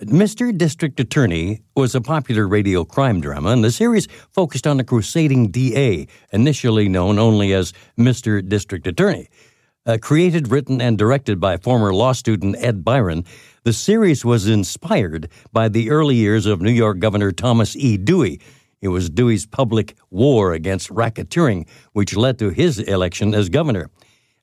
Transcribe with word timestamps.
Mr. 0.00 0.56
District 0.56 0.98
Attorney 0.98 1.60
was 1.76 1.94
a 1.94 2.00
popular 2.00 2.48
radio 2.48 2.84
crime 2.86 3.20
drama, 3.20 3.50
and 3.50 3.62
the 3.62 3.70
series 3.70 4.08
focused 4.32 4.66
on 4.66 4.80
a 4.80 4.84
crusading 4.84 5.50
DA, 5.50 6.06
initially 6.32 6.88
known 6.88 7.18
only 7.18 7.52
as 7.52 7.74
Mr. 7.98 8.46
District 8.46 8.86
Attorney. 8.86 9.28
Uh, 9.84 9.98
created, 10.00 10.48
written, 10.48 10.80
and 10.80 10.96
directed 10.96 11.38
by 11.38 11.58
former 11.58 11.92
law 11.92 12.12
student 12.12 12.56
Ed 12.60 12.82
Byron, 12.82 13.26
the 13.64 13.74
series 13.74 14.24
was 14.24 14.48
inspired 14.48 15.28
by 15.52 15.68
the 15.68 15.90
early 15.90 16.16
years 16.16 16.46
of 16.46 16.62
New 16.62 16.72
York 16.72 16.98
Governor 16.98 17.30
Thomas 17.30 17.76
E. 17.76 17.98
Dewey. 17.98 18.40
It 18.80 18.88
was 18.88 19.10
Dewey's 19.10 19.44
public 19.44 19.96
war 20.08 20.54
against 20.54 20.88
racketeering, 20.88 21.68
which 21.92 22.16
led 22.16 22.38
to 22.38 22.48
his 22.48 22.78
election 22.78 23.34
as 23.34 23.50
governor. 23.50 23.90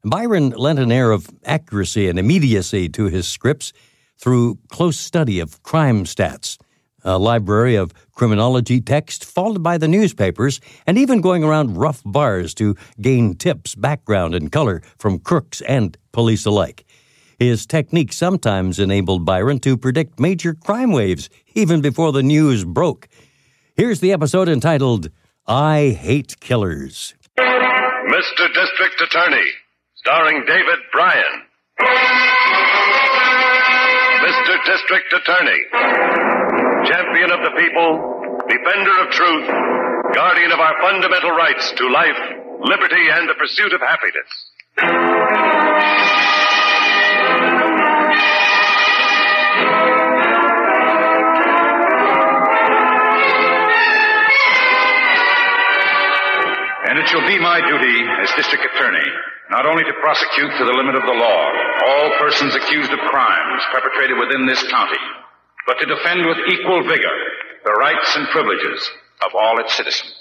Byron 0.03 0.51
lent 0.51 0.77
an 0.77 0.91
air 0.91 1.09
of 1.09 1.29
accuracy 1.45 2.07
and 2.07 2.19
immediacy 2.19 2.89
to 2.89 3.05
his 3.05 3.27
scripts 3.27 3.73
through 4.17 4.57
close 4.69 4.97
study 4.97 5.39
of 5.39 5.61
crime 5.63 6.03
stats, 6.03 6.57
a 7.03 7.17
library 7.17 7.75
of 7.75 7.93
criminology 8.13 8.81
text, 8.81 9.23
followed 9.23 9.63
by 9.63 9.77
the 9.77 9.87
newspapers, 9.87 10.59
and 10.85 10.97
even 10.97 11.21
going 11.21 11.43
around 11.43 11.77
rough 11.77 12.01
bars 12.05 12.53
to 12.55 12.75
gain 12.99 13.35
tips, 13.35 13.75
background, 13.75 14.35
and 14.35 14.51
color 14.51 14.81
from 14.97 15.19
crooks 15.19 15.61
and 15.61 15.97
police 16.11 16.45
alike. 16.45 16.85
His 17.39 17.67
technique 17.67 18.13
sometimes 18.13 18.79
enabled 18.79 19.23
Byron 19.23 19.59
to 19.59 19.77
predict 19.77 20.19
major 20.19 20.55
crime 20.55 20.91
waves 20.91 21.29
even 21.53 21.81
before 21.81 22.11
the 22.11 22.23
news 22.23 22.65
broke. 22.65 23.07
Here's 23.75 23.99
the 23.99 24.11
episode 24.11 24.49
entitled 24.49 25.11
I 25.45 25.95
Hate 25.99 26.39
Killers. 26.39 27.13
Mr. 27.37 28.47
District 28.53 29.01
Attorney, 29.01 29.45
starring 29.95 30.43
David 30.47 30.79
Brian. 30.91 31.43
District 34.47 35.11
Attorney, 35.11 35.59
champion 36.87 37.31
of 37.31 37.43
the 37.43 37.51
people, 37.59 38.47
defender 38.47 38.99
of 39.03 39.09
truth, 39.11 39.45
guardian 40.13 40.53
of 40.53 40.59
our 40.61 40.73
fundamental 40.81 41.31
rights 41.31 41.73
to 41.73 41.89
life, 41.91 42.17
liberty, 42.61 43.09
and 43.11 43.27
the 43.27 43.33
pursuit 43.33 43.73
of 43.73 43.81
happiness. 43.81 44.31
And 56.87 56.99
it 56.99 57.07
shall 57.09 57.27
be 57.27 57.37
my 57.37 57.59
duty 57.67 58.05
as 58.23 58.31
district 58.37 58.63
attorney 58.73 59.11
not 59.49 59.65
only 59.65 59.83
to 59.83 59.93
prosecute 60.01 60.51
to 60.57 60.65
the 60.65 60.73
limit 60.73 60.95
of 60.95 61.03
the 61.03 61.13
law 61.13 61.43
all 61.87 62.11
persons 62.19 62.53
accused 62.55 62.91
of 62.91 62.99
crimes 62.99 63.63
perpetrated 63.71 64.17
within 64.19 64.45
this 64.45 64.61
county, 64.69 64.99
but 65.65 65.79
to 65.79 65.85
defend 65.85 66.25
with 66.25 66.37
equal 66.51 66.83
vigor 66.83 67.17
the 67.63 67.71
rights 67.71 68.15
and 68.15 68.27
privileges 68.29 68.89
of 69.23 69.31
all 69.35 69.59
its 69.59 69.75
citizens. 69.75 70.13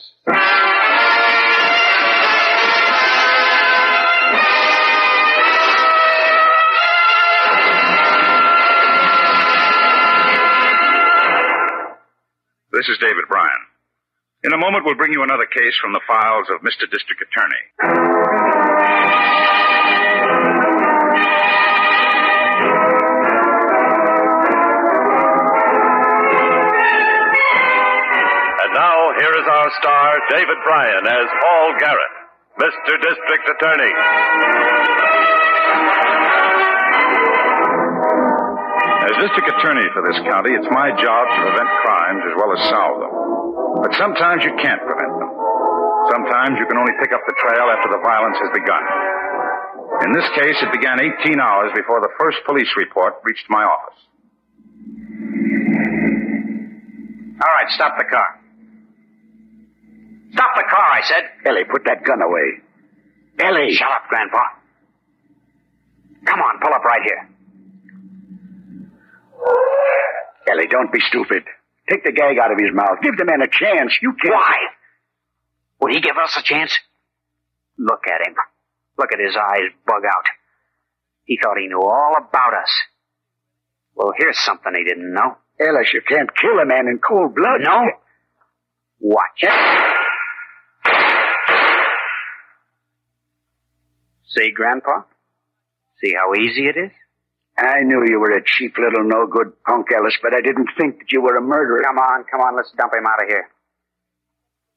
This 12.72 12.88
is 12.90 12.98
David 12.98 13.24
Brian. 13.28 13.50
In 14.44 14.52
a 14.52 14.58
moment, 14.58 14.84
we'll 14.84 14.94
bring 14.94 15.12
you 15.12 15.22
another 15.22 15.46
case 15.46 15.74
from 15.80 15.92
the 15.92 16.00
files 16.06 16.46
of 16.54 16.60
Mr. 16.60 16.88
District 16.90 17.22
Attorney. 17.22 18.45
And 28.62 28.70
now, 28.74 28.98
here 29.20 29.34
is 29.38 29.46
our 29.46 29.70
star, 29.80 30.18
David 30.30 30.58
Brian, 30.64 31.06
as 31.06 31.28
Paul 31.40 31.74
Garrett, 31.78 32.14
Mr. 32.58 32.98
District 32.98 33.48
Attorney. 33.54 33.92
As 39.06 39.14
district 39.22 39.46
attorney 39.54 39.86
for 39.94 40.02
this 40.02 40.18
county, 40.26 40.50
it's 40.50 40.66
my 40.74 40.90
job 40.98 41.22
to 41.30 41.38
prevent 41.38 41.70
crimes 41.86 42.22
as 42.26 42.34
well 42.42 42.50
as 42.50 42.60
solve 42.66 42.98
them. 42.98 43.14
But 43.86 43.94
sometimes 43.94 44.42
you 44.42 44.50
can't 44.58 44.82
prevent 44.82 45.14
them. 45.22 45.30
Sometimes 46.10 46.58
you 46.58 46.66
can 46.66 46.74
only 46.74 46.90
pick 46.98 47.14
up 47.14 47.22
the 47.22 47.36
trail 47.38 47.70
after 47.70 47.86
the 47.94 48.02
violence 48.02 48.34
has 48.42 48.50
begun. 48.50 48.82
In 50.04 50.12
this 50.12 50.28
case, 50.34 50.56
it 50.62 50.72
began 50.72 51.00
18 51.00 51.40
hours 51.40 51.72
before 51.74 52.00
the 52.00 52.10
first 52.18 52.38
police 52.46 52.68
report 52.76 53.14
reached 53.24 53.46
my 53.48 53.62
office. 53.64 53.98
All 57.42 57.52
right, 57.52 57.70
stop 57.70 57.96
the 57.98 58.04
car. 58.04 58.40
Stop 60.32 60.50
the 60.56 60.64
car, 60.70 60.86
I 60.92 61.00
said. 61.02 61.24
Ellie, 61.46 61.64
put 61.64 61.84
that 61.84 62.04
gun 62.04 62.20
away. 62.20 62.60
Ellie! 63.40 63.72
Shut 63.74 63.88
up, 63.90 64.08
Grandpa. 64.08 64.42
Come 66.26 66.40
on, 66.40 66.60
pull 66.60 66.74
up 66.74 66.84
right 66.84 67.02
here. 67.04 67.28
Ellie, 70.50 70.68
don't 70.68 70.92
be 70.92 71.00
stupid. 71.00 71.44
Take 71.90 72.04
the 72.04 72.12
gag 72.12 72.38
out 72.38 72.52
of 72.52 72.58
his 72.58 72.74
mouth. 72.74 72.98
Give 73.02 73.16
the 73.16 73.24
man 73.24 73.42
a 73.42 73.48
chance. 73.48 73.96
You 74.02 74.12
can't. 74.20 74.34
Why? 74.34 74.56
Would 75.80 75.92
he 75.92 76.00
give 76.00 76.16
us 76.16 76.36
a 76.36 76.42
chance? 76.42 76.76
Look 77.78 78.02
at 78.06 78.26
him. 78.26 78.34
Look 78.98 79.12
at 79.12 79.20
his 79.20 79.36
eyes 79.36 79.70
bug 79.86 80.02
out. 80.04 80.26
He 81.24 81.38
thought 81.42 81.58
he 81.58 81.66
knew 81.66 81.82
all 81.82 82.14
about 82.16 82.54
us. 82.54 82.70
Well, 83.94 84.12
here's 84.16 84.38
something 84.38 84.72
he 84.74 84.84
didn't 84.84 85.12
know. 85.12 85.36
Ellis, 85.58 85.92
you 85.92 86.02
can't 86.06 86.30
kill 86.36 86.58
a 86.62 86.66
man 86.66 86.86
in 86.88 86.98
cold 86.98 87.34
blood. 87.34 87.60
No? 87.62 87.90
Watch 89.00 89.42
it. 89.42 89.52
See, 94.28 94.50
Grandpa? 94.52 95.02
See 96.02 96.12
how 96.14 96.34
easy 96.34 96.66
it 96.66 96.76
is? 96.76 96.92
I 97.58 97.80
knew 97.84 98.04
you 98.06 98.20
were 98.20 98.36
a 98.36 98.44
cheap 98.44 98.76
little 98.76 99.08
no 99.08 99.26
good 99.26 99.52
punk, 99.64 99.86
Ellis, 99.90 100.18
but 100.22 100.34
I 100.34 100.42
didn't 100.42 100.68
think 100.78 100.98
that 100.98 101.10
you 101.10 101.22
were 101.22 101.36
a 101.36 101.40
murderer. 101.40 101.82
Come 101.84 101.98
on, 101.98 102.24
come 102.30 102.40
on, 102.40 102.54
let's 102.54 102.70
dump 102.76 102.92
him 102.92 103.06
out 103.06 103.22
of 103.22 103.28
here. 103.28 103.48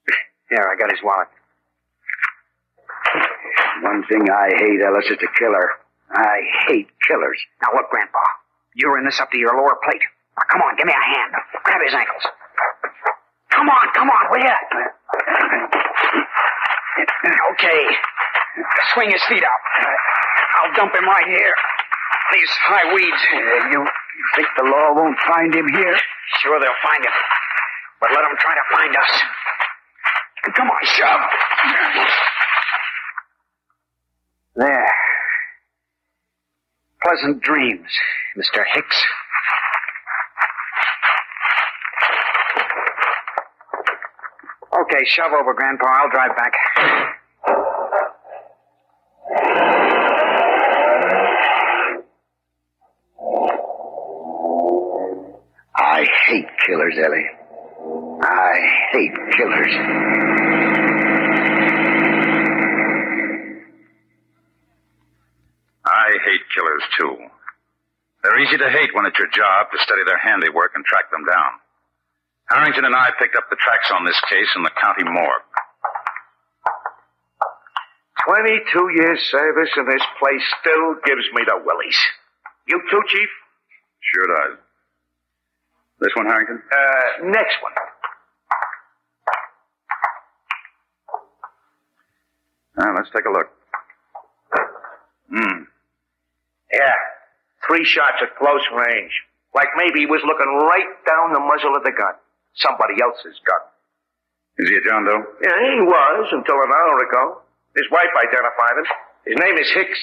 Here, 0.50 0.66
I 0.66 0.80
got 0.80 0.90
his 0.90 1.02
wallet. 1.04 1.28
One 3.90 4.06
thing 4.06 4.22
I 4.30 4.54
hate, 4.54 4.86
Ellis, 4.86 5.10
is 5.10 5.18
a 5.18 5.32
killer. 5.34 5.66
I 6.14 6.38
hate 6.70 6.94
killers. 7.10 7.42
Now 7.66 7.74
look, 7.74 7.90
Grandpa. 7.90 8.22
You're 8.78 9.02
in 9.02 9.06
this 9.06 9.18
up 9.18 9.34
to 9.34 9.38
your 9.42 9.58
lower 9.58 9.82
plate. 9.82 10.06
Now 10.38 10.46
come 10.46 10.62
on, 10.62 10.78
give 10.78 10.86
me 10.86 10.94
a 10.94 11.06
hand. 11.10 11.34
Grab 11.66 11.82
his 11.82 11.98
ankles. 11.98 12.22
Come 13.50 13.66
on, 13.66 13.86
come 13.98 14.10
on, 14.14 14.24
will 14.30 14.46
you? 14.46 14.58
Okay. 17.58 17.82
Swing 18.94 19.10
his 19.10 19.24
feet 19.26 19.42
up. 19.42 19.62
I'll 20.62 20.74
dump 20.78 20.94
him 20.94 21.10
right 21.10 21.26
here. 21.26 21.54
These 22.34 22.54
high 22.70 22.94
weeds. 22.94 23.22
Uh, 23.34 23.74
you, 23.74 23.80
you 23.82 24.26
think 24.36 24.48
the 24.56 24.70
law 24.70 24.94
won't 24.94 25.18
find 25.26 25.50
him 25.50 25.66
here? 25.66 25.98
Sure, 26.46 26.62
they'll 26.62 26.82
find 26.86 27.04
him. 27.04 27.16
But 28.02 28.12
let 28.14 28.22
them 28.22 28.38
try 28.38 28.54
to 28.54 28.66
find 28.70 28.94
us. 28.96 29.12
Come 30.54 30.70
on, 30.70 30.86
shove. 30.86 32.39
There. 34.60 34.92
Pleasant 37.02 37.42
dreams, 37.42 37.88
Mr. 38.38 38.62
Hicks. 38.74 39.06
Okay, 44.82 45.06
shove 45.06 45.32
over, 45.32 45.54
Grandpa. 45.54 45.86
I'll 45.88 46.10
drive 46.10 46.36
back. 46.36 46.54
I 55.78 56.06
hate 56.28 56.48
killers, 56.68 56.98
Ellie. 57.02 57.30
I 58.24 58.68
hate 58.92 59.16
killers. 59.38 60.99
They're 68.40 68.48
easy 68.48 68.58
to 68.58 68.70
hate 68.72 68.96
when 68.96 69.06
it's 69.06 69.20
your 69.20 69.28
job 69.28 69.68
to 69.68 69.78
study 69.84 70.00
their 70.08 70.18
handiwork 70.18 70.72
and 70.74 70.86
track 70.86 71.12
them 71.12 71.26
down. 71.28 71.60
Harrington 72.48 72.86
and 72.86 72.96
I 72.96 73.12
picked 73.20 73.36
up 73.36 73.44
the 73.50 73.58
tracks 73.60 73.92
on 73.92 74.06
this 74.06 74.16
case 74.30 74.48
in 74.56 74.64
the 74.64 74.72
county 74.82 75.04
morgue. 75.04 75.44
22 78.32 78.96
years 78.96 79.20
service 79.30 79.70
in 79.76 79.86
this 79.92 80.04
place 80.24 80.46
still 80.62 80.96
gives 81.04 81.28
me 81.36 81.44
the 81.44 81.60
willies. 81.66 82.00
You 82.66 82.80
too, 82.90 83.02
Chief? 83.08 83.30
Sure 84.00 84.28
does. 84.32 84.58
This 86.00 86.16
one, 86.16 86.28
Harrington? 86.28 86.64
Uh, 86.72 87.26
next 87.28 87.58
one. 87.62 87.74
Ah, 92.80 92.94
let's 92.96 93.10
take 93.14 93.26
a 93.26 93.32
look. 93.32 93.52
Hmm. 95.28 95.64
Yeah. 96.72 96.96
Three 97.70 97.86
shots 97.86 98.18
at 98.26 98.34
close 98.42 98.66
range. 98.74 99.14
Like 99.54 99.70
maybe 99.78 100.02
he 100.02 100.10
was 100.10 100.26
looking 100.26 100.50
right 100.66 100.90
down 101.06 101.38
the 101.38 101.42
muzzle 101.42 101.78
of 101.78 101.86
the 101.86 101.94
gun. 101.94 102.18
Somebody 102.58 102.98
else's 102.98 103.38
gun. 103.46 103.62
Is 104.58 104.68
he 104.68 104.76
a 104.76 104.84
John 104.84 105.06
Doe? 105.06 105.22
Yeah, 105.40 105.54
he 105.54 105.80
was 105.86 106.26
until 106.34 106.58
an 106.66 106.74
hour 106.74 106.98
ago. 107.06 107.46
His 107.78 107.86
wife 107.94 108.10
identified 108.18 108.76
him. 108.82 108.88
His 109.30 109.38
name 109.38 109.56
is 109.62 109.70
Hicks. 109.72 110.02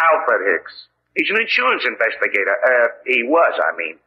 Alfred 0.00 0.46
Hicks. 0.54 0.72
He's 1.18 1.28
an 1.34 1.42
insurance 1.42 1.82
investigator. 1.84 2.54
Uh, 2.62 2.86
he 3.04 3.26
was, 3.26 3.52
I 3.58 3.74
mean. 3.76 3.98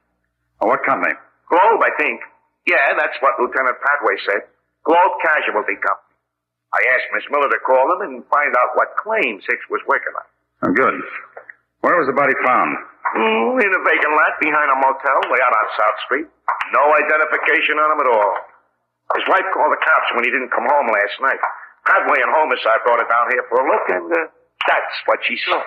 Oh, 0.64 0.72
what 0.72 0.82
company? 0.88 1.14
Globe, 1.52 1.84
I 1.84 1.92
think. 2.00 2.24
Yeah, 2.66 2.96
that's 2.98 3.20
what 3.20 3.36
Lieutenant 3.38 3.76
Padway 3.84 4.16
said. 4.26 4.48
Globe 4.88 5.20
Casualty 5.22 5.76
Company. 5.78 6.16
I 6.74 6.82
asked 6.96 7.12
Miss 7.14 7.28
Miller 7.30 7.52
to 7.52 7.60
call 7.68 7.86
him 7.94 8.02
and 8.08 8.24
find 8.32 8.56
out 8.58 8.74
what 8.80 8.96
claims 8.98 9.44
Hicks 9.46 9.68
was 9.70 9.84
working 9.86 10.16
on. 10.16 10.26
Oh, 10.66 10.74
good. 10.74 10.96
Where 11.84 12.00
was 12.00 12.08
the 12.08 12.16
body 12.16 12.34
found? 12.48 12.80
Mm, 13.13 13.62
in 13.62 13.69
a 13.69 13.81
vacant 13.86 14.13
lot 14.18 14.33
behind 14.42 14.69
a 14.74 14.77
motel 14.81 15.19
way 15.30 15.38
out 15.45 15.54
on 15.54 15.68
South 15.77 15.98
Street. 16.10 16.27
No 16.74 16.83
identification 16.98 17.77
on 17.77 17.94
him 17.94 18.01
at 18.01 18.10
all. 18.10 18.33
His 19.13 19.25
wife 19.30 19.45
called 19.54 19.69
the 19.69 19.81
cops 19.86 20.10
when 20.18 20.25
he 20.25 20.33
didn't 20.33 20.50
come 20.50 20.65
home 20.65 20.89
last 20.89 21.13
night. 21.21 21.38
Padway 21.86 22.18
and 22.18 22.33
Homicide 22.33 22.81
brought 22.81 23.04
it 23.06 23.10
down 23.12 23.30
here 23.30 23.45
for 23.51 23.62
a 23.62 23.65
look, 23.69 23.86
and 23.94 24.07
uh, 24.10 24.33
that's 24.65 24.95
what 25.06 25.19
she 25.27 25.38
saw. 25.45 25.62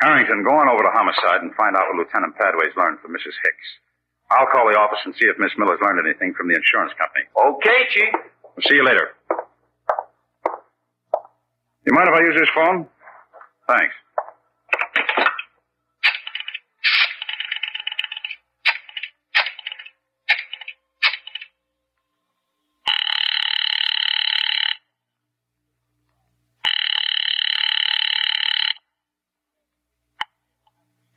Harrington, 0.00 0.44
go 0.44 0.52
on 0.56 0.68
over 0.68 0.84
to 0.84 0.92
Homicide 0.92 1.42
and 1.42 1.54
find 1.56 1.76
out 1.76 1.88
what 1.88 1.96
Lieutenant 1.96 2.36
Padway's 2.36 2.76
learned 2.76 3.00
from 3.00 3.12
Mrs. 3.12 3.36
Hicks. 3.40 3.68
I'll 4.30 4.48
call 4.48 4.68
the 4.68 4.78
office 4.78 5.00
and 5.04 5.14
see 5.16 5.28
if 5.28 5.36
Miss 5.38 5.52
Miller's 5.56 5.80
learned 5.80 6.00
anything 6.00 6.34
from 6.34 6.48
the 6.48 6.56
insurance 6.56 6.92
company. 6.96 7.24
Okay, 7.36 7.80
Chief. 7.92 8.12
We'll 8.56 8.66
see 8.68 8.76
you 8.76 8.84
later. 8.84 9.12
You 11.86 11.92
mind 11.92 12.08
if 12.08 12.14
I 12.14 12.20
use 12.24 12.36
this 12.40 12.48
phone? 12.54 12.88
Thanks. 13.68 13.94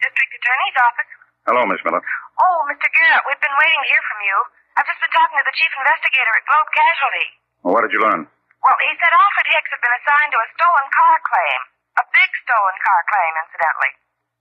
District 0.02 0.32
Attorney's 0.36 0.78
office. 0.78 1.12
Hello, 1.48 1.62
Miss 1.66 1.82
Miller. 1.88 2.04
Oh, 2.04 2.58
Mr. 2.70 2.88
Garrett, 2.92 3.24
we've 3.26 3.42
been 3.42 3.58
waiting 3.58 3.82
to 3.82 3.88
hear 3.90 4.04
from 4.12 4.20
you. 4.26 4.38
I've 4.78 4.86
just 4.86 5.00
been 5.02 5.14
talking 5.16 5.38
to 5.42 5.46
the 5.48 5.56
chief 5.58 5.72
investigator 5.74 6.34
at 6.38 6.44
Globe 6.46 6.70
Casualty. 6.76 7.28
Well, 7.64 7.74
what 7.74 7.82
did 7.88 7.94
you 7.96 8.02
learn? 8.04 8.22
Well, 8.64 8.78
he 8.84 8.92
said 8.98 9.14
Alfred 9.14 9.48
Hicks 9.54 9.72
had 9.72 9.82
been 9.82 9.98
assigned 10.02 10.32
to 10.34 10.40
a 10.42 10.48
stolen 10.58 10.88
car 10.92 11.16
claim. 11.24 11.60
A 11.98 12.06
big 12.14 12.30
stolen 12.46 12.78
car 12.84 13.02
claim, 13.10 13.34
incidentally. 13.42 13.92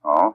Oh? 0.05 0.27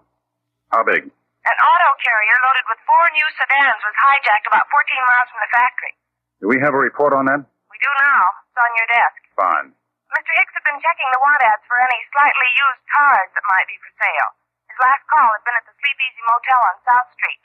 How 0.75 0.83
big? 0.83 1.03
An 1.07 1.59
auto 1.59 1.91
carrier 1.99 2.37
loaded 2.47 2.67
with 2.71 2.81
four 2.87 3.05
new 3.13 3.29
sedans 3.35 3.83
was 3.83 3.97
hijacked 3.99 4.47
about 4.47 4.71
14 4.71 5.11
miles 5.11 5.29
from 5.31 5.43
the 5.43 5.51
factory. 5.51 5.93
Do 6.39 6.47
we 6.51 6.59
have 6.63 6.75
a 6.75 6.83
report 6.83 7.15
on 7.15 7.27
that? 7.31 7.43
We 7.43 7.77
do 7.83 7.91
now. 7.99 8.23
It's 8.47 8.59
on 8.59 8.73
your 8.79 8.89
desk. 8.91 9.21
Fine. 9.35 9.69
Mr. 10.13 10.33
Hicks 10.39 10.55
had 10.55 10.65
been 10.67 10.81
checking 10.83 11.09
the 11.11 11.23
want 11.25 11.43
ads 11.43 11.65
for 11.67 11.79
any 11.83 11.99
slightly 12.15 12.49
used 12.55 12.85
cars 12.95 13.29
that 13.35 13.45
might 13.51 13.67
be 13.67 13.79
for 13.81 13.93
sale. 13.97 14.31
His 14.71 14.79
last 14.79 15.05
call 15.09 15.29
had 15.35 15.43
been 15.45 15.57
at 15.59 15.67
the 15.67 15.75
Sleep 15.79 15.99
Easy 15.99 16.23
Motel 16.29 16.63
on 16.69 16.77
South 16.85 17.09
Street. 17.17 17.43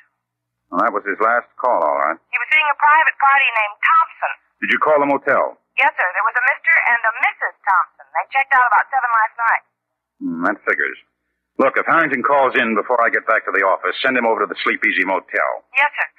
Well, 0.67 0.79
that 0.83 0.93
was 0.93 1.05
his 1.07 1.19
last 1.23 1.47
call, 1.55 1.79
all 1.79 1.99
right. 2.03 2.19
He 2.31 2.37
was 2.37 2.49
seeing 2.51 2.67
a 2.67 2.75
private 2.75 3.17
party 3.17 3.47
named 3.55 3.77
Thompson. 3.81 4.33
Did 4.59 4.69
you 4.75 4.79
call 4.83 4.99
the 4.99 5.07
motel? 5.07 5.55
Yes, 5.77 5.93
sir. 5.93 6.07
There 6.13 6.25
was 6.25 6.33
a 6.37 6.45
Mr. 6.49 6.73
and 6.89 7.01
a 7.05 7.13
Mrs. 7.21 7.53
Thompson. 7.61 8.05
They 8.09 8.25
checked 8.33 8.53
out 8.57 8.65
about 8.65 8.85
seven 8.89 9.09
last 9.13 9.35
night. 9.37 9.63
Hmm, 10.17 10.39
that 10.49 10.57
figures. 10.65 10.97
Look, 11.61 11.77
if 11.77 11.85
Harrington 11.85 12.21
calls 12.25 12.53
in 12.57 12.73
before 12.77 12.97
I 13.01 13.09
get 13.09 13.25
back 13.29 13.45
to 13.45 13.53
the 13.53 13.65
office, 13.65 13.93
send 14.01 14.17
him 14.17 14.25
over 14.25 14.45
to 14.45 14.49
the 14.49 14.57
Sleep 14.65 14.81
Easy 14.85 15.05
Motel. 15.05 15.51
Yes, 15.77 15.89
sir. 15.93 16.09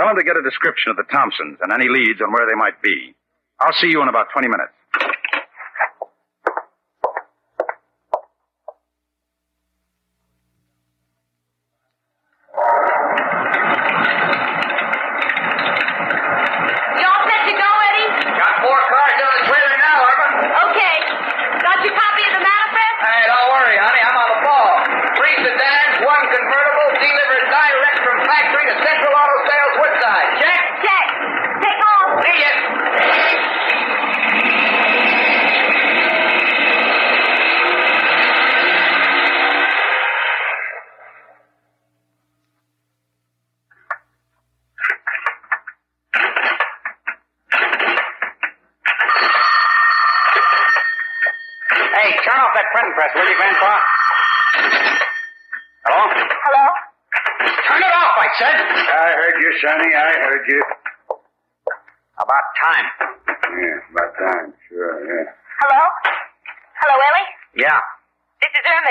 Tell 0.00 0.08
him 0.08 0.16
to 0.16 0.24
get 0.24 0.36
a 0.40 0.44
description 0.44 0.88
of 0.92 0.96
the 0.96 1.04
Thompsons 1.12 1.60
and 1.60 1.72
any 1.72 1.88
leads 1.88 2.20
on 2.24 2.32
where 2.32 2.48
they 2.48 2.56
might 2.56 2.80
be. 2.80 3.12
I'll 3.60 3.76
see 3.80 3.88
you 3.92 4.00
in 4.00 4.08
about 4.08 4.32
20 4.32 4.48
minutes. 4.48 4.72
You 15.72 17.04
all 17.08 17.22
set 17.24 17.40
to 17.48 17.54
go, 17.56 17.68
Eddie? 17.88 18.08
Got 18.36 18.52
four 18.60 18.78
cars 18.92 19.16
on 19.24 19.32
the 19.40 19.44
trailer 19.48 19.76
now, 19.80 19.96
Irma. 20.04 20.28
Okay. 20.68 20.96
Got 21.64 21.78
your 21.80 21.94
copy 21.96 22.22
of 22.28 22.32
the 22.36 22.42
manifest? 22.44 22.96
Hey, 23.00 23.22
don't 23.32 23.48
worry, 23.56 23.76
honey. 23.80 24.02
I'm 24.04 24.16
on 24.20 24.28
the 24.36 24.40
ball. 24.44 24.72
Three 25.16 25.36
sedans, 25.40 25.94
one 26.04 26.24
convertible, 26.28 26.88
delivered 27.00 27.44
direct 27.48 27.98
from 28.04 28.16
factory 28.28 28.64
to 28.68 28.76
Central 28.84 29.12
Auto 29.16 29.36
Sales 29.48 29.74
Woodside. 29.80 30.28
Check? 30.44 30.60
Check. 30.84 31.06
Take 31.64 31.80
off. 31.80 32.06
See 32.20 32.36
ya. 32.44 32.50
Hey, 51.72 52.10
turn 52.24 52.38
off 52.40 52.52
that 52.56 52.66
printing 52.72 52.94
press, 52.96 53.10
will 53.14 53.28
you, 53.28 53.36
Grandpa? 53.36 53.72
Hello? 55.86 56.02
Hello? 56.10 56.64
Turn 57.68 57.80
it 57.80 57.94
off, 57.94 58.14
I 58.18 58.28
said. 58.38 58.56
I 58.58 59.08
heard 59.16 59.36
you, 59.40 59.50
Sonny. 59.62 59.90
I 59.94 60.10
heard 60.26 60.44
you. 60.48 60.60
About 62.18 62.46
time. 62.60 62.86
Yeah, 63.56 63.78
about 63.92 64.12
time. 64.18 64.48
Sure, 64.68 64.94
yeah. 65.04 65.32
Hello? 65.64 65.82
Hello, 66.80 66.96
Ellie? 66.96 67.28
Yeah. 67.64 67.78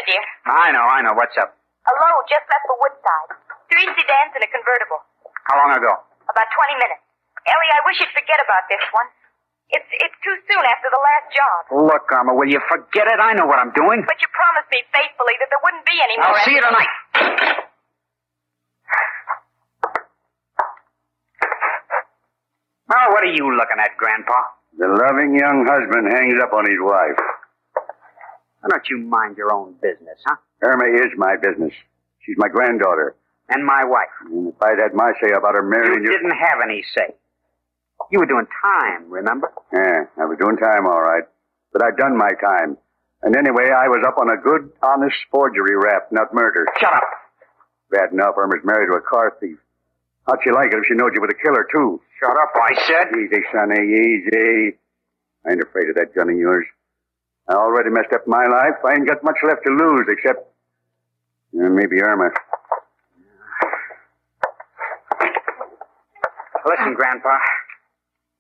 This 0.02 0.18
dear. 0.18 0.26
I 0.50 0.74
know, 0.74 0.82
I 0.82 1.06
know. 1.06 1.14
What's 1.14 1.38
up? 1.38 1.54
Hello, 1.86 2.10
just 2.26 2.42
left 2.50 2.66
for 2.66 2.78
Woodside. 2.82 3.38
Three 3.70 3.86
sedans 3.86 4.34
and 4.34 4.42
a 4.42 4.50
convertible. 4.50 4.98
How 5.46 5.62
long 5.62 5.78
ago? 5.78 5.94
About 6.26 6.50
20 6.50 6.82
minutes. 6.82 7.06
Ellie, 7.46 7.70
I 7.70 7.82
wish 7.86 8.02
you'd 8.02 8.10
forget 8.18 8.42
about 8.42 8.66
this 8.66 8.82
one. 8.98 9.06
It's 9.70 9.86
it's 10.02 10.18
too 10.26 10.34
soon 10.50 10.64
after 10.66 10.90
the 10.90 10.98
last 10.98 11.28
job. 11.38 11.60
Look, 11.86 12.10
Irma, 12.10 12.34
will 12.34 12.50
you 12.50 12.60
forget 12.66 13.08
it? 13.14 13.22
I 13.22 13.38
know 13.38 13.46
what 13.46 13.62
I'm 13.62 13.70
doing. 13.78 14.02
But 14.04 14.18
you 14.18 14.30
promised 14.34 14.74
me 14.74 14.82
faithfully 14.90 15.38
that 15.38 15.48
there 15.54 15.62
wouldn't 15.64 15.86
be 15.86 15.98
any 16.02 16.18
more. 16.18 16.34
I'll 16.34 16.46
see 16.50 16.58
you 16.58 16.64
tonight. 16.66 16.92
Oh, 22.90 23.06
what 23.14 23.22
are 23.22 23.34
you 23.38 23.46
looking 23.54 23.78
at, 23.80 23.96
Grandpa? 24.02 24.34
The 24.82 24.90
loving 24.90 25.38
young 25.38 25.62
husband 25.70 26.10
hangs 26.10 26.42
up 26.42 26.52
on 26.58 26.66
his 26.66 26.82
wife. 26.82 27.22
Why 28.62 28.70
don't 28.70 28.88
you 28.90 28.98
mind 29.00 29.38
your 29.38 29.54
own 29.54 29.74
business, 29.82 30.18
huh? 30.26 30.36
Irma 30.64 30.86
is 30.86 31.12
my 31.18 31.36
business. 31.42 31.74
She's 32.22 32.38
my 32.38 32.48
granddaughter. 32.48 33.16
And 33.50 33.66
my 33.66 33.84
wife. 33.84 34.14
And 34.30 34.48
if 34.50 34.56
I'd 34.62 34.80
had 34.80 34.94
my 34.94 35.12
say 35.22 35.32
about 35.36 35.56
her 35.56 35.64
marrying 35.64 36.04
You 36.04 36.12
You 36.12 36.18
didn't 36.18 36.38
have 36.38 36.60
any 36.64 36.84
say. 36.96 37.14
You 38.12 38.20
were 38.20 38.26
doing 38.26 38.48
time, 38.62 39.10
remember? 39.10 39.52
Yeah, 39.74 40.06
I 40.18 40.26
was 40.26 40.38
doing 40.40 40.58
time 40.58 40.86
all 40.86 41.02
right. 41.02 41.24
But 41.74 41.84
I'd 41.84 41.98
done 41.98 42.18
my 42.18 42.32
time. 42.40 42.78
And 43.24 43.36
anyway, 43.36 43.70
I 43.70 43.88
was 43.88 44.04
up 44.08 44.18
on 44.18 44.30
a 44.30 44.38
good, 44.42 44.72
honest 44.82 45.18
forgery 45.32 45.76
rap, 45.78 46.10
not 46.12 46.34
murder. 46.34 46.66
Shut 46.80 46.94
up. 46.94 47.04
Bad 47.92 48.12
enough, 48.14 48.36
Irma's 48.38 48.64
married 48.64 48.90
to 48.90 48.98
a 48.98 49.02
car 49.02 49.36
thief. 49.40 49.58
How'd 50.26 50.40
she 50.44 50.52
like 50.52 50.68
it 50.74 50.78
if 50.80 50.86
she 50.88 50.96
knowed 50.96 51.14
you 51.14 51.22
were 51.22 51.28
the 51.28 51.38
killer, 51.38 51.68
too? 51.72 52.02
Shut 52.20 52.32
up, 52.32 52.54
I 52.56 52.74
said. 52.88 53.16
Easy, 53.18 53.42
Sonny, 53.52 53.82
easy. 53.84 54.78
I 55.46 55.52
ain't 55.52 55.62
afraid 55.64 55.90
of 55.90 55.96
that 55.96 56.16
gun 56.16 56.30
of 56.30 56.38
yours. 56.38 56.66
I 57.50 57.54
already 57.54 57.90
messed 57.90 58.14
up 58.14 58.28
my 58.28 58.46
life. 58.48 58.80
I 58.86 58.94
ain't 58.94 59.08
got 59.08 59.24
much 59.24 59.38
left 59.48 59.62
to 59.66 59.72
lose 59.74 60.08
except 60.10 60.40
uh, 61.58 61.70
maybe 61.70 62.02
Irma. 62.02 62.30
Listen, 66.66 66.94
Grandpa. 66.94 67.38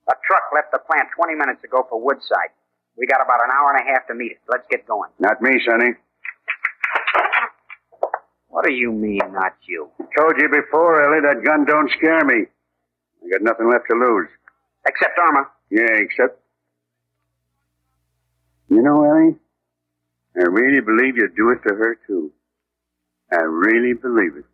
A 0.10 0.14
truck 0.28 0.44
left 0.54 0.72
the 0.72 0.80
plant 0.80 1.10
20 1.16 1.36
minutes 1.36 1.64
ago 1.64 1.86
for 1.90 2.00
Woodside. 2.02 2.54
We 2.98 3.08
got 3.08 3.22
about 3.24 3.40
an 3.44 3.50
hour 3.52 3.74
and 3.76 3.88
a 3.88 3.92
half 3.92 4.08
to 4.08 4.14
meet 4.14 4.32
it. 4.34 4.40
Let's 4.50 4.66
get 4.70 4.86
going. 4.88 5.10
Not 5.20 5.42
me, 5.42 5.60
Sonny. 5.66 5.94
What 8.50 8.66
do 8.66 8.74
you 8.74 8.92
mean, 8.92 9.22
not 9.32 9.56
you? 9.68 9.90
I 10.00 10.06
Told 10.20 10.34
you 10.38 10.50
before, 10.50 11.02
Ellie, 11.02 11.22
that 11.22 11.44
gun 11.44 11.66
don't 11.66 11.90
scare 11.92 12.24
me. 12.26 12.46
I 13.24 13.30
got 13.32 13.42
nothing 13.42 13.72
left 13.72 13.86
to 13.90 13.96
lose. 13.98 14.28
Except 14.88 15.18
Irma. 15.18 15.48
Yeah, 15.70 15.88
except. 16.04 16.41
You 18.72 18.82
know, 18.82 19.04
Ellie, 19.04 19.36
I 20.38 20.48
really 20.48 20.80
believe 20.80 21.18
you'd 21.18 21.36
do 21.36 21.50
it 21.52 21.60
to 21.68 21.76
her, 21.76 22.00
too. 22.08 22.32
I 23.30 23.44
really 23.44 23.92
believe 23.92 24.38
it. 24.38 24.46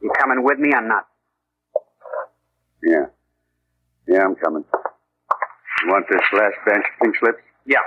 You 0.00 0.12
coming 0.20 0.44
with 0.44 0.60
me 0.60 0.70
or 0.72 0.86
not? 0.86 1.08
Yeah. 2.80 3.06
Yeah, 4.06 4.22
I'm 4.22 4.36
coming. 4.36 4.64
You 4.70 5.88
want 5.90 6.06
this 6.08 6.22
last 6.32 6.54
batch 6.64 6.78
of 6.78 7.02
pink 7.02 7.16
slips? 7.18 7.42
Yeah. 7.66 7.82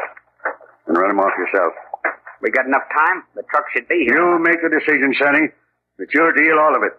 And 0.87 0.97
run 0.97 1.15
them 1.15 1.19
off 1.21 1.31
yourself. 1.39 1.71
We 2.41 2.51
got 2.51 2.65
enough 2.65 2.83
time? 2.91 3.23
The 3.33 3.43
truck 3.43 3.63
should 3.73 3.87
be 3.87 4.03
here. 4.03 4.19
You 4.19 4.37
make 4.37 4.59
the 4.61 4.67
decision, 4.67 5.15
Sonny. 5.17 5.47
It's 5.99 6.13
your 6.13 6.33
deal, 6.33 6.59
all 6.59 6.75
of 6.75 6.83
it. 6.83 6.91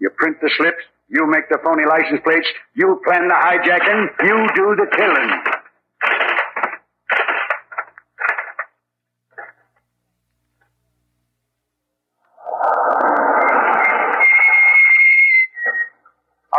You 0.00 0.10
print 0.10 0.38
the 0.42 0.50
slips, 0.58 0.82
you 1.08 1.26
make 1.30 1.48
the 1.48 1.58
phony 1.62 1.84
license 1.86 2.20
plates, 2.24 2.48
you 2.74 3.00
plan 3.04 3.28
the 3.28 3.34
hijacking, 3.34 4.08
you 4.26 4.48
do 4.56 4.74
the 4.74 4.88
killing. 4.96 5.57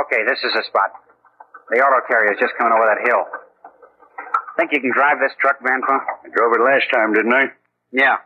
Okay, 0.09 0.25
this 0.25 0.41
is 0.41 0.49
the 0.57 0.63
spot. 0.65 0.89
The 1.69 1.77
auto 1.85 2.01
carrier's 2.09 2.41
just 2.41 2.57
coming 2.57 2.73
over 2.73 2.81
that 2.89 3.05
hill. 3.05 3.29
Think 4.57 4.73
you 4.73 4.81
can 4.81 4.89
drive 4.91 5.21
this 5.21 5.31
truck, 5.37 5.61
Grandpa? 5.61 6.01
I 6.25 6.33
drove 6.33 6.49
it 6.57 6.61
last 6.65 6.89
time, 6.89 7.13
didn't 7.13 7.31
I? 7.33 7.53
Yeah. 7.93 8.17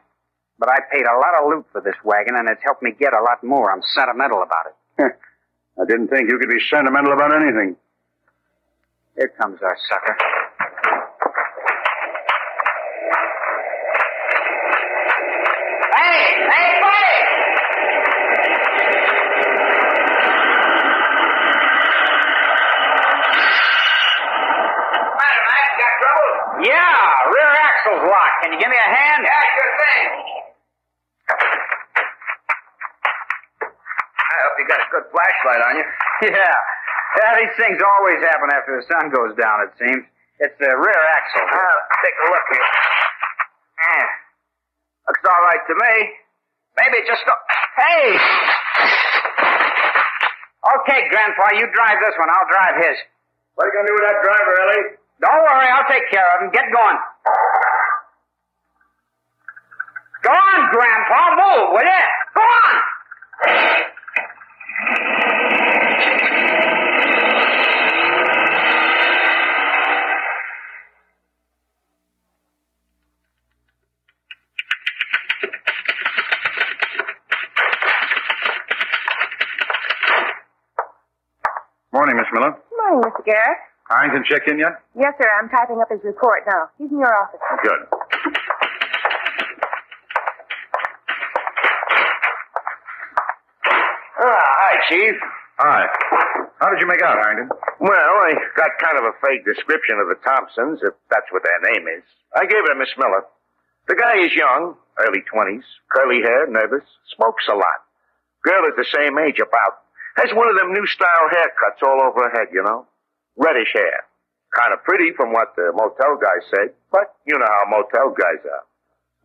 But 0.57 0.69
I 0.69 0.79
paid 0.87 1.03
a 1.03 1.17
lot 1.19 1.35
of 1.43 1.49
loot 1.51 1.65
for 1.75 1.81
this 1.81 1.99
wagon, 2.07 2.35
and 2.39 2.47
it's 2.47 2.63
helped 2.63 2.81
me 2.81 2.95
get 2.97 3.11
a 3.13 3.21
lot 3.21 3.43
more. 3.43 3.67
I'm 3.69 3.83
sentimental 3.83 4.41
about 4.41 4.71
it. 4.71 4.75
I 5.81 5.83
didn't 5.85 6.07
think 6.07 6.31
you 6.31 6.39
could 6.39 6.49
be 6.49 6.61
sentimental 6.71 7.11
about 7.11 7.35
anything. 7.35 7.75
Here 9.17 9.33
comes 9.35 9.59
our 9.61 9.75
sucker. 9.89 10.15
Hey! 15.95 16.47
Hey, 16.49 16.81
buddy! 16.81 18.23
Matter, 24.13 25.43
Mac? 25.47 25.69
Got 25.79 25.93
trouble? 26.01 26.31
Yeah, 26.67 26.93
rear 27.33 27.51
axle's 27.65 28.03
locked. 28.05 28.37
Can 28.43 28.49
you 28.53 28.59
give 28.59 28.69
me 28.69 28.77
a 28.77 28.89
hand? 28.89 29.21
Yeah, 29.25 29.41
sure 29.55 29.73
thing. 29.81 30.05
I 34.19 34.35
hope 34.43 34.55
you 34.59 34.65
got 34.67 34.79
a 34.81 34.87
good 34.91 35.05
flashlight 35.11 35.61
on 35.69 35.73
you. 35.81 35.85
Yeah. 36.31 36.55
Yeah, 37.19 37.31
these 37.45 37.53
things 37.61 37.77
always 37.77 38.19
happen 38.25 38.49
after 38.55 38.73
the 38.79 38.85
sun 38.89 39.11
goes 39.13 39.35
down, 39.37 39.61
it 39.69 39.71
seems. 39.77 40.01
It's 40.39 40.57
the 40.57 40.71
rear 40.71 41.01
axle. 41.13 41.45
Uh, 41.45 41.77
take 42.01 42.15
a 42.15 42.27
look 42.31 42.45
here. 42.49 42.69
Yeah. 43.77 44.07
Looks 45.11 45.23
all 45.29 45.41
right 45.45 45.61
to 45.67 45.75
me. 45.77 45.93
Maybe 46.79 46.95
it 47.03 47.07
just... 47.07 47.21
Go- 47.27 47.43
Hey! 47.77 48.17
Okay, 50.63 50.99
Grandpa, 51.09 51.45
you 51.59 51.67
drive 51.75 51.97
this 52.01 52.15
one. 52.17 52.29
I'll 52.31 52.49
drive 52.49 52.75
his. 52.81 52.97
What 53.55 53.65
are 53.65 53.69
you 53.69 53.73
going 53.77 53.85
to 53.85 53.91
do 53.91 53.95
with 53.99 54.07
that 54.09 54.19
driver, 54.23 54.53
Ellie? 54.63 54.85
Don't 55.21 55.41
worry, 55.43 55.67
I'll 55.69 55.89
take 55.91 56.09
care 56.09 56.25
of 56.37 56.41
him. 56.43 56.49
Get 56.49 56.65
going. 56.71 56.97
Go 60.23 60.31
on, 60.33 60.59
Grandpa. 60.71 61.21
Move, 61.35 61.67
will 61.77 61.83
you? 61.85 62.03
Go 62.33 62.41
on. 62.41 63.83
Morning, 81.91 82.17
Miss 82.17 82.25
Miller. 82.33 82.57
Morning, 82.73 83.01
Mr. 83.11 83.23
Garrett. 83.25 83.57
Harrington 84.13 84.29
check 84.29 84.47
in 84.47 84.59
yet? 84.59 84.77
Yes, 84.95 85.13
sir. 85.17 85.27
I'm 85.41 85.49
typing 85.49 85.81
up 85.81 85.89
his 85.89 86.01
report 86.03 86.43
now. 86.47 86.69
He's 86.77 86.91
in 86.91 86.99
your 86.99 87.13
office. 87.13 87.39
Good. 87.63 88.93
Ah, 93.65 94.45
hi, 94.61 94.73
Chief. 94.89 95.15
Hi. 95.57 95.85
How 96.61 96.69
did 96.69 96.79
you 96.79 96.87
make 96.87 97.01
out, 97.01 97.17
Harrington? 97.17 97.49
Well, 97.79 98.13
I 98.23 98.33
got 98.55 98.69
kind 98.79 98.97
of 98.97 99.05
a 99.05 99.13
fake 99.25 99.43
description 99.45 99.97
of 99.99 100.07
the 100.07 100.15
Thompsons, 100.23 100.79
if 100.83 100.93
that's 101.09 101.27
what 101.31 101.43
their 101.43 101.73
name 101.73 101.87
is. 101.89 102.03
I 102.35 102.45
gave 102.45 102.63
it 102.63 102.69
to 102.69 102.75
Miss 102.79 102.93
Miller. 102.97 103.25
The 103.87 103.95
guy 103.95 104.21
is 104.23 104.31
young, 104.33 104.75
early 104.99 105.21
twenties, 105.27 105.65
curly 105.91 106.21
hair, 106.21 106.47
nervous, 106.47 106.85
smokes 107.17 107.43
a 107.51 107.55
lot. 107.55 107.83
Girl 108.43 108.63
is 108.69 108.75
the 108.77 108.87
same 108.95 109.17
age, 109.19 109.39
about. 109.39 109.81
Has 110.15 110.29
one 110.35 110.47
of 110.47 110.55
them 110.55 110.71
new 110.73 110.85
style 110.87 111.27
haircuts 111.33 111.81
all 111.83 111.99
over 112.05 112.29
her 112.29 112.31
head, 112.31 112.47
you 112.53 112.63
know? 112.63 112.85
Reddish 113.37 113.73
hair. 113.73 114.05
Kind 114.53 114.73
of 114.73 114.83
pretty 114.85 115.11
from 115.17 115.33
what 115.33 115.55
the 115.57 115.73
motel 115.73 116.17
guy 116.21 116.37
said, 116.53 116.77
but 116.91 117.17
you 117.25 117.33
know 117.37 117.49
how 117.49 117.65
motel 117.69 118.13
guys 118.13 118.41
are. 118.45 118.65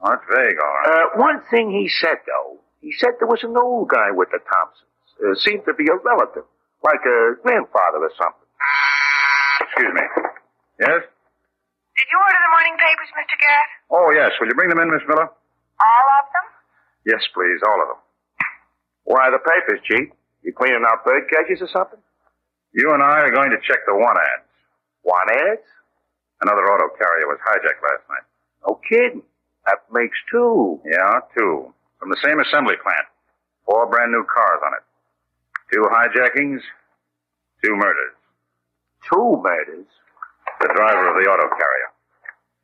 Oh, 0.01 0.09
that's 0.17 0.25
vague, 0.31 0.57
all 0.57 0.73
right. 0.73 0.89
Uh, 0.89 1.07
one 1.21 1.43
thing 1.51 1.69
he 1.75 1.91
said, 1.91 2.23
though, 2.25 2.61
he 2.81 2.93
said 2.97 3.19
there 3.19 3.29
was 3.29 3.43
an 3.45 3.57
old 3.59 3.89
guy 3.91 4.09
with 4.15 4.31
the 4.31 4.39
Thompsons. 4.41 4.89
Uh, 5.21 5.35
seemed 5.37 5.67
to 5.67 5.75
be 5.75 5.85
a 5.91 5.97
relative, 6.01 6.47
like 6.87 7.03
a 7.05 7.35
grandfather 7.43 7.99
or 8.01 8.13
something. 8.17 8.49
Excuse 9.67 9.93
me. 9.93 10.07
Yes? 10.79 11.03
Did 11.03 12.07
you 12.15 12.19
order 12.23 12.39
the 12.39 12.53
morning 12.55 12.79
papers, 12.79 13.11
Mr. 13.19 13.35
Garrett? 13.43 13.71
Oh, 13.91 14.09
yes. 14.15 14.31
Will 14.39 14.47
you 14.47 14.55
bring 14.55 14.71
them 14.71 14.79
in, 14.79 14.87
Miss 14.95 15.03
Miller? 15.11 15.27
All 15.27 16.07
of 16.23 16.25
them? 16.31 16.47
Yes, 17.05 17.27
please. 17.35 17.59
All 17.67 17.83
of 17.83 17.89
them. 17.91 18.01
Why 19.05 19.29
the 19.35 19.43
papers, 19.43 19.83
Chief? 19.83 20.15
You 20.47 20.55
cleaning 20.55 20.87
out 20.87 21.03
bird 21.05 21.27
cages 21.27 21.59
or 21.61 21.69
something? 21.75 21.99
You 22.79 22.95
and 22.95 23.03
I 23.03 23.27
are 23.27 23.35
going 23.35 23.51
to 23.51 23.59
check 23.67 23.83
the 23.91 23.99
one 23.99 24.15
ads. 24.15 24.47
One 25.03 25.27
ads? 25.51 25.67
Another 26.47 26.63
auto 26.71 26.95
carrier 26.95 27.27
was 27.27 27.43
hijacked 27.43 27.83
last 27.83 28.07
night. 28.07 28.23
No 28.63 28.79
kidding. 28.87 29.27
That 29.67 29.83
makes 29.91 30.15
two. 30.31 30.79
Yeah, 30.87 31.27
two. 31.35 31.75
From 31.99 32.15
the 32.15 32.23
same 32.23 32.39
assembly 32.39 32.79
plant. 32.79 33.11
Four 33.67 33.91
brand 33.91 34.15
new 34.15 34.23
cars 34.31 34.63
on 34.63 34.79
it. 34.79 34.85
Two 35.75 35.91
hijackings, 35.91 36.63
two 37.67 37.75
murders. 37.75 38.15
Two 39.11 39.43
murders? 39.43 39.91
The 40.63 40.71
driver 40.71 41.11
of 41.11 41.19
the 41.19 41.27
auto 41.27 41.51
carrier. 41.51 41.91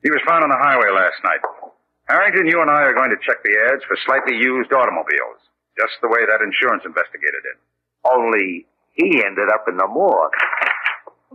He 0.06 0.14
was 0.14 0.22
found 0.30 0.46
on 0.46 0.50
the 0.54 0.62
highway 0.62 0.94
last 0.94 1.18
night. 1.26 1.42
Harrington, 2.06 2.46
you 2.46 2.62
and 2.62 2.70
I 2.70 2.86
are 2.86 2.94
going 2.94 3.10
to 3.10 3.18
check 3.18 3.42
the 3.42 3.58
ads 3.66 3.82
for 3.90 3.98
slightly 4.06 4.38
used 4.38 4.70
automobiles. 4.70 5.42
Just 5.74 5.98
the 6.00 6.08
way 6.08 6.22
that 6.22 6.38
insurance 6.38 6.86
investigator 6.86 7.42
did. 7.42 7.58
Only 8.06 8.70
he 8.94 9.22
ended 9.24 9.48
up 9.52 9.64
in 9.68 9.76
the 9.76 9.86
morgue. 9.86 10.32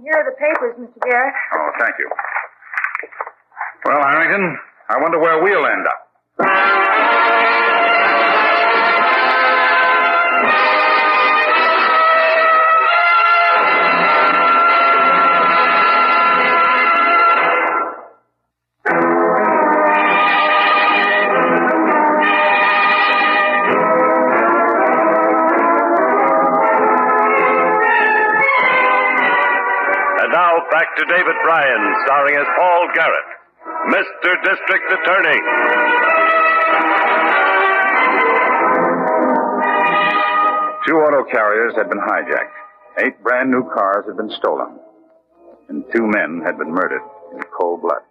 Here 0.01 0.13
are 0.15 0.25
the 0.25 0.35
papers, 0.39 0.75
Mr. 0.79 0.99
Garrett. 1.09 1.33
Oh, 1.53 1.71
thank 1.79 1.95
you. 1.99 2.09
Well, 3.85 4.01
Harrington, 4.01 4.57
I 4.89 5.01
wonder 5.01 5.19
where 5.19 5.43
we'll 5.43 5.65
end 5.65 5.85
up. 5.87 6.88
To 30.99 31.05
David 31.05 31.35
Brian, 31.43 31.95
starring 32.03 32.35
as 32.35 32.45
Paul 32.57 32.89
Garrett, 32.93 33.29
Mr. 33.87 34.31
District 34.43 34.87
Attorney. 34.91 35.39
Two 40.85 40.95
auto 40.99 41.23
carriers 41.31 41.73
had 41.77 41.87
been 41.87 41.99
hijacked. 41.99 42.51
Eight 42.97 43.23
brand 43.23 43.49
new 43.49 43.63
cars 43.73 44.07
had 44.07 44.17
been 44.17 44.29
stolen. 44.39 44.77
And 45.69 45.85
two 45.95 46.05
men 46.05 46.41
had 46.45 46.57
been 46.57 46.73
murdered 46.73 47.03
in 47.31 47.43
cold 47.57 47.81
blood. 47.81 48.03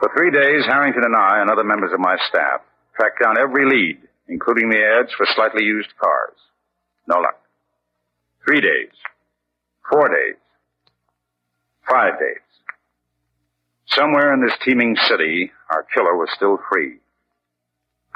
For 0.00 0.10
three 0.14 0.30
days, 0.30 0.66
Harrington 0.66 1.04
and 1.06 1.16
I 1.16 1.40
and 1.40 1.48
other 1.48 1.64
members 1.64 1.94
of 1.94 2.00
my 2.00 2.18
staff 2.28 2.60
tracked 2.96 3.22
down 3.22 3.38
every 3.38 3.64
lead, 3.64 3.96
including 4.28 4.68
the 4.68 5.00
ads 5.00 5.14
for 5.16 5.24
slightly 5.34 5.64
used 5.64 5.88
cars. 5.98 6.36
No 7.08 7.20
luck. 7.20 7.40
Three 8.44 8.60
days. 8.60 8.92
Four 9.90 10.08
days. 10.08 10.41
Five 11.88 12.18
days. 12.18 12.38
Somewhere 13.86 14.32
in 14.32 14.44
this 14.44 14.56
teeming 14.64 14.96
city, 15.08 15.52
our 15.70 15.84
killer 15.94 16.16
was 16.16 16.28
still 16.34 16.58
free. 16.70 16.98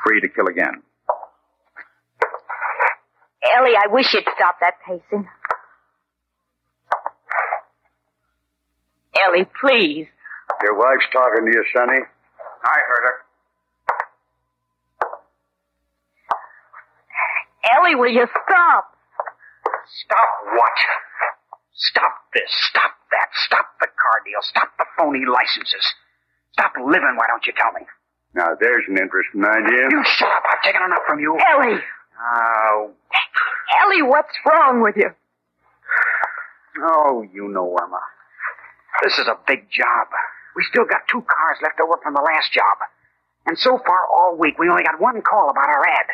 Free 0.04 0.20
to 0.20 0.28
kill 0.28 0.46
again. 0.46 0.82
Ellie, 3.56 3.76
I 3.76 3.86
wish 3.88 4.12
you'd 4.14 4.24
stop 4.34 4.56
that 4.60 4.74
pacing. 4.86 5.28
Ellie, 9.26 9.46
please. 9.60 10.06
Your 10.62 10.78
wife's 10.78 11.06
talking 11.12 11.44
to 11.44 11.52
you, 11.52 11.64
Sonny. 11.74 12.00
I 12.64 12.78
heard 12.88 13.04
her. 13.04 13.26
Ellie, 17.76 17.94
will 17.96 18.10
you 18.10 18.26
stop? 18.26 18.96
Stop 20.04 20.28
what? 20.54 21.05
Stop 21.76 22.32
this. 22.32 22.48
Stop 22.70 22.96
that. 23.12 23.28
Stop 23.46 23.66
the 23.80 23.86
car 23.86 24.18
deal. 24.24 24.40
Stop 24.42 24.72
the 24.78 24.86
phony 24.96 25.24
licenses. 25.28 25.84
Stop 26.52 26.72
living, 26.80 27.14
why 27.16 27.26
don't 27.28 27.44
you 27.46 27.52
tell 27.52 27.72
me? 27.72 27.84
Now, 28.34 28.56
there's 28.58 28.84
an 28.88 28.96
interesting 28.96 29.44
idea. 29.44 29.88
You 29.90 30.02
shut 30.04 30.28
up. 30.28 30.42
I've 30.50 30.62
taken 30.62 30.82
enough 30.82 31.04
from 31.06 31.20
you. 31.20 31.36
Ellie! 31.36 31.80
Oh. 32.16 32.90
Ellie, 33.82 34.02
what's 34.02 34.32
wrong 34.48 34.82
with 34.82 34.96
you? 34.96 35.10
Oh, 36.80 37.24
you 37.32 37.48
know, 37.48 37.76
Irma. 37.80 38.00
This 39.04 39.18
is 39.18 39.28
a 39.28 39.36
big 39.46 39.68
job. 39.70 40.08
We 40.54 40.64
still 40.64 40.84
got 40.84 41.08
two 41.08 41.20
cars 41.20 41.58
left 41.62 41.80
over 41.80 42.00
from 42.02 42.14
the 42.14 42.24
last 42.24 42.52
job. 42.52 42.88
And 43.46 43.58
so 43.58 43.78
far 43.78 44.06
all 44.08 44.36
week, 44.36 44.58
we 44.58 44.68
only 44.68 44.82
got 44.82 45.00
one 45.00 45.20
call 45.20 45.50
about 45.50 45.68
our 45.68 45.86
ad. 45.86 46.08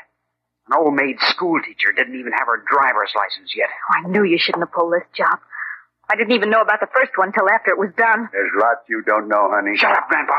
An 0.68 0.78
old 0.78 0.94
maid 0.94 1.16
school 1.20 1.60
teacher 1.62 1.92
didn't 1.94 2.18
even 2.18 2.32
have 2.32 2.46
her 2.46 2.62
driver's 2.66 3.12
license 3.16 3.54
yet. 3.56 3.68
Oh, 3.70 4.06
I 4.06 4.10
knew 4.10 4.24
you 4.24 4.38
shouldn't 4.38 4.62
have 4.62 4.72
pulled 4.72 4.92
this 4.92 5.06
job. 5.16 5.38
I 6.12 6.16
didn't 6.16 6.32
even 6.36 6.50
know 6.50 6.60
about 6.60 6.80
the 6.80 6.92
first 6.92 7.12
one 7.16 7.32
till 7.32 7.48
after 7.48 7.70
it 7.72 7.78
was 7.80 7.88
done. 7.96 8.28
There's 8.32 8.52
lots 8.60 8.84
you 8.88 9.00
don't 9.02 9.28
know, 9.28 9.48
honey. 9.48 9.76
Shut 9.80 9.96
up, 9.96 10.08
Grandpa. 10.12 10.36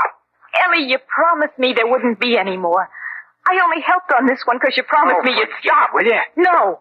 Ellie, 0.70 0.86
you 0.86 1.00
promised 1.10 1.58
me 1.58 1.74
there 1.74 1.88
wouldn't 1.89 2.20
be 2.20 2.38
any 2.38 2.58
more. 2.58 2.88
I 3.50 3.58
only 3.65 3.82
helped 3.82 4.13
on 4.13 4.27
this 4.27 4.39
one 4.46 4.58
because 4.62 4.77
you 4.77 4.84
promised 4.84 5.18
Oh, 5.20 5.24
me 5.25 5.32
you'd 5.34 5.50
forget 5.50 5.65
stop. 5.74 5.89
it, 5.89 5.94
will 5.98 6.06
you? 6.06 6.22
No. 6.38 6.80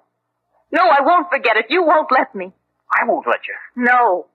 No, 0.71 0.85
I 0.89 1.01
won't 1.01 1.31
forget 1.33 1.57
it. 1.57 1.67
You 1.71 1.83
won't 1.83 2.13
let 2.13 2.35
me. 2.35 2.53
I 2.93 3.05
won't 3.09 3.27
let 3.27 3.41
you. 3.49 3.57
No. 3.83 4.27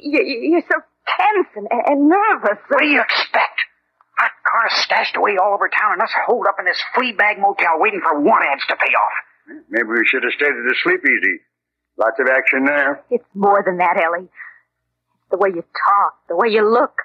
You, 0.00 0.20
you- 0.24 0.40
you're 0.56 0.66
so 0.72 0.80
tense 1.06 1.48
and, 1.56 1.68
and 1.70 2.08
nervous. 2.08 2.58
What 2.68 2.80
do 2.80 2.86
you 2.88 3.00
expect? 3.00 3.60
Our 4.18 4.30
car's 4.48 4.72
stashed 4.80 5.16
away 5.16 5.36
all 5.36 5.52
over 5.52 5.68
town 5.68 5.92
and 5.92 6.02
us 6.02 6.10
holed 6.26 6.46
up 6.48 6.56
in 6.58 6.64
this 6.64 6.80
flea 6.94 7.12
bag 7.12 7.38
motel 7.38 7.76
waiting 7.78 8.00
for 8.00 8.18
one 8.18 8.42
ads 8.42 8.64
to 8.68 8.76
pay 8.76 8.92
off. 8.96 9.12
Maybe 9.68 9.86
we 9.88 10.06
should 10.06 10.24
have 10.24 10.32
stayed 10.32 10.48
at 10.56 10.64
the 10.66 10.74
Sleep 10.82 11.00
Easy. 11.04 11.36
Lots 11.98 12.20
of 12.20 12.26
action 12.28 12.64
there. 12.66 13.02
It's 13.10 13.24
more 13.34 13.62
than 13.64 13.78
that, 13.78 13.96
Ellie. 14.02 14.28
It's 14.28 15.30
the 15.30 15.38
way 15.38 15.48
you 15.48 15.64
talk, 15.86 16.14
the 16.28 16.36
way 16.36 16.48
you 16.48 16.68
look. 16.68 17.02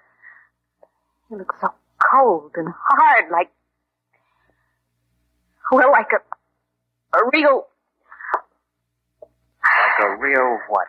You 1.29 1.37
look 1.37 1.53
so 1.61 1.73
cold 2.11 2.51
and 2.55 2.67
hard, 2.77 3.31
like. 3.31 3.49
Well, 5.71 5.91
like 5.91 6.09
a. 6.11 7.17
a 7.17 7.21
real. 7.33 7.67
Like 9.63 10.09
a 10.09 10.15
real 10.17 10.59
what? 10.67 10.87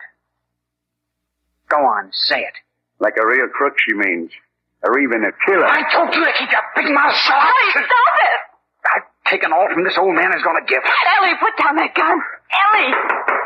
Go 1.69 1.77
on, 1.77 2.11
say 2.11 2.41
it. 2.41 2.53
Like 2.99 3.15
a 3.17 3.25
real 3.25 3.47
crook, 3.47 3.75
she 3.79 3.93
means. 3.95 4.31
Or 4.83 4.99
even 4.99 5.23
a 5.23 5.31
killer. 5.47 5.65
I 5.65 5.87
told 5.93 6.13
you 6.13 6.25
to 6.25 6.31
keep 6.37 6.51
your 6.51 6.61
big 6.75 6.93
mouth 6.93 7.15
shut. 7.15 7.39
Ellie, 7.39 7.71
stop 7.71 8.15
it! 8.19 8.39
I've 8.83 9.31
taken 9.31 9.53
all 9.53 9.67
from 9.73 9.85
this 9.85 9.97
old 9.97 10.13
man 10.13 10.35
is 10.35 10.43
going 10.43 10.59
to 10.59 10.67
give. 10.67 10.83
Ellie, 10.83 11.35
put 11.39 11.55
down 11.55 11.77
that 11.77 11.95
gun! 11.95 12.19
Ellie! 12.51 12.91
Ellie! 12.91 13.42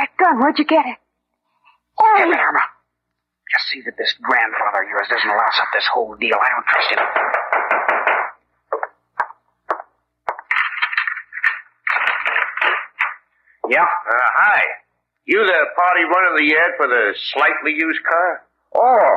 That 0.00 0.16
gun, 0.16 0.40
where'd 0.40 0.56
you 0.56 0.64
get 0.64 0.86
it? 0.88 0.96
Give 2.16 2.24
Ellie! 2.24 2.32
it, 2.32 2.40
Irma. 2.40 2.64
Just 3.52 3.68
see 3.68 3.84
that 3.84 4.00
this 4.00 4.16
grandfather 4.16 4.80
of 4.80 4.88
yours 4.88 5.04
doesn't 5.12 5.28
louse 5.28 5.58
up 5.60 5.68
this 5.76 5.84
whole 5.92 6.16
deal. 6.16 6.40
I 6.40 6.48
don't 6.56 6.64
trust 6.64 6.88
him. 6.88 7.04
Yeah? 13.68 13.84
Uh, 13.84 14.28
hi. 14.40 14.62
You 15.26 15.44
the 15.44 15.60
party 15.76 16.04
running 16.08 16.48
the 16.48 16.56
ad 16.56 16.72
for 16.80 16.88
the 16.88 17.12
slightly 17.36 17.76
used 17.76 18.00
car? 18.08 18.40
Oh. 18.80 19.16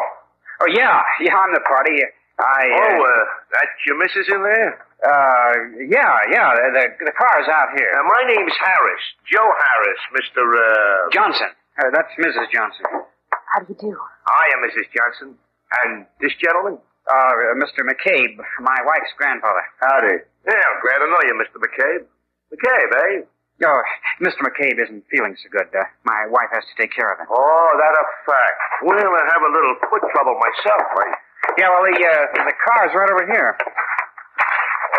Oh, 0.60 0.67
yeah. 0.67 1.00
Yeah, 1.22 1.32
I'm 1.32 1.54
the 1.54 1.63
party. 1.63 1.96
I, 2.43 2.63
Oh, 2.67 2.99
uh, 2.99 3.23
that's 3.56 3.77
your 3.88 3.95
missus 4.03 4.27
in 4.27 4.43
there? 4.43 4.84
uh, 5.08 5.53
yeah, 5.88 6.12
yeah. 6.32 6.49
The, 6.60 6.67
the, 6.75 6.84
the 7.08 7.15
car's 7.15 7.47
out 7.47 7.71
here. 7.79 7.88
Uh, 7.95 8.03
my 8.03 8.21
name's 8.27 8.56
Harris. 8.60 9.03
Joe 9.32 9.47
Harris, 9.47 10.01
Mr. 10.19 10.43
Uh... 10.43 11.10
Johnson. 11.15 11.51
Uh, 11.79 11.89
that's 11.95 12.12
Mrs. 12.19 12.51
Johnson. 12.51 12.86
How 13.32 13.60
do 13.63 13.71
you 13.71 13.79
do? 13.79 13.95
I 14.27 14.43
am 14.53 14.60
Mrs. 14.67 14.91
Johnson. 14.91 15.39
And 15.84 16.06
this 16.21 16.34
gentleman? 16.43 16.77
Uh, 17.08 17.34
Mr. 17.60 17.84
McCabe, 17.84 18.38
my 18.63 18.79
wife's 18.86 19.12
grandfather. 19.17 19.63
Howdy. 19.82 20.23
Yeah, 20.47 20.56
I'm 20.56 20.79
glad 20.84 20.99
to 21.03 21.08
know 21.12 21.21
you, 21.27 21.36
Mr. 21.36 21.60
McCabe. 21.60 22.03
McCabe, 22.51 22.91
eh? 22.95 23.25
Oh, 23.65 23.82
Mr. 24.21 24.39
McCabe 24.43 24.79
isn't 24.79 25.03
feeling 25.12 25.36
so 25.39 25.47
good. 25.51 25.67
Uh, 25.75 25.84
my 26.03 26.27
wife 26.32 26.47
has 26.53 26.63
to 26.63 26.75
take 26.79 26.91
care 26.95 27.12
of 27.12 27.19
him. 27.19 27.27
Oh, 27.32 27.69
that 27.75 27.93
a 27.95 28.06
fact. 28.27 28.60
Well, 28.84 28.99
I 28.99 29.23
have 29.32 29.43
a 29.43 29.51
little 29.51 29.75
foot 29.89 30.03
trouble 30.12 30.36
myself, 30.39 30.88
eh? 31.08 31.12
Yeah, 31.58 31.69
well, 31.69 31.86
the, 31.86 31.95
uh, 31.97 32.45
the 32.45 32.56
car's 32.65 32.91
right 32.95 33.10
over 33.12 33.25
here. 33.32 33.58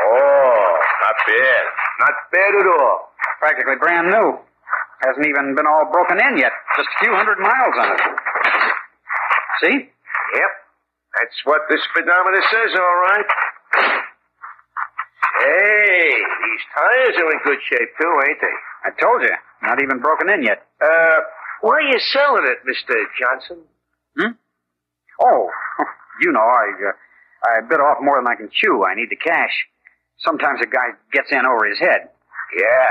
Oh, 0.07 0.79
not 1.03 1.17
bad. 1.27 1.65
Not 2.01 2.15
bad 2.33 2.53
at 2.61 2.67
all. 2.79 3.11
Practically 3.41 3.77
brand 3.81 4.11
new. 4.11 4.39
Hasn't 5.05 5.27
even 5.27 5.55
been 5.55 5.67
all 5.67 5.91
broken 5.93 6.19
in 6.21 6.39
yet. 6.39 6.53
Just 6.77 6.89
a 6.89 7.05
few 7.05 7.15
hundred 7.15 7.39
miles 7.39 7.75
on 7.77 7.89
it. 7.93 8.01
See? 9.63 9.77
Yep. 10.35 10.51
That's 11.19 11.39
what 11.45 11.61
this 11.71 11.81
speedometer 11.93 12.43
says, 12.51 12.71
all 12.79 12.99
right. 13.07 13.27
Hey, 15.41 16.11
these 16.11 16.65
tires 16.75 17.17
are 17.19 17.31
in 17.33 17.41
good 17.45 17.59
shape, 17.69 17.91
too, 18.01 18.13
ain't 18.29 18.41
they? 18.41 18.57
I 18.87 18.91
told 19.01 19.23
you. 19.23 19.35
Not 19.63 19.83
even 19.83 19.99
broken 20.01 20.29
in 20.31 20.43
yet. 20.43 20.67
Uh, 20.81 21.21
where 21.61 21.79
are 21.79 21.89
you 21.89 21.99
selling 22.13 22.45
it, 22.47 22.59
Mr. 22.67 22.95
Johnson? 23.19 23.65
Hmm? 24.19 24.33
Oh, 25.23 25.51
you 26.21 26.33
know, 26.33 26.41
I, 26.45 26.67
uh, 26.89 26.93
I 27.45 27.61
bit 27.69 27.81
off 27.81 27.99
more 28.01 28.19
than 28.19 28.27
I 28.29 28.37
can 28.37 28.51
chew. 28.53 28.85
I 28.85 28.95
need 28.95 29.11
the 29.11 29.17
cash. 29.17 29.53
Sometimes 30.19 30.61
a 30.63 30.67
guy 30.67 30.95
gets 31.13 31.31
in 31.33 31.45
over 31.45 31.67
his 31.69 31.79
head. 31.79 32.09
Yeah, 32.57 32.91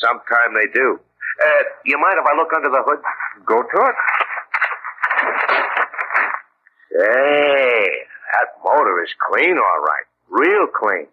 sometime 0.00 0.54
they 0.54 0.70
do. 0.72 1.00
Uh, 1.42 1.62
you 1.84 1.98
mind 1.98 2.14
if 2.18 2.26
I 2.26 2.36
look 2.36 2.52
under 2.54 2.70
the 2.70 2.82
hood? 2.86 3.00
Go 3.44 3.62
to 3.62 3.78
it. 3.90 3.96
Hey, 6.94 7.90
that 8.38 8.48
motor 8.62 9.02
is 9.02 9.10
clean, 9.30 9.58
all 9.58 9.82
right. 9.82 10.06
Real 10.30 10.66
clean. 10.70 11.06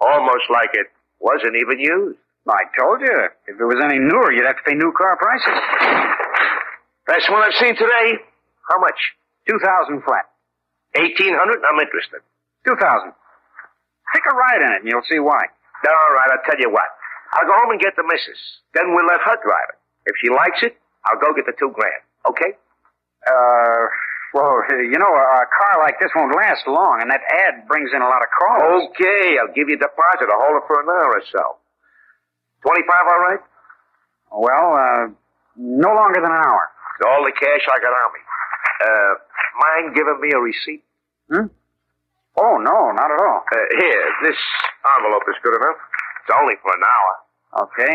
Almost 0.00 0.50
like 0.50 0.70
it 0.74 0.88
wasn't 1.20 1.54
even 1.56 1.78
used. 1.78 2.18
I 2.48 2.66
told 2.76 3.00
you. 3.00 3.28
If 3.46 3.60
it 3.60 3.64
was 3.64 3.78
any 3.78 3.98
newer, 4.02 4.32
you'd 4.32 4.46
have 4.46 4.56
to 4.56 4.62
pay 4.66 4.74
new 4.74 4.92
car 4.98 5.16
prices. 5.16 5.62
Best 7.06 7.30
one 7.30 7.42
I've 7.42 7.54
seen 7.62 7.76
today. 7.76 8.18
How 8.68 8.80
much? 8.80 8.98
Two 9.48 9.58
thousand 9.62 10.02
flat. 10.02 10.26
Eighteen 10.94 11.34
hundred? 11.34 11.60
I'm 11.64 11.80
interested. 11.80 12.20
Two 12.66 12.76
thousand. 12.76 13.12
Take 14.14 14.24
a 14.28 14.34
ride 14.36 14.60
in 14.60 14.70
it, 14.76 14.80
and 14.84 14.88
you'll 14.88 15.06
see 15.08 15.18
why. 15.18 15.40
All 15.88 16.12
right, 16.14 16.28
I'll 16.30 16.44
tell 16.44 16.60
you 16.60 16.70
what. 16.70 16.84
I'll 17.32 17.48
go 17.48 17.54
home 17.64 17.72
and 17.72 17.80
get 17.80 17.96
the 17.96 18.04
missus. 18.04 18.38
Then 18.76 18.92
we'll 18.94 19.08
let 19.08 19.20
her 19.24 19.36
drive 19.40 19.68
it. 19.72 19.78
If 20.04 20.14
she 20.20 20.28
likes 20.28 20.60
it, 20.62 20.76
I'll 21.08 21.18
go 21.18 21.32
get 21.32 21.46
the 21.48 21.56
two 21.58 21.72
grand. 21.72 22.02
Okay? 22.28 22.52
Uh, 23.24 23.82
well, 24.36 24.52
you 24.84 24.98
know, 25.00 25.08
a, 25.08 25.24
a 25.42 25.46
car 25.48 25.80
like 25.80 25.96
this 25.98 26.12
won't 26.14 26.36
last 26.36 26.68
long, 26.68 27.00
and 27.00 27.08
that 27.10 27.24
ad 27.24 27.66
brings 27.66 27.90
in 27.94 28.02
a 28.02 28.08
lot 28.08 28.20
of 28.20 28.28
calls. 28.36 28.90
Okay, 28.92 29.40
I'll 29.40 29.54
give 29.56 29.68
you 29.72 29.80
a 29.80 29.82
deposit. 29.82 30.28
I'll 30.28 30.44
hold 30.44 30.60
it 30.60 30.66
for 30.68 30.76
an 30.84 30.88
hour 30.92 31.18
or 31.18 31.24
so. 31.32 31.44
Twenty-five, 32.62 33.04
all 33.08 33.22
right? 33.26 33.42
Well, 34.30 34.68
uh, 34.76 35.04
no 35.56 35.90
longer 35.94 36.20
than 36.20 36.30
an 36.30 36.42
hour. 36.46 36.64
All 37.08 37.24
the 37.24 37.32
cash 37.32 37.64
I 37.66 37.80
got 37.80 37.90
on 37.90 38.10
me. 38.14 38.20
Uh, 38.82 39.12
mind 39.58 39.94
giving 39.94 40.18
me 40.20 40.30
a 40.34 40.38
receipt? 40.40 40.84
Hmm? 41.30 41.46
Oh, 42.36 42.56
no, 42.58 42.76
not 42.92 43.10
at 43.12 43.20
all. 43.20 43.44
Uh, 43.44 43.56
here, 43.78 44.04
this 44.24 44.38
envelope 44.98 45.22
is 45.28 45.36
good 45.42 45.54
enough. 45.56 45.76
It's 46.24 46.32
only 46.40 46.54
for 46.62 46.72
an 46.72 46.82
hour. 46.84 47.12
Okay. 47.68 47.94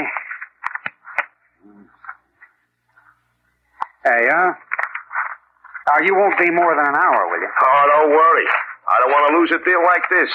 There 4.04 4.24
you 4.24 4.30
are. 4.32 4.60
Now, 5.88 5.98
you 6.06 6.14
won't 6.16 6.38
be 6.38 6.52
more 6.52 6.76
than 6.76 6.86
an 6.88 6.96
hour, 6.96 7.28
will 7.32 7.42
you? 7.42 7.50
Oh, 7.50 7.84
don't 7.92 8.12
worry. 8.12 8.46
I 8.88 8.96
don't 9.04 9.12
want 9.12 9.32
to 9.32 9.38
lose 9.40 9.52
a 9.52 9.60
deal 9.66 9.84
like 9.84 10.04
this. 10.10 10.30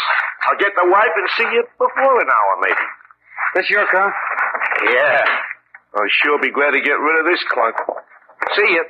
I'll 0.49 0.59
get 0.59 0.73
the 0.77 0.89
wife 0.91 1.13
and 1.17 1.29
see 1.37 1.49
you 1.55 1.65
before 1.79 2.21
an 2.21 2.29
hour, 2.29 2.53
maybe. 2.61 2.87
This 3.55 3.71
your 3.71 3.87
car? 3.91 4.13
Yeah. 4.93 5.25
I'll 5.95 6.09
sure 6.25 6.39
be 6.41 6.51
glad 6.51 6.73
to 6.73 6.81
get 6.81 6.99
rid 6.99 7.21
of 7.21 7.27
this 7.31 7.45
clunk. 7.53 7.77
See 8.57 8.73
you. 8.73 8.85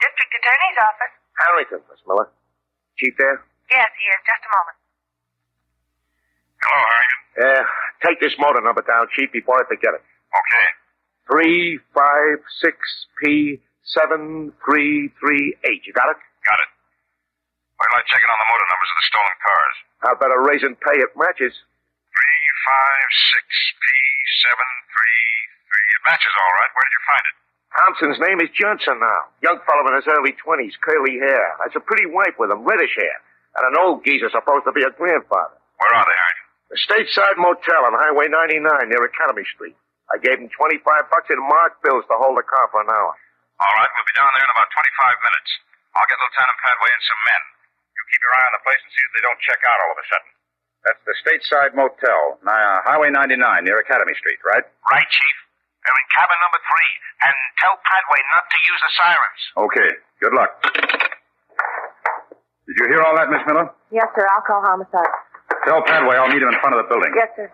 District 0.00 0.32
Attorney's 0.36 0.78
office. 0.80 1.14
Harrington, 1.76 1.92
Miss 1.92 2.00
Miller. 2.08 2.28
Chief 2.96 3.12
there? 3.20 3.44
Yes, 3.68 3.90
he 4.00 4.04
is. 4.08 4.20
Just 4.24 4.42
a 4.48 4.50
moment. 4.56 4.76
Hello, 6.64 6.80
Harrington. 6.80 7.20
Yeah. 7.36 7.62
Take 8.00 8.18
this 8.20 8.32
motor 8.40 8.60
number 8.64 8.80
down, 8.80 9.08
Chief, 9.12 9.28
before 9.32 9.60
I 9.60 9.64
forget 9.68 9.92
it. 9.92 10.00
Okay. 10.00 10.66
Three 11.28 11.76
five 11.92 12.40
six 12.62 12.78
P 13.20 13.60
seven 13.84 14.52
three 14.64 15.10
three 15.20 15.56
eight. 15.68 15.82
You 15.84 15.92
got 15.92 16.08
it? 16.08 16.18
Got 16.46 16.60
it. 16.64 16.70
Wait 17.76 17.88
till 17.92 17.98
I 18.00 18.04
check 18.08 18.22
in 18.24 18.30
on 18.30 18.40
the 18.40 18.48
motor 18.48 18.68
numbers 18.72 18.90
of 18.94 18.96
the 18.96 19.06
stolen 19.10 19.36
cars. 19.42 19.76
How 20.00 20.12
about 20.16 20.32
a 20.32 20.40
raise 20.48 20.62
and 20.64 20.78
pay? 20.78 20.96
It 20.96 21.12
matches. 21.18 21.52
Three 22.14 22.44
five 22.64 23.08
six 23.36 23.44
P 23.74 23.84
seven 24.48 24.68
three 24.88 25.28
three. 25.66 25.88
It 25.98 26.02
matches 26.08 26.32
all 26.32 26.52
right. 26.62 26.70
Where 26.72 26.84
did 26.86 26.94
you 26.94 27.04
find 27.04 27.24
it? 27.26 27.36
Thompson's 27.74 28.20
name 28.22 28.40
is 28.40 28.48
Johnson 28.54 28.98
now. 29.02 29.20
Young 29.42 29.58
fellow 29.66 29.84
in 29.90 29.96
his 29.98 30.08
early 30.08 30.32
twenties, 30.38 30.74
curly 30.80 31.18
hair. 31.18 31.44
That's 31.60 31.76
a 31.76 31.82
pretty 31.84 32.06
wife 32.06 32.38
with 32.38 32.50
him, 32.50 32.64
reddish 32.64 32.94
hair. 32.96 33.16
And 33.58 33.72
an 33.72 33.76
old 33.82 34.04
geezer 34.04 34.30
supposed 34.30 34.64
to 34.68 34.72
be 34.72 34.84
a 34.84 34.92
grandfather. 34.92 35.56
Where 35.80 35.92
are 35.92 36.06
they, 36.06 36.16
Harrington? 36.16 36.46
The 36.72 36.78
Stateside 36.82 37.36
Motel 37.38 37.82
on 37.88 37.94
Highway 37.94 38.28
99 38.28 38.62
near 38.90 39.04
Academy 39.06 39.44
Street. 39.54 39.76
I 40.12 40.18
gave 40.22 40.38
him 40.38 40.50
25 40.50 40.82
bucks 41.10 41.28
in 41.30 41.38
marked 41.40 41.82
bills 41.82 42.06
to 42.10 42.14
hold 42.18 42.38
the 42.38 42.46
car 42.46 42.66
for 42.70 42.82
an 42.82 42.90
hour. 42.90 43.12
All 43.58 43.74
right, 43.80 43.90
we'll 43.96 44.08
be 44.08 44.14
down 44.18 44.30
there 44.36 44.44
in 44.44 44.52
about 44.52 44.68
25 44.70 45.26
minutes. 45.26 45.50
I'll 45.96 46.06
get 46.10 46.18
Lieutenant 46.20 46.58
Padway 46.60 46.90
and 46.92 47.04
some 47.08 47.22
men. 47.26 47.42
You 47.96 48.00
keep 48.12 48.20
your 48.20 48.34
eye 48.36 48.46
on 48.50 48.54
the 48.54 48.64
place 48.66 48.80
and 48.84 48.90
see 48.92 49.02
that 49.02 49.12
they 49.16 49.24
don't 49.24 49.40
check 49.40 49.60
out 49.64 49.78
all 49.80 49.92
of 49.96 49.98
a 49.98 50.06
sudden. 50.10 50.30
That's 50.84 51.02
the 51.08 51.14
Stateside 51.24 51.72
Motel, 51.74 52.22
Highway 52.46 53.10
99 53.10 53.40
near 53.64 53.80
Academy 53.80 54.14
Street, 54.20 54.38
right? 54.46 54.62
Right, 54.92 55.08
Chief. 55.10 55.36
They're 55.86 56.00
in 56.02 56.08
cabin 56.18 56.38
number 56.42 56.58
three. 56.66 56.92
And 57.22 57.34
tell 57.62 57.78
Padway 57.78 58.20
not 58.34 58.44
to 58.50 58.58
use 58.66 58.80
the 58.82 58.92
sirens. 58.98 59.42
Okay. 59.70 59.90
Good 60.18 60.34
luck. 60.34 60.50
Did 62.66 62.74
you 62.82 62.86
hear 62.90 63.02
all 63.06 63.14
that, 63.14 63.30
Miss 63.30 63.46
Miller? 63.46 63.70
Yes, 63.94 64.10
sir. 64.18 64.26
I'll 64.26 64.42
call 64.42 64.60
homicide. 64.66 65.14
Tell 65.64 65.80
Padway 65.86 66.18
I'll 66.18 66.28
meet 66.28 66.42
him 66.42 66.50
in 66.50 66.58
front 66.58 66.74
of 66.74 66.82
the 66.82 66.88
building. 66.90 67.14
Yes, 67.14 67.30
sir. 67.38 67.46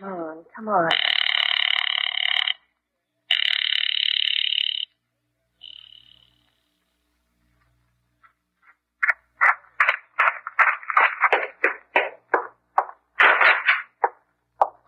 Come 0.00 0.12
on, 0.12 0.44
come 0.54 0.68
on. 0.68 0.90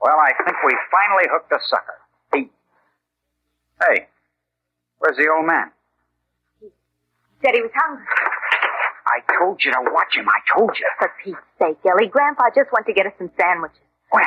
Well, 0.01 0.19
I 0.23 0.33
think 0.45 0.57
we 0.65 0.76
finally 0.91 1.27
hooked 1.31 1.53
a 1.53 1.61
sucker. 1.69 1.99
He... 2.35 2.51
Hey, 3.81 4.09
where's 4.99 5.17
the 5.17 5.29
old 5.29 5.47
man? 5.47 5.71
He 6.61 6.73
said 7.43 7.55
he 7.55 7.63
was 7.63 7.73
hungry. 7.75 8.07
I 9.07 9.23
told 9.39 9.63
you 9.63 9.71
to 9.71 9.83
watch 9.95 10.17
him. 10.17 10.27
I 10.29 10.41
told 10.51 10.75
you. 10.75 10.89
For 10.99 11.13
Pete's 11.23 11.39
sake, 11.63 11.79
Ellie, 11.87 12.11
Grandpa 12.11 12.51
just 12.55 12.73
went 12.73 12.87
to 12.87 12.93
get 12.93 13.07
us 13.07 13.15
some 13.19 13.31
sandwiches. 13.39 13.79
When? 14.11 14.27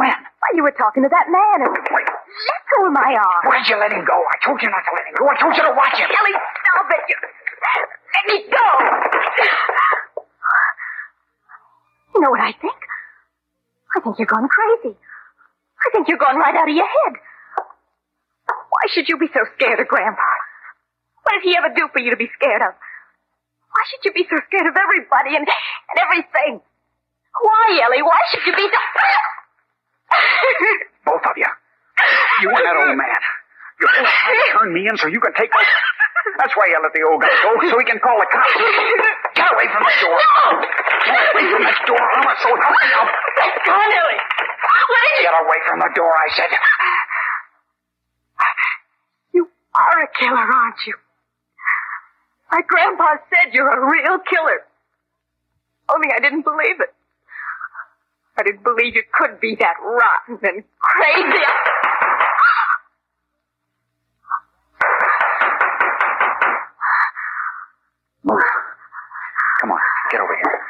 When? 0.00 0.16
Why, 0.16 0.48
you 0.56 0.62
were 0.64 0.72
talking 0.72 1.02
to 1.04 1.10
that 1.12 1.28
man 1.28 1.68
and... 1.68 1.76
Wait. 1.76 2.08
Let 2.08 2.62
go 2.72 2.86
of 2.88 2.92
my 2.96 3.12
arm. 3.12 3.42
Why'd 3.44 3.68
you 3.68 3.76
let 3.76 3.92
him 3.92 4.04
go? 4.08 4.16
I 4.16 4.36
told 4.40 4.62
you 4.62 4.70
not 4.72 4.80
to 4.80 4.92
let 4.96 5.04
him 5.04 5.14
go. 5.20 5.28
I 5.28 5.36
told 5.36 5.52
you 5.52 5.64
to 5.68 5.74
watch 5.76 5.96
him. 6.00 6.08
Ellie, 6.08 6.38
stop 6.40 6.88
it. 6.88 7.04
You... 7.12 7.16
Let 7.20 8.24
me 8.32 8.36
go. 8.48 8.68
You 12.14 12.20
know 12.20 12.30
what 12.30 12.40
I 12.40 12.52
think? 12.56 12.80
I 13.94 14.00
think 14.00 14.16
you're 14.18 14.26
going 14.26 14.48
crazy. 14.48 14.96
I 15.82 15.90
think 15.90 16.08
you're 16.08 16.18
going 16.22 16.38
right 16.38 16.54
out 16.54 16.68
of 16.68 16.74
your 16.74 16.86
head. 16.86 17.14
Why 18.46 18.84
should 18.94 19.08
you 19.08 19.18
be 19.18 19.28
so 19.34 19.42
scared 19.58 19.80
of 19.80 19.88
Grandpa? 19.88 20.30
What 21.22 21.38
did 21.38 21.44
he 21.50 21.56
ever 21.56 21.70
do 21.74 21.88
for 21.92 22.00
you 22.00 22.10
to 22.10 22.16
be 22.16 22.30
scared 22.38 22.62
of? 22.62 22.74
Why 22.74 23.82
should 23.88 24.04
you 24.04 24.12
be 24.12 24.26
so 24.28 24.36
scared 24.48 24.66
of 24.68 24.76
everybody 24.76 25.36
and, 25.36 25.46
and 25.46 25.98
everything? 25.98 26.60
Why, 27.40 27.80
Ellie? 27.82 28.02
Why 28.02 28.20
should 28.30 28.44
you 28.46 28.54
be 28.54 28.68
so... 28.68 28.80
Both 31.08 31.24
of 31.24 31.36
you. 31.36 31.48
You 32.42 32.48
and 32.50 32.64
that 32.64 32.76
old 32.76 32.96
man. 32.96 33.22
You 33.80 33.86
both 33.88 34.06
tried 34.06 34.38
to 34.38 34.46
turn 34.58 34.70
me 34.74 34.86
in 34.86 34.96
so 34.98 35.08
you 35.08 35.18
can 35.18 35.32
take 35.34 35.50
over. 35.50 35.64
That's 36.38 36.54
why 36.54 36.70
you 36.70 36.78
let 36.78 36.92
the 36.94 37.02
old 37.02 37.18
guy 37.18 37.34
go, 37.42 37.50
so 37.66 37.74
he 37.78 37.86
can 37.86 37.98
call 37.98 38.14
the 38.14 38.28
cops. 38.30 38.54
Get 39.34 39.48
away 39.50 39.66
from 39.74 39.82
the 39.82 39.94
door. 39.98 40.18
No! 40.22 40.62
Get 41.02 41.18
away 41.34 41.44
from 41.50 41.62
the 41.66 41.74
door. 41.90 41.98
I'm 41.98 42.22
so 42.38 42.50
help 42.54 42.76
me 42.78 42.88
out. 42.94 43.10
Come 43.66 43.74
on, 43.74 43.90
Ellie. 43.90 44.22
What 44.88 45.02
is 45.06 45.22
Get 45.22 45.34
away 45.34 45.58
from 45.68 45.78
the 45.80 45.90
door, 45.94 46.12
I 46.12 46.28
said. 46.34 46.50
You 49.32 49.48
are 49.74 50.02
a 50.02 50.08
killer, 50.18 50.36
aren't 50.36 50.76
you? 50.86 50.94
My 52.50 52.60
grandpa 52.66 53.16
said 53.30 53.54
you're 53.54 53.70
a 53.70 53.90
real 53.90 54.18
killer. 54.28 54.60
Only 55.88 56.08
I 56.14 56.20
didn't 56.20 56.42
believe 56.42 56.80
it. 56.80 56.92
I 58.38 58.42
didn't 58.42 58.64
believe 58.64 58.94
you 58.94 59.02
could 59.12 59.40
be 59.40 59.56
that 59.60 59.74
rotten 59.82 60.38
and 60.42 60.64
crazy. 60.78 61.44
Move. 68.24 68.42
Come 69.60 69.70
on, 69.72 69.80
get 70.10 70.20
over 70.20 70.36
here. 70.36 70.60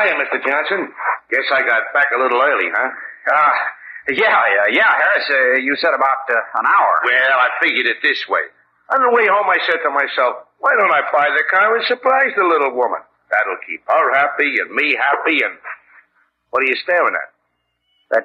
Hiya, 0.00 0.16
Mr. 0.16 0.40
Johnson. 0.40 0.88
Guess 1.28 1.44
I 1.52 1.60
got 1.68 1.92
back 1.92 2.08
a 2.16 2.18
little 2.18 2.40
early, 2.40 2.72
huh? 2.72 2.88
Uh, 3.28 3.52
yeah, 4.16 4.32
yeah, 4.32 4.66
yeah, 4.80 4.88
Harris. 4.96 5.28
Uh, 5.28 5.60
you 5.60 5.76
said 5.76 5.92
about 5.92 6.24
uh, 6.24 6.40
an 6.56 6.64
hour. 6.64 6.92
Well, 7.04 7.36
I 7.36 7.48
figured 7.60 7.84
it 7.86 8.00
this 8.02 8.24
way. 8.28 8.40
On 8.96 9.02
the 9.04 9.12
way 9.12 9.28
home, 9.28 9.44
I 9.46 9.60
said 9.68 9.78
to 9.84 9.90
myself, 9.92 10.48
why 10.58 10.72
don't 10.80 10.90
I 10.90 11.04
buy 11.12 11.28
the 11.36 11.44
car 11.52 11.76
and 11.76 11.84
surprise 11.84 12.32
the 12.34 12.44
little 12.48 12.72
woman? 12.74 13.00
That'll 13.30 13.60
keep 13.68 13.84
her 13.86 14.14
happy 14.16 14.56
and 14.58 14.72
me 14.74 14.96
happy 14.96 15.44
and... 15.44 15.54
What 16.50 16.64
are 16.64 16.66
you 16.66 16.74
staring 16.82 17.14
at? 17.14 17.30
That, 18.10 18.24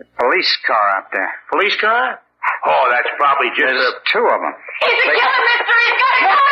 that 0.00 0.08
police 0.18 0.50
car 0.66 0.96
out 0.96 1.12
there. 1.12 1.30
Police 1.52 1.76
car? 1.76 2.18
Oh, 2.66 2.88
that's 2.90 3.06
probably 3.20 3.50
just 3.54 3.68
There's 3.70 3.94
a... 3.94 4.00
two 4.10 4.26
of 4.26 4.40
them. 4.40 4.54
He's 4.80 5.02
a 5.06 5.14
killer, 5.14 5.42
mister. 5.46 5.76
He's 5.76 5.98
got 6.00 6.14
a 6.16 6.20
gun. 6.24 6.42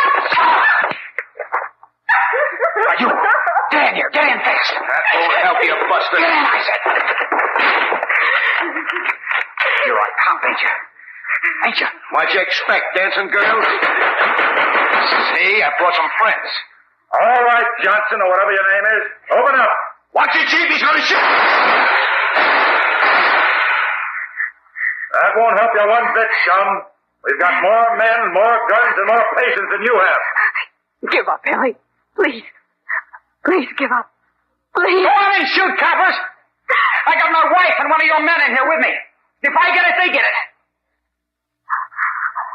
Are 2.87 2.97
you? 3.01 3.40
Get 3.71 3.89
in 3.89 3.95
here. 3.95 4.09
Get 4.11 4.27
in 4.27 4.39
fast. 4.43 4.71
That 4.75 5.03
won't 5.15 5.39
help 5.41 5.57
you, 5.63 5.73
Buster. 5.87 6.17
Get 6.19 6.27
in, 6.27 6.45
I 6.45 6.59
said. 6.67 6.81
You're 9.87 9.97
a 9.97 10.09
cop, 10.21 10.43
ain't 10.45 10.61
you? 10.61 10.73
Ain't 11.65 11.79
you? 11.79 11.89
What'd 12.11 12.33
you 12.35 12.41
expect, 12.41 12.95
dancing 12.95 13.29
girls? 13.31 13.65
See, 15.33 15.63
I 15.63 15.69
brought 15.79 15.95
some 15.95 16.11
friends. 16.19 16.49
All 17.11 17.43
right, 17.43 17.69
Johnson, 17.83 18.21
or 18.21 18.29
whatever 18.29 18.51
your 18.51 18.67
name 18.71 18.85
is. 18.99 19.03
Open 19.35 19.55
up. 19.59 19.73
Watch 20.13 20.35
it, 20.35 20.47
Chief. 20.47 20.67
He's 20.69 20.83
gonna 20.83 21.01
shoot. 21.01 21.27
That 25.11 25.31
won't 25.35 25.59
help 25.59 25.71
you 25.75 25.87
one 25.87 26.07
bit, 26.13 26.29
chum. 26.45 26.67
We've 27.23 27.39
got 27.39 27.53
more 27.61 27.97
men, 27.97 28.33
more 28.33 28.57
guns, 28.69 28.95
and 28.97 29.07
more 29.07 29.23
patience 29.37 29.69
than 29.71 29.81
you 29.83 29.95
have. 29.99 30.23
Give 31.11 31.27
up, 31.27 31.41
Ellie. 31.45 31.75
Please. 32.15 32.43
Please 33.45 33.67
give 33.77 33.91
up. 33.91 34.11
Please. 34.75 35.03
Go 35.03 35.09
on 35.11 35.31
and 35.41 35.47
shoot, 35.47 35.73
coppers. 35.79 36.17
I 37.07 37.13
got 37.17 37.31
my 37.31 37.45
wife 37.51 37.75
and 37.79 37.89
one 37.89 37.99
of 38.01 38.07
your 38.07 38.21
men 38.23 38.39
in 38.47 38.55
here 38.55 38.67
with 38.67 38.79
me. 38.85 38.93
If 39.43 39.53
I 39.57 39.75
get 39.75 39.83
it, 39.89 39.95
they 39.99 40.09
get 40.13 40.23
it. 40.23 40.37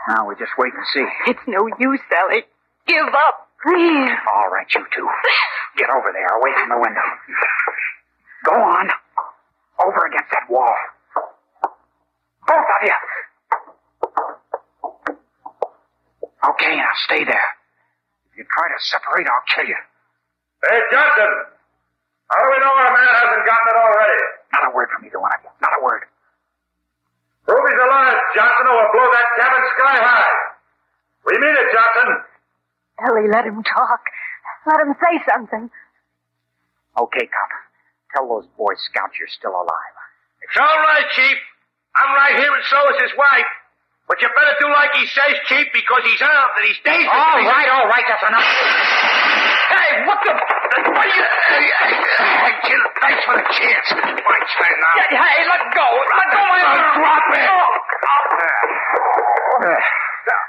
Now 0.08 0.28
we 0.28 0.34
just 0.36 0.52
wait 0.56 0.72
and 0.72 0.86
see. 0.94 1.06
It's 1.26 1.42
no 1.48 1.66
use, 1.66 2.00
Ellie. 2.14 2.44
Give 2.86 3.06
up. 3.10 3.50
Please. 3.66 4.10
All 4.36 4.48
right, 4.48 4.66
you 4.72 4.86
two. 4.94 5.08
Get 5.76 5.90
over 5.90 6.12
there, 6.12 6.28
away 6.38 6.52
from 6.56 6.68
the 6.70 6.78
window. 6.78 7.02
Go 8.48 8.54
on. 8.54 8.88
Over 9.84 10.06
against 10.06 10.30
that 10.30 10.48
wall. 10.48 10.74
Both 12.46 12.70
of 12.70 12.82
you. 12.86 12.94
Okay, 16.50 16.76
now 16.76 16.90
stay 17.04 17.24
there. 17.24 17.48
If 18.30 18.38
you 18.38 18.44
try 18.48 18.68
to 18.68 18.78
separate, 18.78 19.26
I'll 19.26 19.42
kill 19.54 19.66
you. 19.66 19.76
Hey, 20.64 20.80
Johnson. 20.90 21.32
How 22.32 22.38
do 22.42 22.46
we 22.50 22.58
know 22.58 22.72
our 22.74 22.90
man 22.90 23.06
hasn't 23.12 23.44
gotten 23.46 23.66
it 23.70 23.78
already? 23.78 24.20
Not 24.52 24.62
a 24.66 24.70
word 24.74 24.88
from 24.90 25.04
either 25.06 25.20
one 25.20 25.30
of 25.36 25.40
you. 25.44 25.50
Not 25.62 25.72
a 25.78 25.82
word. 25.84 26.02
Ruby's 27.46 27.78
alive, 27.78 28.18
Johnson, 28.34 28.66
or 28.66 28.74
we'll 28.82 28.90
blow 28.90 29.06
that 29.14 29.28
cabin 29.38 29.62
sky 29.78 29.96
high. 30.02 30.34
We 31.30 31.38
mean 31.38 31.54
it, 31.54 31.68
Johnson? 31.70 32.10
Ellie, 33.06 33.28
let 33.30 33.46
him 33.46 33.62
talk. 33.62 34.02
Let 34.66 34.80
him 34.82 34.94
say 34.98 35.14
something. 35.30 35.70
Okay, 36.98 37.26
cop. 37.30 37.50
Tell 38.16 38.26
those 38.26 38.46
Boy 38.58 38.74
Scouts 38.90 39.14
you're 39.20 39.30
still 39.30 39.54
alive. 39.54 39.94
It's 40.42 40.58
all 40.58 40.78
right, 40.82 41.06
Chief. 41.14 41.38
I'm 41.94 42.10
right 42.18 42.34
here, 42.42 42.50
and 42.50 42.64
so 42.66 42.78
is 42.96 43.02
his 43.06 43.14
wife. 43.14 43.46
But 44.10 44.22
you 44.22 44.28
better 44.34 44.54
do 44.58 44.66
like 44.70 44.94
he 44.98 45.06
says, 45.06 45.34
Chief, 45.46 45.66
because 45.74 46.02
he's 46.06 46.22
armed 46.22 46.54
and 46.58 46.66
he's 46.66 46.78
dangerous. 46.82 47.10
All 47.14 47.38
and 47.38 47.46
he's- 47.46 47.54
right, 47.54 47.68
all 47.70 47.86
right, 47.86 48.06
that's 48.10 48.22
enough. 48.26 48.48
Hey, 49.76 49.92
what 50.08 50.18
the? 50.24 50.32
What 50.32 50.96
are 50.96 51.10
you? 51.12 51.24
Kid, 52.66 52.80
thanks 53.02 53.22
for 53.24 53.34
the 53.36 53.46
chance. 53.52 53.86
Fine, 53.92 54.46
stand 54.56 54.78
now. 54.80 54.94
Hey, 54.96 55.16
hey, 55.16 55.40
let 55.46 55.62
go. 55.76 55.86
Let 55.86 56.26
go 56.32 56.40
my 56.48 56.60
Uh, 56.60 56.72
arm. 56.72 56.94
drop 57.00 57.24
it. 57.36 57.46
Oh, 57.46 57.70
Uh, 59.56 59.80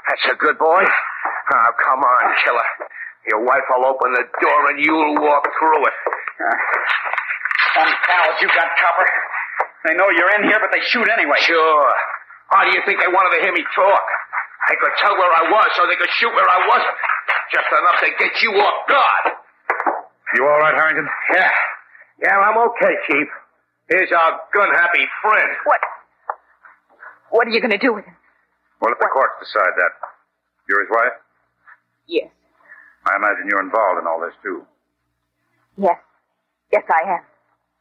That's 0.08 0.26
a 0.32 0.36
good 0.36 0.58
boy. 0.58 0.82
Oh, 0.84 1.70
come 1.84 2.00
on, 2.04 2.24
killer. 2.44 2.68
Your 3.28 3.40
wife 3.44 3.64
will 3.70 3.84
open 3.86 4.12
the 4.12 4.24
door 4.40 4.60
and 4.70 4.80
you'll 4.84 5.16
walk 5.20 5.44
through 5.58 5.86
it. 5.86 5.94
Some 7.74 7.92
pals 8.08 8.36
you 8.40 8.48
got, 8.48 8.68
Copper. 8.80 9.06
They 9.84 9.94
know 9.94 10.08
you're 10.10 10.32
in 10.40 10.44
here, 10.48 10.58
but 10.60 10.72
they 10.72 10.80
shoot 10.88 11.08
anyway. 11.08 11.38
Sure. 11.40 11.92
How 12.50 12.64
do 12.64 12.70
you 12.72 12.82
think 12.84 13.00
they 13.00 13.08
wanted 13.12 13.36
to 13.36 13.40
hear 13.44 13.52
me 13.52 13.64
talk? 13.76 14.04
They 14.68 14.76
could 14.76 14.92
tell 15.00 15.14
where 15.16 15.32
I 15.32 15.44
was 15.52 15.68
so 15.76 15.86
they 15.86 15.96
could 15.96 16.10
shoot 16.18 16.32
where 16.34 16.48
I 16.48 16.66
wasn't. 16.68 16.96
Just 17.52 17.68
enough 17.72 17.98
to 18.04 18.08
get 18.18 18.32
you 18.42 18.50
off 18.60 18.88
guard. 18.88 19.24
You 20.36 20.44
all 20.44 20.60
right, 20.60 20.74
Harrington? 20.74 21.08
Yeah. 21.34 21.50
Yeah, 22.22 22.36
I'm 22.36 22.58
okay, 22.68 22.94
Chief. 23.08 23.28
Here's 23.88 24.12
our 24.12 24.40
gun-happy 24.52 25.04
friend. 25.22 25.50
What? 25.64 25.80
What 27.30 27.46
are 27.46 27.50
you 27.50 27.60
going 27.60 27.72
to 27.72 27.80
do 27.80 27.94
with 27.94 28.04
him? 28.04 28.16
We'll 28.80 28.92
let 28.92 29.00
the 29.00 29.08
courts 29.12 29.40
decide 29.40 29.72
that. 29.80 29.92
You're 30.68 30.84
his 30.84 30.92
wife? 30.92 31.16
Yes. 32.06 32.28
I 33.06 33.16
imagine 33.16 33.48
you're 33.48 33.64
involved 33.64 34.00
in 34.00 34.06
all 34.06 34.20
this, 34.20 34.36
too. 34.44 34.66
Yes. 35.80 35.96
Yes, 36.72 36.84
I 36.84 37.16
am. 37.16 37.22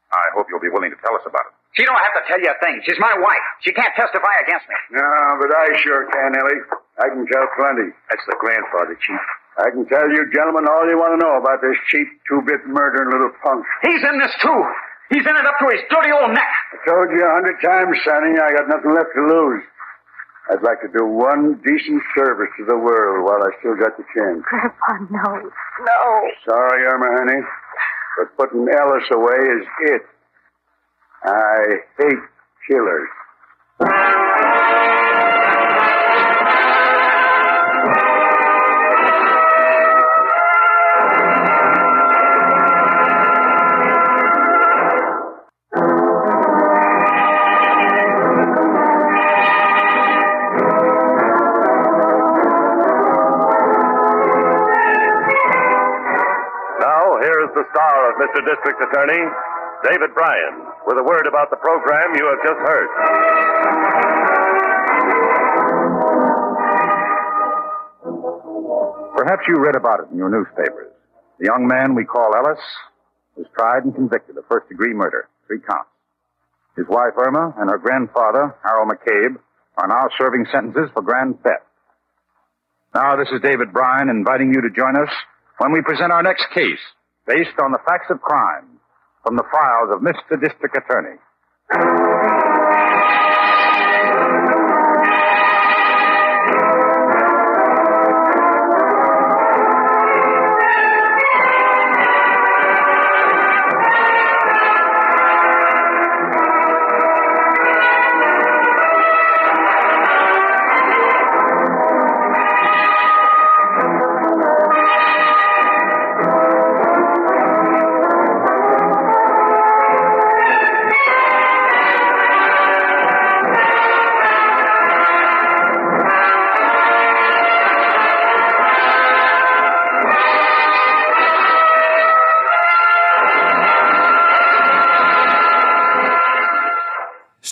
I 0.08 0.25
hope 0.36 0.47
you'll 0.47 0.63
be 0.63 0.71
willing 0.71 0.91
to 0.95 0.99
tell 1.03 1.12
us 1.19 1.25
about 1.27 1.51
it. 1.51 1.53
She 1.75 1.84
don't 1.84 1.99
have 1.99 2.15
to 2.15 2.23
tell 2.32 2.39
you 2.39 2.47
a 2.47 2.58
thing. 2.63 2.80
She's 2.88 2.97
my 2.97 3.12
wife. 3.19 3.45
She 3.60 3.75
can't 3.75 3.91
testify 3.99 4.32
against 4.47 4.65
me. 4.71 4.75
No, 4.95 5.03
but 5.43 5.51
I 5.51 5.75
sure 5.84 6.08
can, 6.08 6.32
Ellie. 6.39 6.63
I 7.03 7.12
can 7.12 7.27
tell 7.27 7.45
plenty. 7.60 7.91
That's 8.10 8.23
the 8.25 8.39
grandfather, 8.39 8.95
Chief. 8.95 9.19
I 9.58 9.74
can 9.74 9.86
tell 9.89 10.06
you, 10.06 10.22
gentlemen, 10.34 10.70
all 10.70 10.86
you 10.86 10.98
want 11.02 11.17
to 11.17 11.22
know 11.26 11.41
about 11.41 11.62
this 11.65 11.74
cheap, 11.89 12.06
two-bit 12.30 12.70
murdering 12.70 13.10
little 13.10 13.34
punk. 13.41 13.65
He's 13.82 14.04
in 14.06 14.20
this, 14.22 14.34
too. 14.41 14.62
He's 15.10 15.26
in 15.26 15.34
it 15.34 15.46
up 15.50 15.58
to 15.58 15.65
his 15.74 15.82
dirty 15.89 16.12
old 16.13 16.30
neck. 16.36 16.54
I 16.74 16.78
told 16.86 17.10
you 17.10 17.26
a 17.26 17.32
hundred 17.34 17.58
times, 17.63 17.98
Sonny, 18.06 18.38
I 18.38 18.54
got 18.54 18.70
nothing 18.70 18.93
left 18.93 19.10
to 19.15 19.24
lose. 19.26 19.63
I'd 20.52 20.62
like 20.62 20.80
to 20.82 20.91
do 20.93 21.06
one 21.06 21.60
decent 21.65 22.04
service 22.15 22.52
to 22.60 22.65
the 22.65 22.78
world 22.78 23.26
while 23.26 23.41
I 23.41 23.50
still 23.60 23.76
got 23.76 23.98
the 23.98 24.06
chance. 24.13 24.43
Grandpa, 24.46 24.93
no. 25.10 25.50
No. 25.50 26.02
Sorry, 26.46 26.86
Irma, 26.86 27.08
honey, 27.17 27.41
but 28.17 28.38
putting 28.38 28.67
Ellis 28.70 29.04
away 29.12 29.41
is 29.58 29.65
it. 29.89 30.04
I 31.24 31.82
hate 31.98 32.24
killers. 32.70 33.10
Mr. 58.28 58.44
District 58.44 58.82
Attorney, 58.82 59.24
David 59.90 60.12
Brian, 60.13 60.60
with 60.86 60.98
a 60.98 61.04
word 61.04 61.28
about 61.28 61.50
the 61.50 61.56
program 61.56 62.13
you 62.16 62.28
have 62.28 62.44
just 62.44 62.60
heard. 62.60 62.90
Perhaps 69.16 69.44
you 69.48 69.56
read 69.60 69.76
about 69.78 70.02
it 70.02 70.12
in 70.12 70.18
your 70.18 70.30
newspapers. 70.30 70.92
The 71.40 71.46
young 71.46 71.68
man 71.68 71.96
we 71.96 72.04
call 72.04 72.36
Ellis 72.36 72.60
was 73.38 73.48
tried 73.56 73.86
and 73.86 73.96
convicted 73.96 74.36
of 74.38 74.44
first 74.50 74.68
degree 74.68 74.94
murder, 74.94 75.30
three 75.48 75.60
counts. 75.60 75.90
His 76.76 76.86
wife 76.90 77.13
Irma 77.18 77.54
and 77.58 77.70
her 77.70 77.78
grandfather, 77.78 78.56
Harold 78.62 78.90
McCabe, 78.90 79.38
are 79.78 79.88
now 79.88 80.10
serving 80.18 80.48
sentences 80.52 80.90
for 80.94 81.02
grand 81.02 81.42
theft. 81.44 81.63
Now, 82.94 83.16
this 83.16 83.30
is 83.32 83.42
David 83.42 83.72
Brian 83.72 84.10
inviting 84.10 84.54
you 84.54 84.62
to 84.62 84.70
join 84.70 84.98
us 84.98 85.13
when 85.60 85.72
we 85.72 85.82
present 85.82 86.12
our 86.12 86.24
next 86.24 86.48
case 86.54 86.80
based 87.28 87.60
on 87.62 87.72
the 87.72 87.80
facts 87.86 88.10
of 88.10 88.22
crime 88.22 88.66
from 89.24 89.36
the 89.36 89.44
files 89.52 89.92
of 89.92 90.02
Mr. 90.02 90.42
District 90.42 90.76
Attorney. 90.76 91.20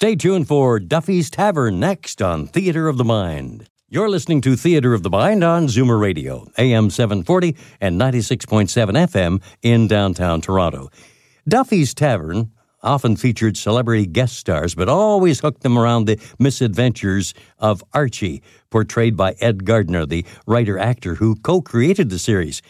Stay 0.06 0.16
tuned 0.16 0.48
for 0.48 0.80
Duffy's 0.80 1.32
Tavern 1.32 1.80
next 1.80 2.22
on 2.22 2.46
Theater 2.46 2.88
of 2.88 2.98
the 2.98 3.04
Mind. 3.04 3.68
You're 3.90 4.08
listening 4.08 4.40
to 4.42 4.56
Theater 4.56 4.94
of 4.94 5.02
the 5.02 5.10
Mind 5.10 5.44
on 5.44 5.66
Zoomer 5.66 6.00
Radio, 6.00 6.48
AM 6.60 6.92
740 6.92 7.56
and 7.82 8.00
96.7 8.00 8.70
FM 8.70 9.42
in 9.64 9.88
downtown 9.88 10.42
Toronto. 10.42 10.92
Duffy's 11.50 11.96
Tavern 11.96 12.52
often 12.84 13.16
featured 13.16 13.58
celebrity 13.58 14.06
guest 14.06 14.38
stars, 14.38 14.76
but 14.76 14.90
always 14.90 15.40
hooked 15.40 15.64
them 15.64 15.76
around 15.76 16.06
the 16.06 16.22
misadventures 16.38 17.34
of 17.58 17.84
Archie, 17.92 18.44
portrayed 18.70 19.18
by 19.18 19.32
Ed 19.42 19.66
Gardner, 19.66 20.06
the 20.06 20.24
writer 20.46 20.78
actor 20.78 21.16
who 21.16 21.36
co 21.38 21.62
created 21.62 22.12
the 22.12 22.20
series. 22.20 22.62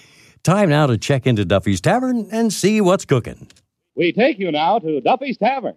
Time 0.44 0.70
now 0.70 0.88
to 0.88 0.98
check 0.98 1.28
into 1.28 1.44
Duffy's 1.44 1.82
Tavern 1.82 2.30
and 2.32 2.54
see 2.54 2.80
what's 2.80 3.04
cooking. 3.04 3.50
We 3.94 4.14
take 4.14 4.40
you 4.40 4.54
now 4.54 4.80
to 4.80 5.02
Duffy's 5.02 5.38
Tavern. 5.38 5.76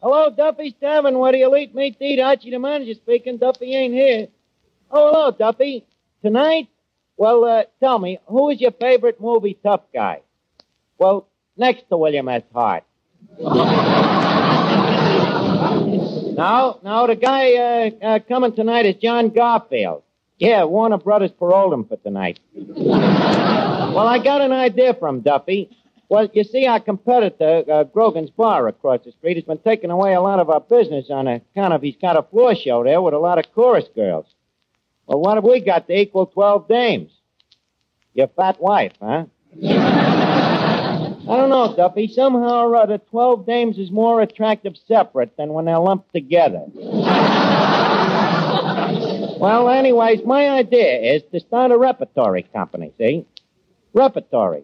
Hello, 0.00 0.30
Duffy's 0.30 0.74
Tavern. 0.80 1.18
where 1.18 1.32
do 1.32 1.38
you 1.38 1.54
eat? 1.56 1.74
Meat 1.74 1.96
eat. 2.00 2.20
Archie 2.20 2.50
the 2.50 2.58
manager 2.58 2.94
speaking. 2.94 3.36
Duffy 3.36 3.74
ain't 3.74 3.94
here. 3.94 4.28
Oh, 4.90 5.12
hello, 5.12 5.30
Duffy. 5.32 5.84
Tonight? 6.22 6.68
Well, 7.16 7.44
uh, 7.44 7.64
tell 7.80 7.98
me, 7.98 8.18
who 8.26 8.50
is 8.50 8.60
your 8.60 8.70
favorite 8.72 9.20
movie 9.20 9.58
tough 9.62 9.82
guy? 9.92 10.22
Well, 10.98 11.26
next 11.56 11.88
to 11.90 11.96
William 11.96 12.28
S. 12.28 12.42
Hart. 12.54 12.84
now, 16.38 16.78
now, 16.82 17.06
the 17.06 17.16
guy 17.16 17.54
uh, 17.54 17.90
uh, 18.02 18.18
coming 18.28 18.54
tonight 18.54 18.86
is 18.86 18.96
John 18.96 19.30
Garfield. 19.30 20.02
Yeah, 20.38 20.64
Warner 20.64 20.98
Brothers 20.98 21.32
paroled 21.32 21.72
him 21.72 21.84
for 21.84 21.96
tonight. 21.96 22.38
well, 22.54 23.98
I 23.98 24.22
got 24.22 24.40
an 24.40 24.52
idea 24.52 24.94
from 24.94 25.20
Duffy. 25.20 25.76
Well, 26.08 26.28
you 26.32 26.44
see, 26.44 26.66
our 26.66 26.80
competitor, 26.80 27.64
uh, 27.70 27.84
Grogan's 27.84 28.30
Bar 28.30 28.68
across 28.68 29.00
the 29.04 29.12
street, 29.12 29.36
has 29.36 29.44
been 29.44 29.58
taking 29.58 29.90
away 29.90 30.14
a 30.14 30.20
lot 30.20 30.38
of 30.38 30.48
our 30.48 30.60
business 30.60 31.10
on 31.10 31.26
account 31.26 31.74
of 31.74 31.82
he's 31.82 31.96
got 31.96 32.16
a 32.16 32.22
floor 32.22 32.54
show 32.54 32.84
there 32.84 33.02
with 33.02 33.14
a 33.14 33.18
lot 33.18 33.38
of 33.38 33.52
chorus 33.52 33.86
girls. 33.94 34.26
Well, 35.06 35.20
what 35.20 35.34
have 35.34 35.44
we 35.44 35.60
got 35.60 35.86
to 35.88 35.98
equal 35.98 36.26
12 36.26 36.68
dames? 36.68 37.10
Your 38.14 38.28
fat 38.28 38.60
wife, 38.60 38.92
huh? 39.00 39.24
I 41.28 41.36
don't 41.36 41.50
know, 41.50 41.74
Duffy. 41.76 42.08
Somehow 42.08 42.66
or 42.66 42.76
other, 42.76 42.96
12 42.96 43.44
dames 43.44 43.76
is 43.76 43.90
more 43.90 44.22
attractive 44.22 44.76
separate 44.86 45.36
than 45.36 45.52
when 45.52 45.66
they're 45.66 45.78
lumped 45.78 46.10
together. 46.14 46.62
well, 49.38 49.68
anyways, 49.68 50.24
my 50.24 50.48
idea 50.48 51.16
is 51.16 51.22
to 51.32 51.40
start 51.40 51.70
a 51.70 51.76
repertory 51.76 52.44
company, 52.44 52.92
see? 52.96 53.26
Repertory, 53.92 54.62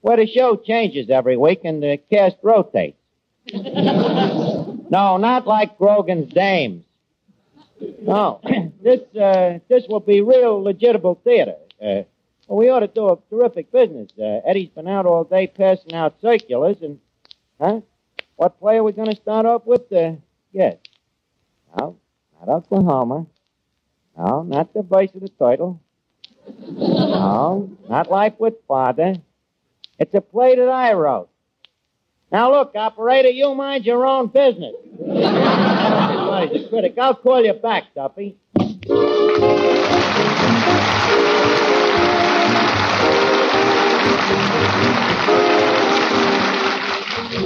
where 0.00 0.16
the 0.16 0.26
show 0.26 0.56
changes 0.56 1.10
every 1.10 1.36
week 1.36 1.60
and 1.62 1.80
the 1.80 2.00
cast 2.10 2.36
rotates. 2.42 2.96
no, 3.52 5.16
not 5.16 5.46
like 5.46 5.78
Grogan's 5.78 6.32
Dames. 6.32 6.84
No, 8.02 8.40
this 8.82 9.00
uh, 9.16 9.60
this 9.68 9.84
will 9.88 10.00
be 10.00 10.20
real 10.20 10.62
legitimate 10.62 11.22
theater. 11.24 11.56
Uh, 11.82 12.02
well, 12.50 12.58
we 12.58 12.68
ought 12.68 12.80
to 12.80 12.88
do 12.88 13.08
a 13.08 13.18
terrific 13.30 13.70
business. 13.70 14.10
Uh, 14.18 14.40
Eddie's 14.44 14.70
been 14.70 14.88
out 14.88 15.06
all 15.06 15.22
day 15.22 15.46
passing 15.46 15.94
out 15.94 16.20
circulars, 16.20 16.78
and 16.82 16.98
huh? 17.60 17.80
What 18.34 18.58
play 18.58 18.78
are 18.78 18.82
we 18.82 18.90
going 18.90 19.08
to 19.10 19.14
start 19.14 19.46
off 19.46 19.64
with? 19.64 19.82
Uh, 19.92 20.14
yes. 20.50 20.74
No, 21.78 21.96
not 22.40 22.48
Oklahoma. 22.48 23.26
No, 24.18 24.42
not 24.42 24.74
the 24.74 24.82
voice 24.82 25.10
of 25.14 25.20
the 25.20 25.28
turtle. 25.28 25.80
No, 26.68 27.70
not 27.88 28.10
Life 28.10 28.34
with 28.40 28.54
Father. 28.66 29.14
It's 30.00 30.14
a 30.16 30.20
play 30.20 30.56
that 30.56 30.68
I 30.68 30.94
wrote. 30.94 31.28
Now 32.32 32.50
look, 32.50 32.74
operator, 32.74 33.28
you 33.28 33.54
mind 33.54 33.84
your 33.84 34.04
own 34.04 34.26
business. 34.26 34.74
Critic. 36.68 36.98
I'll 36.98 37.14
call 37.14 37.44
you 37.44 37.52
back, 37.52 37.94
Duffy. 37.94 38.36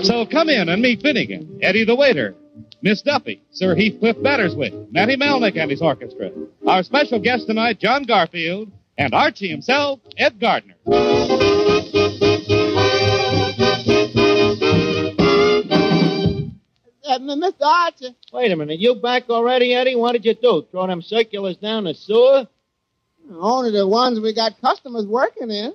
So 0.02 0.24
come 0.26 0.48
in 0.48 0.68
and 0.68 0.80
meet 0.80 1.02
Finnegan, 1.02 1.58
Eddie 1.62 1.84
the 1.84 1.94
waiter, 1.94 2.34
Miss 2.82 3.02
Duffy, 3.02 3.42
Sir 3.50 3.74
Heathcliff 3.74 4.16
Batterswick, 4.16 4.90
Matty 4.92 5.16
Malneck 5.16 5.56
and 5.56 5.70
his 5.70 5.82
orchestra. 5.82 6.30
Our 6.66 6.82
special 6.82 7.18
guest 7.18 7.46
tonight, 7.46 7.80
John 7.80 8.04
Garfield, 8.04 8.70
and 8.96 9.14
Archie 9.14 9.48
himself, 9.48 10.00
Ed 10.16 10.40
Gardner. 10.40 10.74
Uh, 17.06 17.18
Mr. 17.18 17.52
Archer. 17.60 18.08
Wait 18.32 18.52
a 18.52 18.56
minute. 18.56 18.78
You 18.78 18.94
back 18.94 19.28
already, 19.28 19.74
Eddie? 19.74 19.96
What 19.96 20.12
did 20.12 20.24
you 20.24 20.34
do? 20.34 20.64
Throw 20.70 20.86
them 20.86 21.02
circulars 21.02 21.58
down 21.58 21.84
the 21.84 21.94
sewer? 21.94 22.46
Only 23.30 23.70
the 23.70 23.86
ones 23.86 24.20
we 24.20 24.34
got 24.34 24.60
customers 24.60 25.06
working 25.06 25.50
in. 25.50 25.74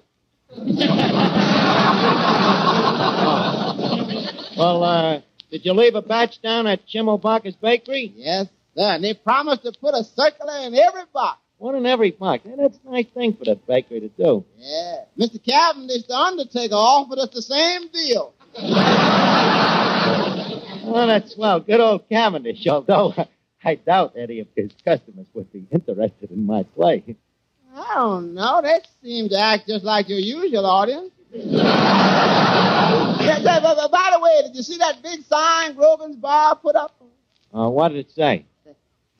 Well, 4.59 4.83
uh, 4.83 5.21
did 5.51 5.65
you 5.65 5.71
leave 5.73 5.95
a 5.95 6.01
batch 6.01 6.41
down 6.41 6.67
at 6.67 6.85
Chimmelbacher's 6.85 7.55
Bakery? 7.55 8.11
Yes, 8.13 8.47
sir. 8.75 8.95
And 8.95 9.03
they 9.03 9.13
promised 9.13 9.63
to 9.63 9.71
put 9.71 9.95
a 9.95 10.03
circular 10.03 10.67
in 10.67 10.75
every 10.75 11.03
box. 11.13 11.39
One 11.59 11.75
in 11.75 11.85
every 11.85 12.11
box. 12.11 12.43
That's 12.45 12.77
a 12.85 12.91
nice 12.91 13.05
thing 13.13 13.35
for 13.35 13.45
the 13.45 13.55
bakery 13.55 14.01
to 14.01 14.09
do. 14.09 14.43
Yeah. 14.57 15.05
Mr. 15.17 15.41
Cavendish, 15.43 16.03
the 16.07 16.13
undertaker, 16.13 16.75
offered 16.75 17.19
us 17.19 17.29
the 17.33 17.41
same 17.41 17.87
deal. 17.89 18.33
well, 20.91 21.07
that's 21.07 21.37
well. 21.37 21.61
Good 21.61 21.79
old 21.79 22.07
Cavendish, 22.09 22.67
although 22.67 23.13
I 23.63 23.75
doubt 23.75 24.15
any 24.17 24.41
of 24.41 24.47
his 24.55 24.71
customers 24.85 25.27
would 25.33 25.51
be 25.53 25.65
interested 25.71 26.31
in 26.31 26.45
my 26.45 26.63
play. 26.63 27.15
I 27.73 27.93
don't 27.95 28.33
know. 28.33 28.61
They 28.61 28.79
seem 29.01 29.29
to 29.29 29.39
act 29.39 29.67
just 29.67 29.85
like 29.85 30.09
your 30.09 30.19
usual 30.19 30.65
audience. 30.65 31.11
Yeah, 31.31 33.19
yeah, 33.41 33.59
but- 33.61 33.75
but 33.75 33.91
by 33.91 34.09
the 34.13 34.19
way, 34.19 34.41
did 34.43 34.55
you 34.55 34.63
see 34.63 34.77
that 34.77 35.01
big 35.03 35.23
sign 35.23 35.75
Grogan's 35.75 36.15
Bar 36.15 36.55
put 36.55 36.75
up? 36.75 36.95
Uh, 37.53 37.69
what 37.69 37.89
did 37.89 37.99
it 37.99 38.11
say? 38.11 38.45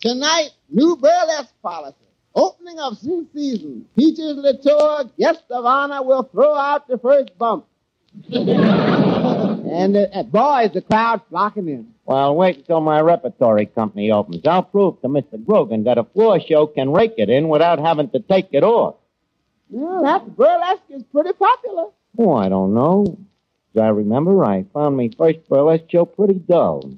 Tonight, 0.02 0.50
new 0.70 0.96
burlesque 0.96 1.54
policy. 1.62 1.96
Opening 2.36 2.80
of 2.80 3.04
new 3.04 3.28
season. 3.34 3.86
Peaches 3.98 4.38
Latour, 4.38 5.10
guest 5.18 5.44
of 5.50 5.66
honor, 5.66 6.02
will 6.04 6.24
throw 6.24 6.56
out 6.56 6.88
the 6.88 6.98
first 6.98 7.38
bump. 7.38 7.66
and 8.32 9.96
uh, 9.98 10.08
uh, 10.14 10.24
boys, 10.24 10.72
the 10.74 10.82
crowd 10.82 11.22
flocking 11.30 11.68
in. 11.68 11.94
Well, 12.06 12.36
wait 12.36 12.58
until 12.60 12.82
my 12.82 13.02
repertory 13.02 13.66
company 13.68 14.10
opens. 14.12 14.46
I'll 14.48 14.64
prove 14.64 15.02
to 15.02 15.08
Mr. 15.08 15.44
Grogan 15.44 15.84
that 15.84 15.98
a 15.98 16.04
floor 16.04 16.40
show 16.40 16.66
can 16.68 16.92
rake 16.92 17.16
it 17.18 17.30
in 17.30 17.50
without 17.50 17.80
having 17.80 18.10
to 18.12 18.20
take 18.20 18.48
it 18.52 18.64
off. 18.64 18.96
Well, 19.70 20.04
that 20.04 20.36
burlesque 20.36 20.82
is 20.90 21.04
pretty 21.12 21.34
popular. 21.34 21.88
Oh, 22.18 22.36
I 22.36 22.50
don't 22.50 22.74
know. 22.74 23.18
As 23.76 23.82
I 23.82 23.88
remember, 23.90 24.44
I 24.44 24.64
found 24.74 24.98
my 24.98 25.10
first 25.18 25.48
burlesque 25.48 25.86
show 25.90 26.06
pretty 26.06 26.36
dull. 26.36 26.92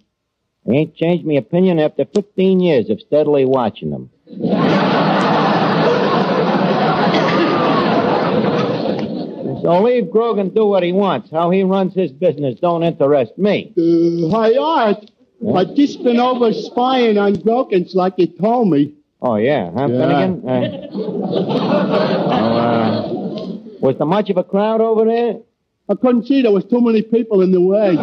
I 0.67 0.71
ain't 0.71 0.95
changed 0.95 1.26
my 1.26 1.34
opinion 1.34 1.80
after 1.80 2.06
15 2.06 2.60
years 2.60 2.89
of 2.89 3.02
steadily 3.02 3.45
watching 3.45 3.89
them. 3.89 4.10
so 9.62 9.82
leave 9.84 10.10
Grogan 10.12 10.50
do 10.50 10.65
what 10.65 10.84
he 10.84 10.91
wants. 10.91 11.30
How 11.32 11.50
he 11.50 11.63
runs 11.63 11.93
his 11.93 12.12
business 12.12 12.60
don't 12.60 12.84
interest 12.84 13.38
me. 13.38 13.74
Uh, 13.78 14.30
hi, 14.30 14.56
Art. 14.58 15.12
I 15.56 15.65
just 15.65 16.04
been 16.04 16.19
over 16.19 16.54
spying 16.54 17.17
on 17.17 17.34
Grogan's 17.34 17.95
like 17.95 18.13
you 18.17 18.28
told 18.28 18.69
me. 18.69 18.93
Oh, 19.24 19.36
yeah, 19.36 19.71
huh, 19.71 19.88
Yeah. 19.89 20.00
Finnegan? 20.00 20.47
Uh, 20.47 20.88
well, 20.93 22.58
uh, 22.58 23.11
was 23.82 23.98
there 23.98 24.06
much 24.08 24.30
of 24.30 24.38
a 24.38 24.44
crowd 24.44 24.80
over 24.82 25.06
there? 25.06 25.39
I 25.89 25.96
couldn't 25.96 26.26
see 26.28 26.41
there 26.41 26.52
was 26.52 26.63
too 26.65 26.80
many 26.82 27.02
people 27.02 27.41
in 27.41 27.52
the 27.52 27.60
way. 27.62 27.96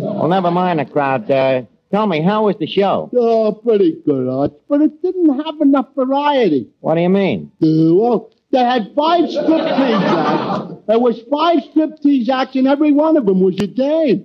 Well, 0.00 0.28
never 0.28 0.50
mind 0.50 0.78
the 0.80 0.84
crowd. 0.86 1.30
Uh, 1.30 1.62
tell 1.90 2.06
me, 2.06 2.22
how 2.22 2.46
was 2.46 2.56
the 2.58 2.66
show? 2.66 3.10
Oh, 3.16 3.52
pretty 3.52 4.00
good, 4.06 4.28
Art. 4.28 4.52
But 4.68 4.80
it 4.80 5.02
didn't 5.02 5.38
have 5.44 5.60
enough 5.60 5.88
variety. 5.94 6.68
What 6.80 6.94
do 6.94 7.02
you 7.02 7.08
mean? 7.10 7.52
Uh, 7.62 7.94
well, 7.94 8.30
they 8.50 8.58
had 8.60 8.92
five 8.96 9.24
striptease 9.24 10.02
acts. 10.02 10.74
There 10.86 10.98
was 10.98 11.20
five 11.30 11.58
striptease 11.74 12.28
acts, 12.28 12.56
and 12.56 12.66
every 12.66 12.92
one 12.92 13.16
of 13.16 13.26
them 13.26 13.40
was 13.40 13.58
a 13.60 13.66
dame. 13.66 14.24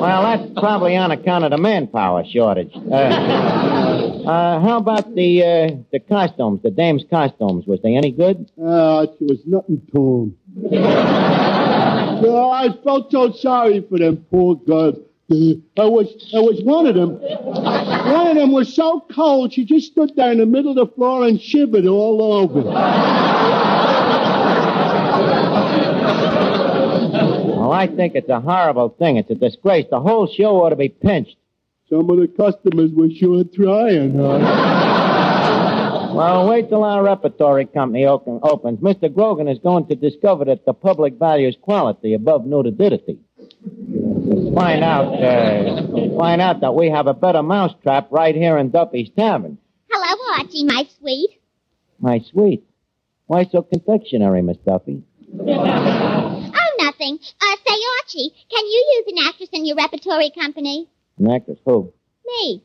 Well, 0.00 0.22
that's 0.22 0.50
probably 0.60 0.96
on 0.96 1.10
account 1.10 1.44
of 1.44 1.50
the 1.50 1.58
manpower 1.58 2.24
shortage. 2.24 2.72
Uh, 2.74 3.96
uh, 4.28 4.60
how 4.60 4.76
about 4.76 5.14
the 5.14 5.42
uh, 5.42 5.76
the 5.90 6.00
costumes, 6.00 6.60
the 6.62 6.70
dames' 6.70 7.04
costumes? 7.08 7.66
Was 7.66 7.80
they 7.82 7.96
any 7.96 8.10
good? 8.10 8.50
Uh, 8.60 9.06
there 9.06 9.28
was 9.28 9.40
nothing 9.46 9.80
to 9.92 10.34
them. 10.54 10.76
oh, 12.24 12.50
I 12.52 12.68
felt 12.84 13.10
so 13.10 13.32
sorry 13.32 13.80
for 13.88 13.98
them 13.98 14.26
poor 14.30 14.56
girls. 14.56 14.98
I 15.30 15.84
was, 15.84 16.30
I 16.34 16.40
was 16.40 16.62
one 16.62 16.86
of 16.86 16.94
them. 16.94 17.20
One 17.20 18.28
of 18.28 18.36
them 18.36 18.50
was 18.50 18.74
so 18.74 19.04
cold, 19.14 19.52
she 19.52 19.66
just 19.66 19.92
stood 19.92 20.12
there 20.16 20.32
in 20.32 20.38
the 20.38 20.46
middle 20.46 20.70
of 20.70 20.76
the 20.76 20.94
floor 20.94 21.26
and 21.26 21.38
shivered 21.38 21.86
all 21.86 22.22
over. 22.22 22.62
Well, 27.58 27.72
I 27.72 27.86
think 27.86 28.14
it's 28.14 28.30
a 28.30 28.40
horrible 28.40 28.88
thing. 28.88 29.16
It's 29.18 29.30
a 29.30 29.34
disgrace. 29.34 29.84
The 29.90 30.00
whole 30.00 30.26
show 30.26 30.62
ought 30.62 30.70
to 30.70 30.76
be 30.76 30.88
pinched. 30.88 31.36
Some 31.90 32.10
of 32.10 32.18
the 32.18 32.28
customers 32.28 32.90
wish 32.92 33.20
you 33.22 33.30
were 33.30 33.44
sure 33.54 33.64
trying, 33.64 34.14
huh? 34.14 34.38
Well, 36.14 36.48
wait 36.48 36.68
till 36.68 36.84
our 36.84 37.02
repertory 37.02 37.64
company 37.64 38.04
open, 38.04 38.40
opens. 38.42 38.80
Mr. 38.80 39.12
Grogan 39.12 39.48
is 39.48 39.58
going 39.58 39.86
to 39.88 39.94
discover 39.94 40.44
that 40.46 40.66
the 40.66 40.74
public 40.74 41.14
values 41.18 41.56
quality 41.60 42.12
above 42.12 42.44
nudity. 42.44 43.18
Find 44.54 44.84
out, 44.84 45.14
uh, 45.22 46.18
find 46.18 46.42
out 46.42 46.60
that 46.60 46.74
we 46.74 46.90
have 46.90 47.06
a 47.06 47.14
better 47.14 47.42
mousetrap 47.42 48.08
right 48.10 48.34
here 48.34 48.58
in 48.58 48.70
Duffy's 48.70 49.10
Tavern. 49.16 49.56
Hello, 49.90 50.38
Archie, 50.38 50.64
my 50.64 50.86
sweet. 50.98 51.30
My 52.00 52.20
sweet. 52.30 52.64
Why 53.26 53.44
so 53.44 53.62
confectionary, 53.62 54.42
Miss 54.42 54.58
Duffy? 54.58 55.02
Oh, 55.40 56.70
nothing. 56.80 57.18
Uh, 57.40 57.56
say, 57.66 57.76
Archie, 58.00 58.30
can 58.50 58.66
you 58.66 58.94
use 58.96 59.06
an 59.08 59.26
actress 59.26 59.50
in 59.52 59.64
your 59.64 59.76
repertory 59.76 60.30
company? 60.38 60.88
An 61.18 61.30
actress, 61.30 61.58
who? 61.64 61.92
Me. 62.26 62.62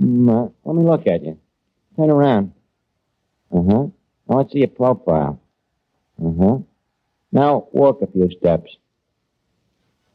Mm, 0.00 0.28
uh, 0.28 0.50
let 0.64 0.76
me 0.76 0.84
look 0.84 1.06
at 1.06 1.22
you. 1.24 1.38
Turn 1.96 2.10
around. 2.10 2.52
Uh 3.52 3.62
huh. 3.62 3.86
Now 4.28 4.36
let's 4.38 4.52
see 4.52 4.60
your 4.60 4.68
profile. 4.68 5.40
Uh 6.24 6.32
huh. 6.38 6.58
Now 7.32 7.68
walk 7.72 8.00
a 8.02 8.06
few 8.06 8.30
steps. 8.30 8.76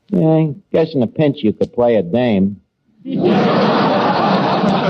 Yeah, 0.09 0.27
I 0.27 0.55
guess 0.71 0.93
in 0.93 1.01
a 1.03 1.07
pinch 1.07 1.37
you 1.41 1.53
could 1.53 1.73
play 1.73 1.95
a 1.95 2.03
dame. 2.03 2.61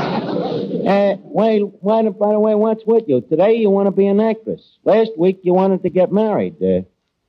Uh, 0.85 1.15
wait, 1.23 1.63
why, 1.81 2.03
by 2.09 2.31
the 2.31 2.39
way, 2.39 2.53
what's 2.53 2.85
with 2.85 3.05
you? 3.07 3.19
Today 3.21 3.55
you 3.55 3.71
want 3.71 3.87
to 3.87 3.91
be 3.91 4.05
an 4.05 4.19
actress. 4.19 4.61
Last 4.83 5.11
week 5.17 5.39
you 5.41 5.51
wanted 5.53 5.81
to 5.81 5.89
get 5.89 6.11
married. 6.11 6.61
Uh, 6.61 6.81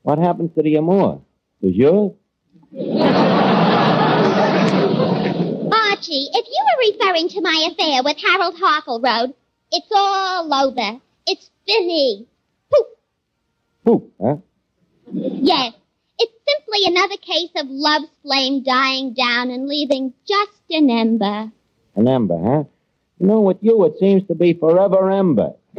what 0.02 0.18
happened 0.18 0.54
to 0.56 0.62
the 0.62 0.76
amour? 0.76 1.22
Was 1.62 1.74
yours? 1.74 2.12
If 6.32 6.46
you 6.46 6.64
were 6.64 6.92
referring 6.92 7.28
to 7.30 7.40
my 7.40 7.68
affair 7.70 8.02
with 8.02 8.16
Harold 8.18 8.54
Harkleroad, 8.56 9.34
it's 9.72 9.86
all 9.90 10.52
over. 10.52 11.00
It's 11.26 11.50
finished. 11.66 12.30
Who? 13.84 14.10
Huh? 14.20 14.36
Yes, 15.12 15.72
it's 16.18 16.32
simply 16.48 16.80
another 16.86 17.16
case 17.18 17.50
of 17.56 17.66
love's 17.68 18.10
flame 18.22 18.64
dying 18.64 19.14
down 19.14 19.50
and 19.50 19.68
leaving 19.68 20.12
just 20.26 20.60
an 20.70 20.90
ember. 20.90 21.52
An 21.94 22.08
ember, 22.08 22.36
huh? 22.36 22.64
You 23.18 23.26
know, 23.26 23.40
with 23.40 23.58
you, 23.60 23.84
it 23.84 23.94
seems 24.00 24.26
to 24.26 24.34
be 24.34 24.54
forever 24.54 25.10
ember. 25.10 25.52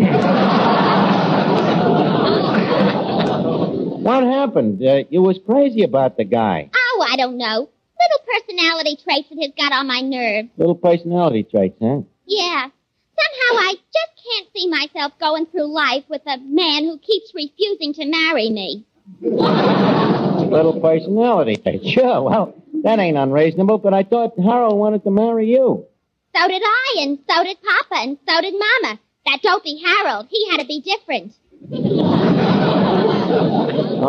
what 4.01 4.23
happened? 4.23 4.81
Uh, 4.81 5.03
you 5.09 5.21
was 5.21 5.37
crazy 5.45 5.83
about 5.83 6.15
the 6.17 6.23
guy. 6.23 6.69
Oh, 6.73 7.05
I 7.07 7.17
don't 7.17 7.37
know. 7.37 7.69
Little 7.99 8.25
personality 8.33 8.97
traits 9.03 9.29
that 9.29 9.39
has 9.41 9.51
got 9.57 9.71
on 9.71 9.87
my 9.87 10.01
nerves. 10.01 10.49
Little 10.57 10.75
personality 10.75 11.43
traits, 11.43 11.77
huh? 11.81 12.01
Yeah. 12.25 12.69
Somehow 13.17 13.63
I 13.63 13.73
just 13.73 14.13
can't 14.23 14.47
see 14.55 14.69
myself 14.69 15.13
going 15.19 15.47
through 15.47 15.73
life 15.73 16.03
with 16.07 16.21
a 16.27 16.37
man 16.37 16.83
who 16.83 16.99
keeps 16.99 17.33
refusing 17.33 17.93
to 17.95 18.05
marry 18.05 18.49
me. 18.49 18.85
Little 19.21 20.79
personality 20.79 21.55
traits. 21.55 21.87
Sure, 21.87 22.21
well, 22.21 22.53
that 22.83 22.99
ain't 22.99 23.17
unreasonable, 23.17 23.79
but 23.79 23.93
I 23.93 24.03
thought 24.03 24.37
Harold 24.37 24.77
wanted 24.77 25.03
to 25.03 25.11
marry 25.11 25.49
you. 25.49 25.85
So 26.35 26.47
did 26.47 26.61
I, 26.63 26.95
and 26.99 27.17
so 27.27 27.43
did 27.43 27.57
Papa, 27.61 27.95
and 28.03 28.17
so 28.27 28.41
did 28.41 28.53
Mama. 28.53 28.99
That 29.25 29.41
dopey 29.41 29.81
Harold, 29.83 30.27
he 30.29 30.49
had 30.49 30.59
to 30.59 30.65
be 30.65 30.81
different. 30.81 31.33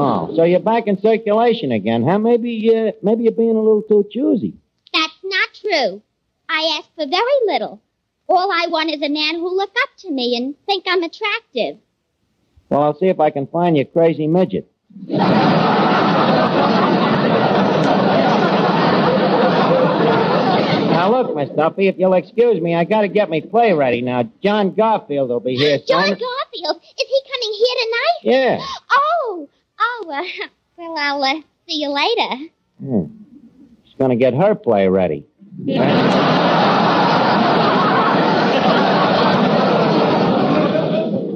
Oh, 0.00 0.32
so 0.36 0.44
you're 0.44 0.60
back 0.60 0.86
in 0.86 0.96
circulation 1.00 1.72
again, 1.72 2.04
huh? 2.04 2.20
Maybe, 2.20 2.72
uh, 2.72 2.92
maybe 3.02 3.24
you're 3.24 3.32
being 3.32 3.56
a 3.56 3.60
little 3.60 3.82
too 3.82 4.04
choosy. 4.08 4.54
That's 4.92 5.18
not 5.24 5.48
true. 5.60 6.00
I 6.48 6.78
ask 6.78 6.88
for 6.94 7.04
very 7.10 7.38
little. 7.46 7.82
All 8.28 8.52
I 8.52 8.68
want 8.68 8.90
is 8.90 9.02
a 9.02 9.08
man 9.08 9.34
who'll 9.34 9.56
look 9.56 9.74
up 9.82 9.88
to 10.02 10.12
me 10.12 10.36
and 10.36 10.54
think 10.66 10.84
I'm 10.86 11.02
attractive. 11.02 11.78
Well, 12.68 12.82
I'll 12.82 12.96
see 12.96 13.06
if 13.06 13.18
I 13.18 13.30
can 13.30 13.48
find 13.48 13.76
you 13.76 13.84
crazy 13.86 14.28
midget. 14.28 14.70
now 20.98 21.10
look, 21.10 21.34
Miss 21.34 21.48
Duffy, 21.56 21.88
if 21.88 21.98
you'll 21.98 22.14
excuse 22.14 22.60
me, 22.60 22.76
I 22.76 22.84
gotta 22.84 23.08
get 23.08 23.30
me 23.30 23.40
play 23.40 23.72
ready 23.72 24.00
now. 24.00 24.30
John 24.44 24.76
Garfield 24.76 25.30
will 25.30 25.40
be 25.40 25.56
here 25.56 25.78
soon. 25.78 25.86
John. 25.88 26.10
Garfield, 26.10 26.82
is 26.82 27.08
he 27.08 27.20
coming 27.32 27.52
here 27.58 27.76
tonight? 27.82 28.20
Yeah. 28.22 28.64
Oh, 28.92 29.48
oh, 29.78 30.10
uh, 30.12 30.22
well, 30.76 30.94
I'll 30.98 31.22
uh, 31.22 31.40
see 31.66 31.80
you 31.80 31.88
later. 31.88 32.50
Hmm. 32.80 33.04
She's 33.84 33.94
gonna 33.98 34.16
get 34.16 34.34
her 34.34 34.54
play 34.54 34.88
ready. 34.88 35.26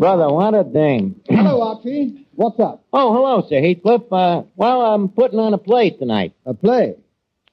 Brother, 0.02 0.32
what 0.32 0.54
a 0.54 0.64
dame. 0.64 1.20
Hello, 1.28 1.62
Archie. 1.62 2.26
What's 2.34 2.58
up? 2.58 2.84
Oh, 2.92 3.14
hello, 3.14 3.46
Sir 3.48 3.60
Heathcliff. 3.60 4.12
Uh, 4.12 4.42
well, 4.56 4.80
I'm 4.82 5.08
putting 5.08 5.38
on 5.38 5.54
a 5.54 5.58
play 5.58 5.90
tonight. 5.90 6.34
A 6.44 6.54
play? 6.54 6.96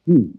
Hmm. 0.07 0.31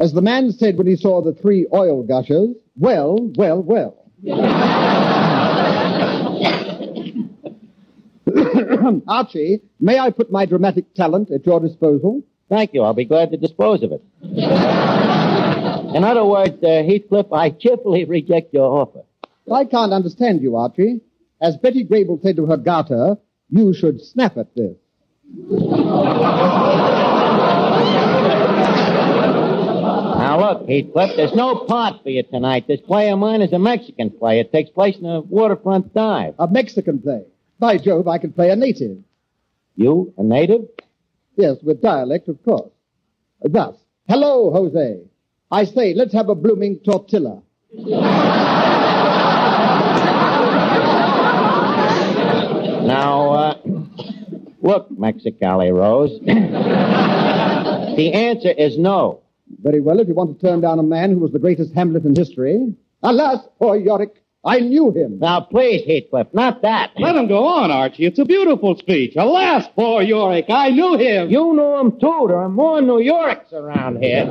As 0.00 0.12
the 0.12 0.20
man 0.20 0.50
said 0.50 0.76
when 0.76 0.88
he 0.88 0.96
saw 0.96 1.22
the 1.22 1.34
three 1.34 1.66
oil 1.72 2.02
gushers, 2.02 2.56
well, 2.76 3.18
well, 3.36 3.62
well. 3.62 4.04
Archie, 9.08 9.60
may 9.80 9.98
I 9.98 10.10
put 10.10 10.30
my 10.30 10.46
dramatic 10.46 10.94
talent 10.94 11.30
at 11.30 11.46
your 11.46 11.60
disposal? 11.60 12.22
Thank 12.48 12.74
you. 12.74 12.82
I'll 12.82 12.94
be 12.94 13.04
glad 13.04 13.30
to 13.32 13.36
dispose 13.36 13.82
of 13.82 13.92
it. 13.92 14.02
In 14.22 16.04
other 16.04 16.24
words, 16.24 16.62
uh, 16.62 16.82
Heathcliff, 16.82 17.32
I 17.32 17.50
cheerfully 17.50 18.04
reject 18.04 18.54
your 18.54 18.80
offer. 18.80 19.02
I 19.52 19.64
can't 19.64 19.92
understand 19.92 20.42
you, 20.42 20.56
Archie. 20.56 21.00
As 21.40 21.56
Betty 21.56 21.84
Grable 21.84 22.20
said 22.22 22.36
to 22.36 22.46
her 22.46 22.56
garter, 22.56 23.16
you 23.50 23.74
should 23.74 24.00
snap 24.00 24.36
at 24.36 24.54
this. 24.54 24.76
Now 30.28 30.40
look, 30.40 30.68
Heathcliff, 30.68 31.16
there's 31.16 31.34
no 31.34 31.64
part 31.64 32.02
for 32.02 32.10
you 32.10 32.22
tonight. 32.22 32.68
This 32.68 32.82
play 32.82 33.10
of 33.10 33.18
mine 33.18 33.40
is 33.40 33.50
a 33.54 33.58
Mexican 33.58 34.10
play. 34.10 34.40
It 34.40 34.52
takes 34.52 34.68
place 34.68 34.98
in 34.98 35.06
a 35.06 35.20
waterfront 35.20 35.94
dive. 35.94 36.34
A 36.38 36.46
Mexican 36.46 37.00
play. 37.00 37.22
By 37.58 37.78
Jove, 37.78 38.06
I 38.06 38.18
can 38.18 38.32
play 38.32 38.50
a 38.50 38.56
native. 38.56 38.98
You, 39.74 40.14
a 40.16 40.22
native? 40.22 40.68
Yes, 41.36 41.56
with 41.62 41.82
dialect, 41.82 42.28
of 42.28 42.42
course. 42.44 42.70
Thus, 43.42 43.76
hello, 44.08 44.50
Jose. 44.52 45.00
I 45.50 45.64
say, 45.64 45.94
let's 45.94 46.12
have 46.12 46.28
a 46.28 46.34
blooming 46.34 46.78
tortilla. 46.80 47.42
Now, 52.84 53.30
uh, 53.32 53.54
look, 54.62 54.88
Mexicali 54.90 55.72
Rose. 55.72 56.18
the 56.20 58.12
answer 58.14 58.50
is 58.50 58.78
no. 58.78 59.20
Very 59.60 59.80
well, 59.80 59.98
if 60.00 60.08
you 60.08 60.14
want 60.14 60.38
to 60.38 60.46
turn 60.46 60.60
down 60.60 60.78
a 60.78 60.82
man 60.82 61.10
who 61.10 61.18
was 61.18 61.32
the 61.32 61.38
greatest 61.38 61.74
Hamlet 61.74 62.04
in 62.04 62.14
history. 62.14 62.74
Alas, 63.02 63.40
poor 63.58 63.76
Yorick. 63.76 64.22
I 64.44 64.60
knew 64.60 64.92
him. 64.92 65.18
Now, 65.18 65.40
please, 65.40 65.84
Heathcliff, 65.86 66.28
not 66.32 66.62
that. 66.62 66.92
Let 66.96 67.16
him 67.16 67.26
go 67.26 67.44
on, 67.44 67.70
Archie. 67.70 68.06
It's 68.06 68.18
a 68.18 68.24
beautiful 68.24 68.76
speech. 68.76 69.14
Alas, 69.16 69.66
poor 69.74 70.02
Yorick. 70.02 70.46
I 70.48 70.70
knew 70.70 70.96
him. 70.96 71.28
You 71.28 71.54
knew 71.54 71.78
him, 71.78 71.92
too. 72.00 72.26
There 72.28 72.38
are 72.38 72.48
more 72.48 72.80
New 72.80 73.00
Yorks 73.00 73.52
around 73.52 74.02
here. 74.02 74.26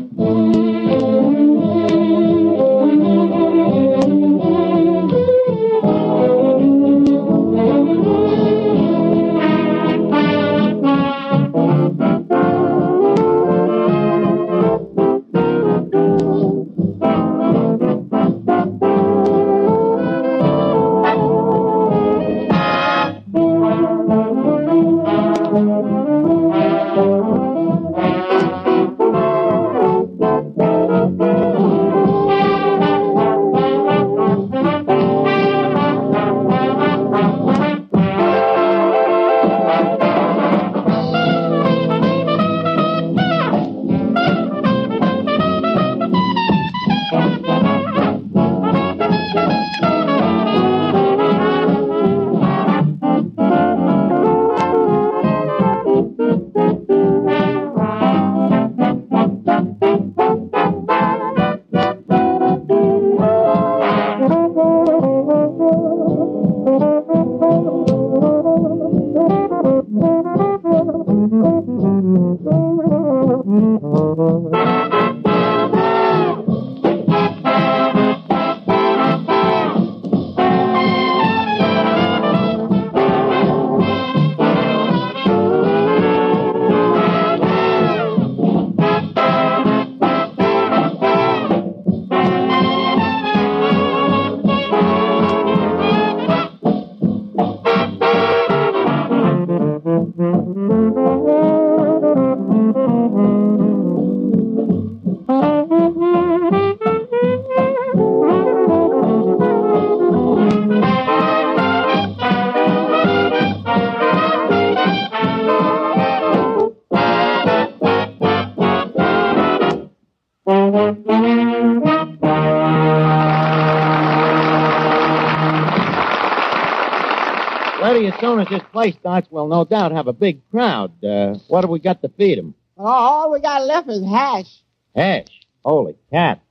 play 128.81 128.91
starts, 128.99 129.27
we'll 129.29 129.47
no 129.47 129.63
doubt 129.63 129.91
have 129.91 130.07
a 130.07 130.13
big 130.13 130.41
crowd. 130.49 130.91
Uh, 131.03 131.35
what 131.47 131.63
have 131.63 131.69
we 131.69 131.79
got 131.79 132.01
to 132.01 132.09
feed 132.09 132.39
'em? 132.39 132.55
Oh, 132.77 132.85
all 132.85 133.31
we 133.31 133.39
got 133.39 133.63
left 133.63 133.87
is 133.89 134.03
hash. 134.03 134.49
Hash. 134.95 135.27
Holy 135.63 135.95
cat. 136.09 136.41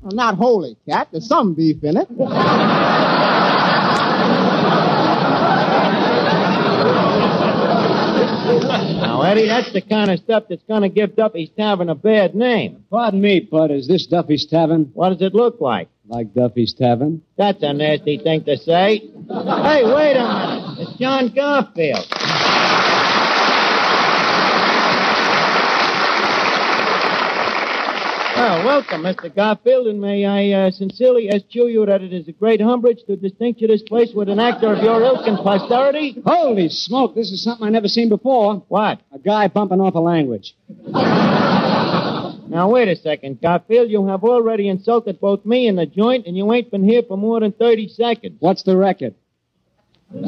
Well, 0.00 0.12
not 0.12 0.36
holy 0.36 0.76
cat. 0.88 1.08
There's 1.10 1.26
some 1.26 1.54
beef 1.54 1.82
in 1.82 1.96
it. 1.96 2.08
Now, 9.00 9.22
Eddie, 9.22 9.46
that's 9.46 9.72
the 9.72 9.80
kind 9.80 10.10
of 10.10 10.18
stuff 10.20 10.44
that's 10.48 10.62
going 10.64 10.82
to 10.82 10.88
give 10.88 11.16
Duffy's 11.16 11.50
Tavern 11.56 11.88
a 11.88 11.94
bad 11.96 12.34
name. 12.36 12.84
Pardon 12.90 13.20
me, 13.20 13.40
Bud. 13.40 13.70
Is 13.72 13.88
this 13.88 14.06
Duffy's 14.06 14.46
Tavern? 14.46 14.90
What 14.94 15.10
does 15.10 15.22
it 15.22 15.34
look 15.34 15.60
like? 15.60 15.88
Like 16.12 16.34
Duffy's 16.34 16.74
Tavern? 16.74 17.22
That's 17.38 17.62
a 17.62 17.72
nasty 17.72 18.18
thing 18.18 18.44
to 18.44 18.58
say. 18.58 18.98
hey, 18.98 19.82
wait 19.82 20.14
a 20.14 20.76
minute. 20.76 20.80
It's 20.80 20.98
John 20.98 21.32
Garfield. 21.34 22.06
Well, 28.36 28.66
welcome, 28.66 29.02
Mr. 29.04 29.34
Garfield, 29.34 29.86
and 29.86 30.02
may 30.02 30.26
I 30.26 30.66
uh, 30.66 30.70
sincerely 30.70 31.28
assure 31.28 31.70
you 31.70 31.86
that 31.86 32.02
it 32.02 32.12
is 32.12 32.28
a 32.28 32.32
great 32.32 32.60
umbrage 32.60 32.98
to 33.06 33.16
distinct 33.16 33.62
you 33.62 33.68
this 33.68 33.82
place 33.82 34.12
with 34.14 34.28
an 34.28 34.38
actor 34.38 34.74
of 34.74 34.82
your 34.82 35.00
ilk 35.02 35.26
and 35.26 35.38
posterity. 35.38 36.20
Holy 36.26 36.68
smoke, 36.68 37.14
this 37.14 37.32
is 37.32 37.42
something 37.42 37.66
I 37.66 37.70
never 37.70 37.88
seen 37.88 38.10
before. 38.10 38.56
What? 38.68 39.00
A 39.14 39.18
guy 39.18 39.48
bumping 39.48 39.80
off 39.80 39.94
a 39.94 40.00
language. 40.00 40.54
Now, 42.52 42.68
wait 42.68 42.88
a 42.88 42.96
second, 42.96 43.40
Garfield. 43.40 43.88
You 43.88 44.06
have 44.08 44.24
already 44.24 44.68
insulted 44.68 45.18
both 45.18 45.46
me 45.46 45.68
and 45.68 45.78
the 45.78 45.86
joint, 45.86 46.26
and 46.26 46.36
you 46.36 46.52
ain't 46.52 46.70
been 46.70 46.84
here 46.84 47.02
for 47.02 47.16
more 47.16 47.40
than 47.40 47.52
30 47.52 47.88
seconds. 47.88 48.36
What's 48.40 48.62
the 48.62 48.76
record? 48.76 49.14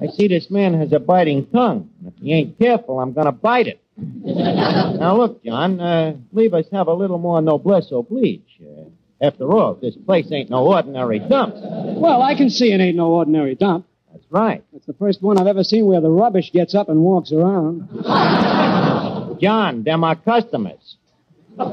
I 0.00 0.06
see 0.16 0.28
this 0.28 0.52
man 0.52 0.74
has 0.74 0.92
a 0.92 1.00
biting 1.00 1.46
tongue. 1.46 1.90
If 2.06 2.14
he 2.22 2.32
ain't 2.32 2.56
careful, 2.60 3.00
I'm 3.00 3.12
going 3.12 3.26
to 3.26 3.32
bite 3.32 3.66
it. 3.66 3.80
now, 3.96 5.16
look, 5.16 5.42
John, 5.42 5.80
uh, 5.80 6.14
leave 6.32 6.54
us 6.54 6.66
have 6.70 6.86
a 6.86 6.94
little 6.94 7.18
more 7.18 7.42
noblesse 7.42 7.90
oblige. 7.90 8.60
Uh, 8.62 8.84
after 9.20 9.50
all, 9.50 9.74
this 9.74 9.96
place 9.96 10.30
ain't 10.30 10.48
no 10.48 10.64
ordinary 10.64 11.18
dump. 11.18 11.56
Well, 11.56 12.22
I 12.22 12.36
can 12.36 12.50
see 12.50 12.72
it 12.72 12.80
ain't 12.80 12.96
no 12.96 13.10
ordinary 13.10 13.56
dump. 13.56 13.88
That's 14.12 14.24
right. 14.30 14.62
It's 14.76 14.86
the 14.86 14.92
first 14.92 15.22
one 15.22 15.38
I've 15.38 15.48
ever 15.48 15.64
seen 15.64 15.86
where 15.86 16.00
the 16.00 16.10
rubbish 16.10 16.52
gets 16.52 16.76
up 16.76 16.88
and 16.88 17.00
walks 17.00 17.32
around. 17.32 17.88
John, 19.40 19.82
they're 19.84 19.98
my 19.98 20.14
customers. 20.14 20.96
and 21.58 21.70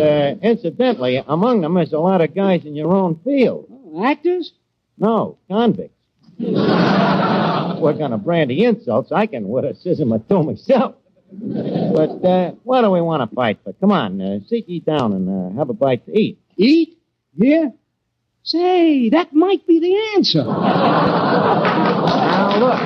uh, 0.00 0.34
incidentally, 0.42 1.22
among 1.26 1.60
them 1.60 1.76
is 1.78 1.92
a 1.92 1.98
lot 1.98 2.20
of 2.20 2.34
guys 2.34 2.64
in 2.64 2.74
your 2.74 2.92
own 2.94 3.20
field. 3.24 3.66
Oh, 3.70 4.04
actors? 4.04 4.52
No, 4.98 5.38
convicts. 5.48 5.92
We're 6.38 7.94
going 7.94 8.10
to 8.10 8.18
brandy 8.18 8.64
insults. 8.64 9.10
I 9.12 9.26
can 9.26 9.48
with 9.48 9.64
a 9.64 9.74
scissor 9.74 10.04
or 10.08 10.18
two 10.28 10.42
myself. 10.42 10.94
But 11.32 12.24
uh, 12.24 12.52
what 12.62 12.82
do 12.82 12.90
we 12.90 13.00
want 13.00 13.28
to 13.28 13.34
fight 13.34 13.58
for? 13.64 13.72
Come 13.74 13.90
on, 13.90 14.20
uh, 14.20 14.38
sit 14.46 14.68
ye 14.68 14.80
down 14.80 15.12
and 15.12 15.28
uh, 15.28 15.50
have 15.58 15.70
a 15.70 15.74
bite 15.74 16.04
to 16.06 16.16
eat. 16.16 16.38
Eat? 16.56 16.98
Here? 17.36 17.72
Say, 18.44 19.08
that 19.10 19.32
might 19.32 19.66
be 19.66 19.80
the 19.80 19.96
answer. 20.16 20.44
Now, 20.44 22.58
look. 22.60 22.78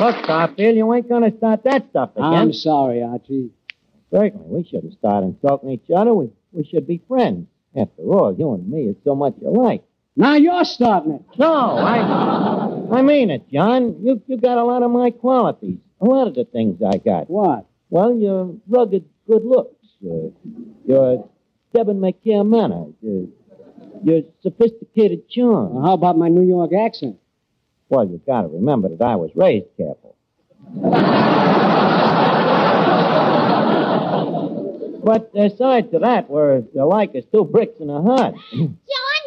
Look, 0.00 0.26
Garfield, 0.26 0.76
you 0.76 0.92
ain't 0.92 1.08
going 1.08 1.30
to 1.30 1.36
start 1.36 1.64
that 1.64 1.88
stuff 1.90 2.10
again. 2.16 2.24
I'm 2.34 2.52
sorry, 2.52 3.02
Archie. 3.02 3.50
Certainly, 4.12 4.46
we 4.46 4.64
shouldn't 4.64 4.92
start 4.94 5.24
insulting 5.24 5.70
each 5.70 5.90
other. 5.94 6.12
We, 6.14 6.30
we 6.52 6.64
should 6.64 6.86
be 6.86 7.02
friends. 7.08 7.46
After 7.76 8.02
all, 8.02 8.34
you 8.38 8.54
and 8.54 8.68
me 8.68 8.82
is 8.82 8.96
so 9.02 9.16
much 9.16 9.34
alike. 9.44 9.82
Now 10.16 10.34
you're 10.34 10.64
starting 10.64 11.14
it. 11.14 11.22
No, 11.38 11.76
I, 11.76 12.98
I 12.98 13.02
mean 13.02 13.30
it, 13.30 13.50
John. 13.50 13.96
You, 14.00 14.22
you 14.28 14.36
got 14.36 14.58
a 14.58 14.64
lot 14.64 14.84
of 14.84 14.92
my 14.92 15.10
qualities. 15.10 15.78
A 16.00 16.04
lot 16.04 16.28
of 16.28 16.34
the 16.34 16.44
things 16.44 16.80
I 16.82 16.98
got. 16.98 17.28
What? 17.28 17.66
Well, 17.90 18.14
your 18.14 18.54
rugged 18.68 19.04
good 19.28 19.44
looks, 19.44 19.86
uh, 20.04 20.28
your 20.86 21.28
debonair 21.74 22.44
manner, 22.44 22.84
uh, 23.04 23.26
your 24.04 24.22
sophisticated 24.42 25.28
charm. 25.28 25.74
Well, 25.74 25.84
how 25.84 25.94
about 25.94 26.16
my 26.16 26.28
New 26.28 26.46
York 26.46 26.70
accent? 26.72 27.16
Well, 27.88 28.08
you've 28.08 28.26
got 28.26 28.42
to 28.42 28.48
remember 28.48 28.88
that 28.88 29.02
I 29.02 29.16
was 29.16 29.30
raised 29.34 29.66
careful. 29.76 30.16
but 35.04 35.30
aside 35.36 35.90
to 35.92 35.98
that, 36.00 36.30
we're 36.30 36.62
alike 36.80 37.14
as 37.14 37.24
two 37.32 37.44
bricks 37.44 37.78
in 37.80 37.90
a 37.90 38.02
hut. 38.02 38.34
John 38.50 38.72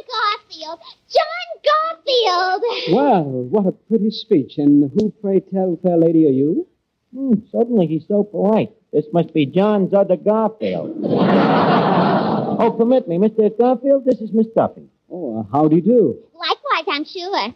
Garfield! 0.10 0.80
John 1.08 1.48
Garfield! 1.64 2.96
Well, 2.96 3.24
what 3.24 3.68
a 3.68 3.72
pretty 3.72 4.10
speech. 4.10 4.58
And 4.58 4.92
who, 4.96 5.12
pray 5.22 5.40
tell, 5.40 5.78
fair 5.84 5.98
lady, 5.98 6.26
are 6.26 6.32
you? 6.32 6.68
Hmm, 7.16 7.34
suddenly 7.52 7.88
he's 7.88 8.08
so 8.08 8.24
polite. 8.24 8.72
This 8.92 9.06
must 9.14 9.34
be 9.34 9.46
John's 9.46 9.94
other 9.94 10.18
Garfield. 10.18 10.98
oh, 11.06 12.76
permit 12.78 13.08
me, 13.08 13.18
Mr. 13.18 13.56
Garfield, 13.58 14.04
this 14.06 14.20
is 14.20 14.32
Miss 14.34 14.48
Duffy. 14.56 14.90
Oh, 15.10 15.40
uh, 15.40 15.44
how 15.52 15.68
do 15.68 15.76
you 15.76 15.82
do? 15.82 16.18
Likewise, 16.34 16.86
I'm 16.92 17.06
sure. 17.06 17.54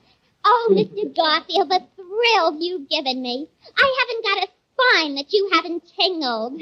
Oh, 0.53 0.67
Mr. 0.73 1.15
Garfield, 1.15 1.69
the 1.69 1.81
thrill 1.95 2.57
you've 2.59 2.89
given 2.89 3.21
me. 3.21 3.47
I 3.77 3.95
haven't 3.99 4.23
got 4.25 4.43
a 4.43 4.47
spine 4.73 5.15
that 5.15 5.31
you 5.31 5.49
haven't 5.53 5.83
tingled. 5.97 6.61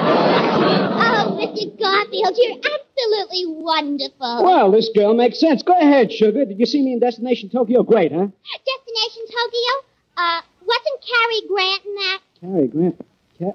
Oh, 0.00 1.36
Mr. 1.38 1.78
Garfield, 1.78 2.34
you're 2.36 2.56
absolutely 2.56 3.46
wonderful. 3.62 4.44
Well, 4.44 4.70
this 4.70 4.90
girl 4.94 5.14
makes 5.14 5.40
sense. 5.40 5.62
Go 5.62 5.72
ahead, 5.76 6.12
sugar. 6.12 6.44
Did 6.44 6.58
you 6.58 6.66
see 6.66 6.82
me 6.82 6.92
in 6.92 7.00
Destination 7.00 7.48
Tokyo? 7.48 7.82
Great, 7.82 8.12
huh? 8.12 8.26
Destination 8.26 9.22
Tokyo? 9.26 9.72
Uh, 10.16 10.40
wasn't 10.60 11.00
Cary 11.02 11.48
Grant 11.48 11.84
in 11.84 11.94
that? 11.94 12.18
Cary 12.40 12.68
Grant. 12.68 13.00
Ca- 13.38 13.52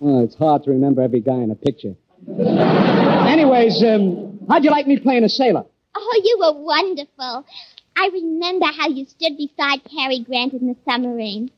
Oh, 0.00 0.22
it's 0.22 0.36
hard 0.36 0.62
to 0.62 0.70
remember 0.70 1.02
every 1.02 1.18
guy 1.18 1.34
in 1.38 1.50
a 1.50 1.56
picture. 1.56 1.96
Anyways, 2.28 3.82
um, 3.84 4.38
how'd 4.48 4.64
you 4.64 4.70
like 4.70 4.86
me 4.86 4.98
playing 4.98 5.24
a 5.24 5.28
sailor? 5.28 5.64
Oh, 5.94 6.20
you 6.22 6.38
were 6.40 6.62
wonderful. 6.62 7.44
I 7.96 8.10
remember 8.12 8.66
how 8.66 8.88
you 8.88 9.06
stood 9.06 9.36
beside 9.36 9.80
Cary 9.90 10.20
Grant 10.20 10.52
in 10.52 10.68
the 10.68 10.76
submarine. 10.84 11.50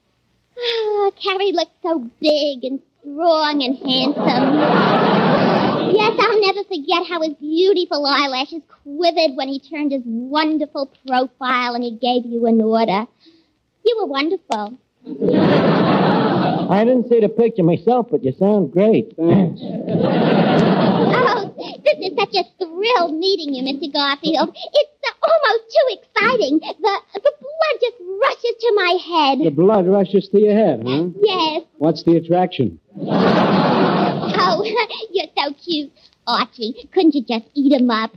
Oh, 0.56 1.12
Cary 1.22 1.52
looked 1.52 1.74
so 1.82 1.98
big 2.20 2.64
and 2.64 2.80
strong 3.00 3.62
and 3.62 3.76
handsome. 3.78 4.60
Yes, 5.94 6.16
I'll 6.20 6.40
never 6.40 6.64
forget 6.64 7.06
how 7.08 7.20
his 7.22 7.34
beautiful 7.34 8.06
eyelashes 8.06 8.62
quivered 8.84 9.36
when 9.36 9.48
he 9.48 9.58
turned 9.58 9.92
his 9.92 10.02
wonderful 10.04 10.90
profile 11.06 11.74
and 11.74 11.82
he 11.82 11.90
gave 11.90 12.24
you 12.30 12.46
an 12.46 12.60
order. 12.60 13.06
You 13.84 13.96
were 14.00 14.06
wonderful. 14.06 14.78
I 15.06 16.84
didn't 16.84 17.08
see 17.08 17.20
the 17.20 17.28
picture 17.28 17.62
myself, 17.62 18.08
but 18.10 18.22
you 18.22 18.32
sound 18.38 18.72
great. 18.72 19.14
Thanks. 19.16 19.60
Oh, 21.12 21.54
this 21.84 21.98
is 21.98 22.12
such 22.16 22.34
a 22.34 22.44
thrill 22.58 23.12
meeting 23.12 23.54
you, 23.54 23.62
Mr. 23.64 23.92
Garfield. 23.92 24.54
It's 24.54 24.90
uh, 25.04 25.12
almost 25.22 25.64
too 25.72 25.86
exciting. 25.98 26.60
The, 26.60 27.00
the 27.14 27.32
blood 27.40 27.80
just 27.80 27.96
rushes 28.00 28.54
to 28.60 28.72
my 28.76 28.98
head. 29.02 29.38
The 29.44 29.50
blood 29.50 29.86
rushes 29.86 30.28
to 30.28 30.38
your 30.40 30.54
head, 30.54 30.82
huh? 30.86 31.08
Yes. 31.20 31.62
What's 31.78 32.02
the 32.04 32.16
attraction? 32.16 32.78
Oh, 32.96 34.62
you're 35.10 35.26
so 35.36 35.54
cute. 35.54 35.92
Archie, 36.26 36.88
couldn't 36.92 37.14
you 37.14 37.22
just 37.24 37.46
eat 37.54 37.72
him 37.72 37.90
up? 37.90 38.12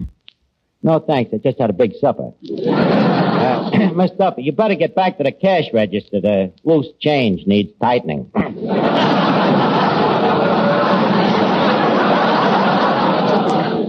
No, 0.83 0.99
thanks. 0.99 1.33
I 1.33 1.37
just 1.37 1.59
had 1.59 1.69
a 1.69 1.73
big 1.73 1.93
supper. 1.95 2.33
Uh, 2.67 3.91
Miss 3.95 4.11
Duffy, 4.11 4.43
you 4.43 4.51
better 4.51 4.75
get 4.75 4.95
back 4.95 5.17
to 5.17 5.23
the 5.23 5.31
cash 5.31 5.65
register. 5.73 6.19
The 6.19 6.51
loose 6.63 6.87
change 6.99 7.47
needs 7.47 7.71
tightening. 7.81 8.29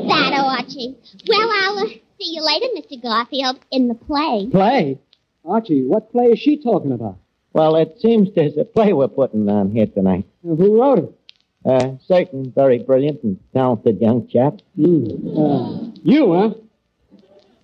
That, 0.06 0.32
Archie. 0.34 0.96
Well, 1.28 1.50
I'll 1.50 1.78
uh, 1.78 1.88
see 1.88 2.34
you 2.34 2.42
later, 2.44 2.66
Mr. 2.76 3.02
Garfield, 3.02 3.58
in 3.70 3.88
the 3.88 3.94
play. 3.94 4.46
Play? 4.50 4.98
Archie, 5.44 5.84
what 5.84 6.12
play 6.12 6.26
is 6.26 6.38
she 6.38 6.62
talking 6.62 6.92
about? 6.92 7.18
well, 7.54 7.76
it 7.76 7.96
seems 8.00 8.28
there's 8.34 8.56
a 8.58 8.64
play 8.64 8.92
we're 8.92 9.08
putting 9.08 9.48
on 9.48 9.70
here 9.70 9.86
tonight. 9.86 10.26
Uh, 10.44 10.56
who 10.56 10.80
wrote 10.80 10.98
it? 10.98 11.18
A 11.64 11.98
certain 12.06 12.52
very 12.54 12.80
brilliant 12.80 13.22
and 13.22 13.38
talented 13.54 14.00
young 14.00 14.28
chap. 14.28 14.54
Uh, 14.54 15.88
you, 16.02 16.34
huh? 16.34 16.50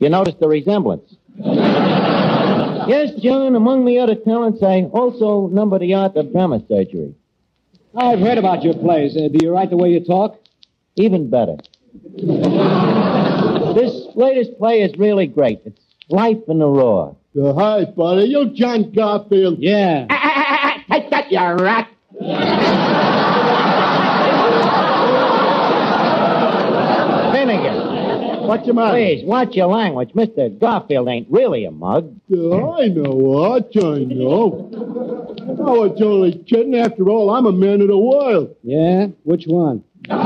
You 0.00 0.08
notice 0.08 0.34
the 0.40 0.48
resemblance? 0.48 1.14
yes, 1.36 3.10
John, 3.20 3.54
among 3.54 3.84
the 3.84 3.98
other 3.98 4.14
talents, 4.14 4.62
I 4.62 4.84
also 4.84 5.48
number 5.48 5.78
the 5.78 5.92
art 5.94 6.16
of 6.16 6.32
drama 6.32 6.60
surgery. 6.66 7.14
I've 7.94 8.18
heard 8.18 8.38
about 8.38 8.62
your 8.62 8.74
plays. 8.74 9.14
Uh, 9.16 9.28
do 9.28 9.44
you 9.44 9.52
write 9.52 9.68
the 9.70 9.76
way 9.76 9.90
you 9.90 10.02
talk? 10.02 10.40
Even 10.96 11.28
better. 11.28 11.56
this 13.74 14.06
latest 14.14 14.56
play 14.58 14.80
is 14.80 14.96
really 14.98 15.26
great. 15.26 15.60
It's 15.66 15.80
Life 16.08 16.38
in 16.48 16.58
the 16.60 16.66
Raw. 16.66 17.14
Uh, 17.38 17.52
hi, 17.52 17.84
buddy. 17.84 18.26
You're 18.26 18.46
John 18.54 18.92
Garfield. 18.92 19.58
Yeah. 19.58 20.06
Take 20.90 21.10
that, 21.10 21.30
you 21.30 21.38
rat! 21.38 21.88
Finnegan. 27.32 27.79
What's 28.50 28.66
your 28.66 28.74
matter? 28.74 28.96
Please, 28.96 29.24
watch 29.24 29.54
your 29.54 29.68
language. 29.68 30.10
Mr. 30.10 30.58
Garfield 30.58 31.06
ain't 31.06 31.28
really 31.30 31.66
a 31.66 31.70
mug. 31.70 32.18
Oh, 32.34 32.82
I 32.82 32.88
know 32.88 33.12
what, 33.12 33.70
I 33.76 33.98
know. 33.98 34.68
I 34.72 35.86
it's 35.86 36.02
only 36.02 36.42
kidding. 36.48 36.74
After 36.74 37.08
all, 37.08 37.30
I'm 37.30 37.46
a 37.46 37.52
man 37.52 37.80
of 37.80 37.86
the 37.86 37.96
world. 37.96 38.56
Yeah? 38.64 39.06
Which 39.22 39.44
one? 39.46 39.84
Got 40.08 40.18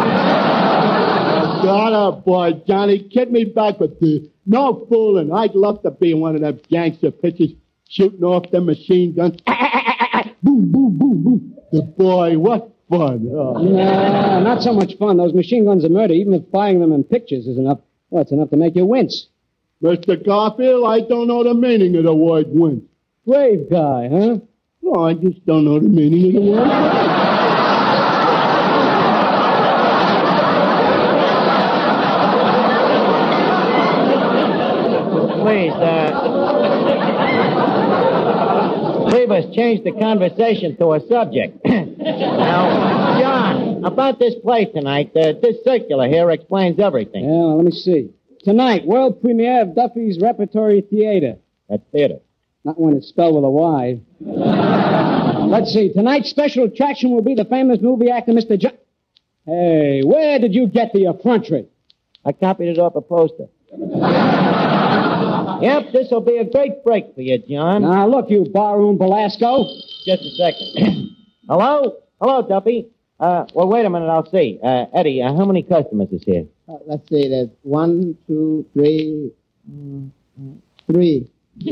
up, 1.93 2.25
boy, 2.25 2.63
Johnny. 2.67 3.07
Kid 3.11 3.31
me 3.31 3.45
back 3.45 3.79
with 3.79 4.01
the 4.01 4.31
no 4.47 4.87
fooling. 4.89 5.31
I'd 5.31 5.55
love 5.55 5.83
to 5.83 5.91
be 5.91 6.15
one 6.15 6.35
of 6.35 6.41
them 6.41 6.59
gangster 6.71 7.11
pitchers 7.11 7.51
shooting 7.91 8.25
off 8.25 8.51
them 8.51 8.65
machine 8.65 9.15
guns. 9.15 9.37
Ah, 9.47 9.55
ah, 9.61 10.09
ah, 10.15 10.31
boom, 10.43 10.73
boom, 10.73 10.97
boom, 10.97 11.25
boom. 11.25 11.55
The 11.73 11.83
boy, 11.83 12.39
what 12.39 12.71
fun. 12.89 13.29
Oh. 13.31 13.63
No, 13.63 14.43
not 14.43 14.63
so 14.63 14.73
much 14.73 14.97
fun. 14.99 15.19
Those 15.19 15.35
machine 15.35 15.67
guns 15.67 15.85
are 15.85 15.91
murder. 15.91 16.15
Even 16.15 16.33
if 16.33 16.51
buying 16.51 16.81
them 16.81 16.93
in 16.93 17.05
pictures 17.05 17.47
is 17.47 17.59
enough, 17.59 17.81
well, 18.15 18.23
it's 18.23 18.31
enough 18.31 18.51
to 18.51 18.57
make 18.57 18.77
you 18.77 18.87
wince. 18.87 19.27
Mr. 19.83 20.25
Garfield, 20.25 20.87
I 20.87 21.01
don't 21.01 21.27
know 21.27 21.43
the 21.43 21.53
meaning 21.53 21.97
of 21.97 22.05
the 22.05 22.15
word 22.15 22.47
wince. 22.49 22.85
Brave 23.27 23.69
guy, 23.69 24.09
huh? 24.09 24.37
No, 24.83 25.05
I 25.05 25.15
just 25.15 25.45
don't 25.45 25.65
know 25.65 25.81
the 25.81 25.89
meaning 25.89 26.29
of 26.29 26.35
the 26.35 26.41
word. 26.49 26.69
Please, 35.43 35.73
uh, 35.73 36.21
Phoebus, 39.11 39.57
change 39.57 39.83
the 39.83 39.91
conversation 39.91 40.77
to 40.77 40.93
a 40.93 41.01
subject. 41.09 41.59
now, 41.67 43.04
about 43.85 44.19
this 44.19 44.35
play 44.43 44.67
tonight, 44.67 45.13
uh, 45.17 45.33
this 45.41 45.63
circular 45.65 46.09
here 46.09 46.31
explains 46.31 46.79
everything. 46.79 47.25
Yeah, 47.25 47.31
well, 47.31 47.57
let 47.57 47.67
me 47.67 47.73
see. 47.73 48.11
Tonight, 48.43 48.87
world 48.87 49.21
premiere 49.21 49.63
of 49.63 49.75
Duffy's 49.75 50.19
Repertory 50.21 50.83
Theater. 50.83 51.37
At 51.71 51.81
theater. 51.93 52.19
Not 52.65 52.79
when 52.79 52.95
it's 52.97 53.09
spelled 53.09 53.37
with 53.37 53.45
a 53.45 53.49
Y. 53.49 53.99
Let's 54.21 55.73
see. 55.73 55.93
Tonight's 55.93 56.29
special 56.29 56.65
attraction 56.65 57.11
will 57.11 57.23
be 57.23 57.35
the 57.35 57.47
famous 57.47 57.81
movie 57.81 58.11
actor, 58.11 58.33
Mr. 58.33 58.59
John. 58.59 58.77
Hey, 59.47 60.03
where 60.05 60.39
did 60.39 60.55
you 60.55 60.67
get 60.67 60.93
the 60.93 61.07
effrontery? 61.07 61.67
I 62.25 62.33
copied 62.33 62.69
it 62.69 62.79
off 62.79 62.97
a 62.97 63.01
poster. 63.01 63.49
Yep, 65.61 65.93
this 65.93 66.11
will 66.11 66.21
be 66.21 66.37
a 66.37 66.45
great 66.45 66.85
break 66.85 67.15
for 67.15 67.23
you, 67.23 67.39
John. 67.39 67.83
Now, 67.83 68.07
look, 68.07 68.29
you 68.29 68.45
barroom 68.45 68.99
Belasco. 68.99 69.65
Just 70.05 70.23
a 70.23 70.31
second. 70.31 71.17
Hello? 71.49 71.97
Hello, 72.21 72.47
Duffy. 72.47 72.89
Uh, 73.21 73.47
well, 73.55 73.69
wait 73.69 73.87
a 73.87 73.91
minute, 73.91 74.09
I'll 74.09 74.29
see. 74.31 74.59
Uh, 74.63 74.87
Eddie, 74.93 75.23
uh, 75.23 75.35
how 75.35 75.45
many 75.45 75.63
customers 75.63 76.09
is 76.11 76.23
here? 76.25 76.47
Uh, 76.69 76.79
let's 76.87 77.09
see, 77.09 77.29
there's 77.29 77.49
one, 77.63 78.17
two, 78.27 78.67
three, 78.73 79.31
mm, 79.71 80.11
three. 80.87 81.31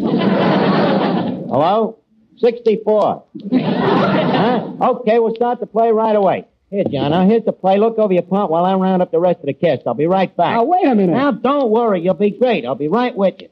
Hello? 1.53 1.99
64. 2.38 3.24
huh? 3.53 4.72
Okay, 4.80 5.18
we'll 5.18 5.34
start 5.34 5.61
the 5.61 5.66
play 5.66 5.90
right 5.90 6.16
away. 6.16 6.47
Here, 6.70 6.84
John, 6.90 7.11
now 7.11 7.26
here's 7.26 7.45
the 7.45 7.53
play. 7.53 7.76
Look 7.78 7.99
over 7.99 8.12
your 8.14 8.22
part 8.22 8.51
while 8.51 8.64
I 8.64 8.74
round 8.74 9.03
up 9.03 9.11
the 9.11 9.20
rest 9.20 9.40
of 9.40 9.47
the 9.47 9.53
cast. 9.53 9.82
I'll 9.86 9.95
be 9.95 10.07
right 10.07 10.34
back. 10.34 10.55
Now, 10.57 10.64
wait 10.64 10.86
a 10.86 10.95
minute. 10.95 11.12
Now, 11.12 11.30
don't 11.30 11.70
worry. 11.70 12.01
You'll 12.01 12.14
be 12.14 12.30
great. 12.30 12.64
I'll 12.64 12.74
be 12.74 12.88
right 12.88 13.14
with 13.14 13.34
you. 13.43 13.49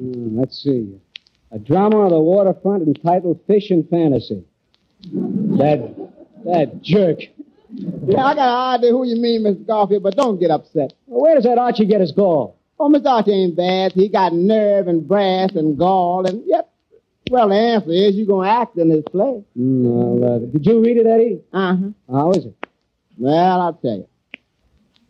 Mm, 0.00 0.38
let's 0.38 0.62
see. 0.62 0.96
A 1.50 1.58
drama 1.58 2.02
on 2.04 2.10
the 2.10 2.20
waterfront 2.20 2.86
entitled 2.86 3.40
Fish 3.48 3.70
and 3.70 3.88
Fantasy. 3.88 4.44
That, 5.12 6.09
that 6.44 6.80
jerk. 6.82 7.18
Yeah, 7.72 8.24
I 8.24 8.34
got 8.34 8.48
an 8.48 8.80
idea 8.80 8.90
who 8.90 9.06
you 9.06 9.16
mean, 9.16 9.44
Mr. 9.44 9.66
Garfield, 9.66 10.02
but 10.02 10.16
don't 10.16 10.40
get 10.40 10.50
upset. 10.50 10.92
Well, 11.06 11.22
where 11.22 11.34
does 11.34 11.44
that 11.44 11.58
Archie 11.58 11.86
get 11.86 12.00
his 12.00 12.12
gall? 12.12 12.56
Oh, 12.78 12.88
Mr. 12.88 13.06
Archie 13.06 13.32
ain't 13.32 13.56
bad. 13.56 13.92
He 13.92 14.08
got 14.08 14.32
nerve 14.32 14.88
and 14.88 15.06
brass 15.06 15.50
and 15.54 15.78
gall, 15.78 16.26
and 16.26 16.42
yep. 16.46 16.72
Well, 17.30 17.48
the 17.48 17.54
answer 17.54 17.92
is 17.92 18.16
you're 18.16 18.26
going 18.26 18.48
to 18.48 18.52
act 18.52 18.76
in 18.76 18.88
this 18.88 19.04
play. 19.12 19.44
Mm, 19.56 19.82
well, 19.84 20.34
uh, 20.34 20.38
did 20.40 20.66
you 20.66 20.82
read 20.82 20.96
it, 20.96 21.06
Eddie? 21.06 21.40
Uh-huh. 21.52 21.90
How 22.10 22.32
is 22.32 22.46
it? 22.46 22.66
Well, 23.18 23.60
I'll 23.60 23.74
tell 23.74 23.98
you. 23.98 24.08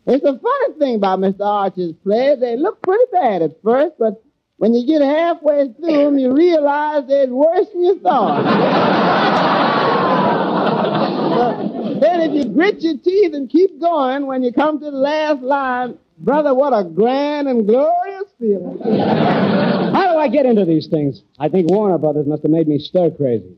It's 0.05 0.23
the 0.23 0.37
funny 0.37 0.79
thing 0.79 0.95
about 0.95 1.19
Mr. 1.19 1.41
Archie's 1.45 1.95
plays. 2.03 2.39
They 2.39 2.57
look 2.57 2.81
pretty 2.83 3.05
bad 3.11 3.41
at 3.41 3.61
first, 3.63 3.95
but 3.97 4.21
when 4.57 4.75
you 4.75 4.85
get 4.85 5.01
halfway 5.01 5.73
through 5.73 6.03
them, 6.03 6.19
you 6.19 6.31
realize 6.33 7.07
they're 7.07 7.27
worse 7.27 7.67
than 7.73 7.83
you 7.83 7.99
thought. 7.99 9.77
then 12.01 12.21
if 12.21 12.33
you 12.33 12.51
grit 12.51 12.81
your 12.81 12.97
teeth 12.97 13.33
and 13.33 13.49
keep 13.49 13.79
going, 13.79 14.25
when 14.25 14.43
you 14.43 14.51
come 14.51 14.79
to 14.79 14.85
the 14.85 14.91
last 14.91 15.41
line, 15.41 15.97
brother, 16.17 16.53
what 16.53 16.73
a 16.73 16.83
grand 16.83 17.47
and 17.47 17.67
glorious 17.67 18.25
feeling. 18.39 18.79
How 18.81 20.11
do 20.11 20.17
I 20.17 20.27
get 20.27 20.47
into 20.47 20.65
these 20.65 20.87
things? 20.87 21.21
I 21.39 21.47
think 21.47 21.69
Warner 21.69 21.99
Brothers 21.99 22.25
must 22.25 22.41
have 22.41 22.51
made 22.51 22.67
me 22.67 22.79
stir 22.79 23.11
crazy. 23.11 23.55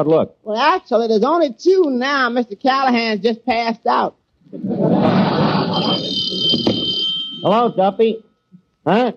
How 0.00 0.04
does 0.04 0.10
look? 0.10 0.38
Well, 0.42 0.56
actually, 0.56 1.08
there's 1.08 1.24
only 1.24 1.52
two 1.52 1.84
now. 1.90 2.30
Mr. 2.30 2.60
Callahan's 2.60 3.20
just 3.20 3.44
passed 3.44 3.86
out. 3.86 4.16
Hello, 7.42 7.74
Duffy. 7.76 8.24
Huh? 8.86 9.12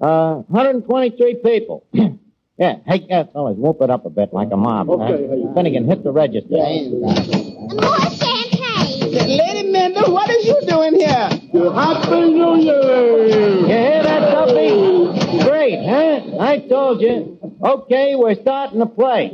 Uh, 0.00 0.34
123 0.48 1.34
people. 1.44 1.86
yeah. 1.92 2.76
Hey, 2.86 3.06
uh, 3.10 3.24
fellas, 3.32 3.56
whoop 3.58 3.78
it 3.82 3.90
up 3.90 4.06
a 4.06 4.10
bit 4.10 4.32
like 4.32 4.48
a 4.52 4.56
mob. 4.56 4.88
Okay, 4.90 5.26
huh? 5.28 5.34
hey. 5.34 5.54
Finnegan, 5.54 5.86
hit 5.86 6.02
the 6.02 6.12
register. 6.12 6.48
More 6.48 8.00
champagne. 8.16 9.12
Lady 9.12 9.70
Mendel, 9.70 10.12
what 10.12 10.30
are 10.30 10.40
you 10.40 10.60
doing 10.66 10.94
here? 10.94 11.28
Happy 11.74 12.20
New 12.32 12.56
Year! 12.56 13.26
You 13.28 13.66
hear 13.66 14.02
that, 14.02 14.30
Duffy? 14.32 15.44
Great, 15.44 15.84
huh? 15.84 16.38
I 16.40 16.58
told 16.68 17.00
you. 17.00 17.38
Okay, 17.62 18.14
we're 18.16 18.34
starting 18.34 18.80
to 18.80 18.86
play. 18.86 19.32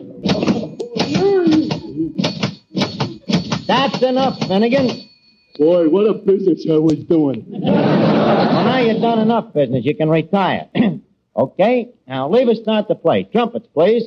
That's 3.66 4.02
enough, 4.02 4.38
Finnegan. 4.46 5.08
Boy, 5.56 5.88
what 5.88 6.06
a 6.06 6.14
business 6.14 6.66
I 6.70 6.78
was 6.78 6.98
doing. 7.04 7.44
Well, 7.48 8.64
now 8.64 8.78
you've 8.78 9.02
done 9.02 9.18
enough 9.18 9.52
business. 9.52 9.84
You 9.84 9.94
can 9.94 10.08
retire. 10.08 10.68
okay? 11.36 11.90
Now 12.08 12.30
leave 12.30 12.48
us 12.48 12.58
start 12.58 12.88
the 12.88 12.94
play. 12.94 13.24
Trumpets, 13.24 13.66
please. 13.74 14.04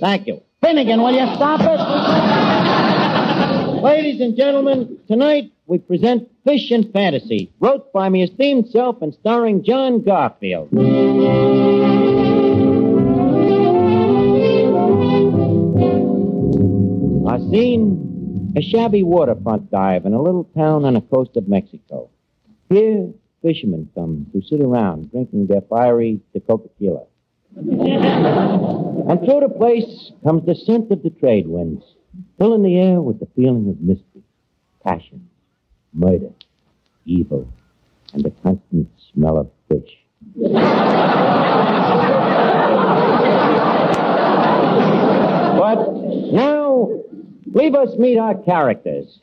Thank 0.00 0.26
you. 0.26 0.42
Finnegan, 0.62 1.00
will 1.00 1.12
you 1.12 1.26
stop 1.34 1.60
it? 1.62 1.80
Ladies 3.82 4.20
and 4.20 4.36
gentlemen, 4.36 4.98
tonight 5.08 5.52
we 5.66 5.78
present 5.78 6.28
Fish 6.44 6.70
and 6.70 6.92
Fantasy, 6.92 7.50
wrote 7.60 7.92
by 7.92 8.08
me 8.08 8.22
esteemed 8.22 8.68
self 8.68 9.02
and 9.02 9.14
starring 9.14 9.64
John 9.64 10.02
Garfield. 10.02 10.70
Scene, 17.54 18.52
a 18.56 18.62
shabby 18.62 19.02
waterfront 19.02 19.70
dive 19.70 20.06
in 20.06 20.12
a 20.12 20.22
little 20.22 20.44
town 20.56 20.84
on 20.84 20.94
the 20.94 21.00
coast 21.00 21.36
of 21.36 21.48
Mexico. 21.48 22.10
Here, 22.68 23.10
fishermen 23.42 23.88
come 23.94 24.26
to 24.32 24.42
sit 24.42 24.60
around 24.60 25.10
drinking 25.12 25.46
their 25.46 25.60
fiery 25.62 26.20
tequila. 26.32 27.04
and 27.56 29.20
through 29.20 29.40
the 29.40 29.54
place 29.56 30.10
comes 30.24 30.44
the 30.44 30.56
scent 30.56 30.90
of 30.90 31.02
the 31.02 31.10
trade 31.10 31.46
winds, 31.46 31.84
filling 32.38 32.62
the 32.62 32.76
air 32.76 33.00
with 33.00 33.20
the 33.20 33.28
feeling 33.36 33.68
of 33.68 33.80
mystery, 33.80 34.24
passion, 34.82 35.28
murder, 35.92 36.30
evil, 37.04 37.48
and 38.12 38.24
the 38.24 38.30
constant 38.42 38.88
smell 39.12 39.38
of 39.38 39.50
fish. 39.68 39.96
But 45.56 45.92
now, 46.32 46.88
leave 47.54 47.74
us 47.74 47.96
meet 47.98 48.18
our 48.18 48.34
characters. 48.42 49.18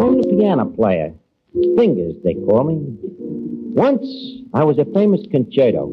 I'm 0.00 0.20
the 0.20 0.28
piano 0.38 0.66
player. 0.66 1.14
Fingers, 1.76 2.14
they 2.22 2.34
call 2.34 2.64
me. 2.64 2.78
Once, 3.74 4.06
I 4.54 4.64
was 4.64 4.78
a 4.78 4.84
famous 4.84 5.20
concerto. 5.30 5.92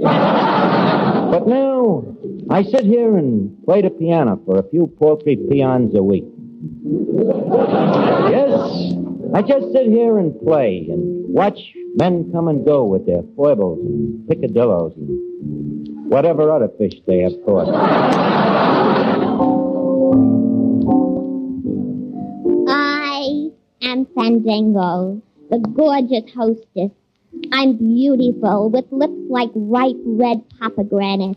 but 0.00 1.46
now, 1.46 2.04
I 2.48 2.62
sit 2.62 2.84
here 2.84 3.16
and 3.16 3.62
play 3.64 3.82
the 3.82 3.90
piano 3.90 4.40
for 4.46 4.58
a 4.58 4.62
few 4.70 4.86
paltry 4.86 5.36
peons 5.36 5.94
a 5.94 6.02
week. 6.02 6.24
Yes, 8.30 8.94
I 9.34 9.42
just 9.42 9.72
sit 9.72 9.86
here 9.88 10.18
and 10.18 10.40
play 10.40 10.86
and 10.88 11.28
watch 11.34 11.58
men 11.96 12.30
come 12.32 12.48
and 12.48 12.64
go 12.64 12.84
with 12.84 13.06
their 13.06 13.22
foibles 13.36 13.80
and 13.80 14.28
picadillos 14.28 14.96
and 14.96 15.25
whatever 16.08 16.50
other 16.50 16.68
fish 16.78 16.94
they 17.06 17.18
have 17.20 17.32
caught. 17.44 17.68
I 22.68 23.50
am 23.82 24.06
Fandango, 24.14 25.20
the 25.50 25.58
gorgeous 25.58 26.32
hostess. 26.34 26.92
I'm 27.52 27.76
beautiful 27.76 28.70
with 28.70 28.86
lips 28.90 29.12
like 29.28 29.50
ripe 29.54 29.96
red 30.04 30.42
pomegranate 30.58 31.36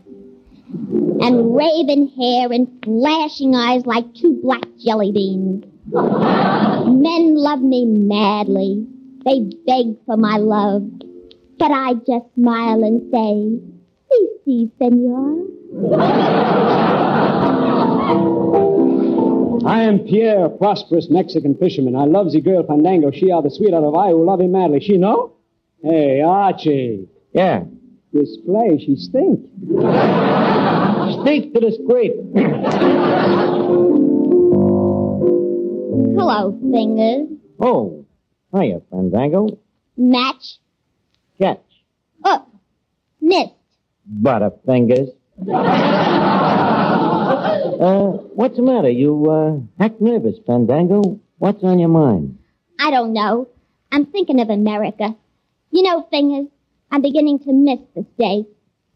and 1.20 1.54
raven 1.54 2.08
hair 2.16 2.52
and 2.52 2.68
flashing 2.84 3.54
eyes 3.54 3.84
like 3.86 4.14
two 4.14 4.40
black 4.42 4.62
jelly 4.78 5.12
beans. 5.12 5.64
Men 5.92 7.34
love 7.34 7.60
me 7.60 7.84
madly. 7.84 8.86
They 9.24 9.40
beg 9.66 9.96
for 10.06 10.16
my 10.16 10.36
love. 10.36 10.88
But 11.58 11.72
I 11.72 11.94
just 11.94 12.32
smile 12.34 12.84
and 12.84 13.10
say, 13.12 13.79
Si, 14.10 14.28
si, 14.44 14.70
senor. 14.78 15.46
I 19.66 19.82
am 19.82 20.00
Pierre, 20.00 20.46
a 20.46 20.50
prosperous 20.50 21.08
Mexican 21.10 21.54
fisherman. 21.54 21.94
I 21.94 22.04
love 22.04 22.32
the 22.32 22.40
girl 22.40 22.64
Fandango. 22.66 23.10
She 23.10 23.30
are 23.30 23.42
the 23.42 23.50
sweetheart 23.50 23.84
of 23.84 23.94
I 23.94 24.10
who 24.10 24.24
love 24.24 24.40
him 24.40 24.52
madly. 24.52 24.80
She 24.80 24.96
know? 24.96 25.32
Hey, 25.82 26.22
Archie. 26.22 27.08
Yeah. 27.32 27.64
This 28.12 28.36
play, 28.44 28.78
she 28.84 28.96
stink. 28.96 29.40
Stink 31.20 31.54
to 31.54 31.60
the 31.60 31.70
scrape. 31.80 32.16
Hello, 36.18 36.58
fingers. 36.72 37.28
Oh, 37.60 38.04
hiya, 38.52 38.80
Fandango. 38.90 39.58
Match. 39.96 40.58
Catch. 41.40 41.62
Oh, 42.24 42.46
missed. 43.20 43.59
Butterfingers. 44.10 45.10
uh, 47.80 48.10
what's 48.34 48.56
the 48.56 48.62
matter? 48.62 48.90
You, 48.90 49.30
uh, 49.30 49.82
act 49.82 50.00
nervous, 50.00 50.36
Fandango. 50.46 51.20
What's 51.38 51.62
on 51.62 51.78
your 51.78 51.88
mind? 51.88 52.38
I 52.78 52.90
don't 52.90 53.12
know. 53.12 53.48
I'm 53.92 54.06
thinking 54.06 54.40
of 54.40 54.50
America. 54.50 55.16
You 55.70 55.82
know, 55.82 56.06
fingers, 56.10 56.46
I'm 56.90 57.02
beginning 57.02 57.38
to 57.40 57.52
miss 57.52 57.78
the 57.94 58.04
States. 58.14 58.48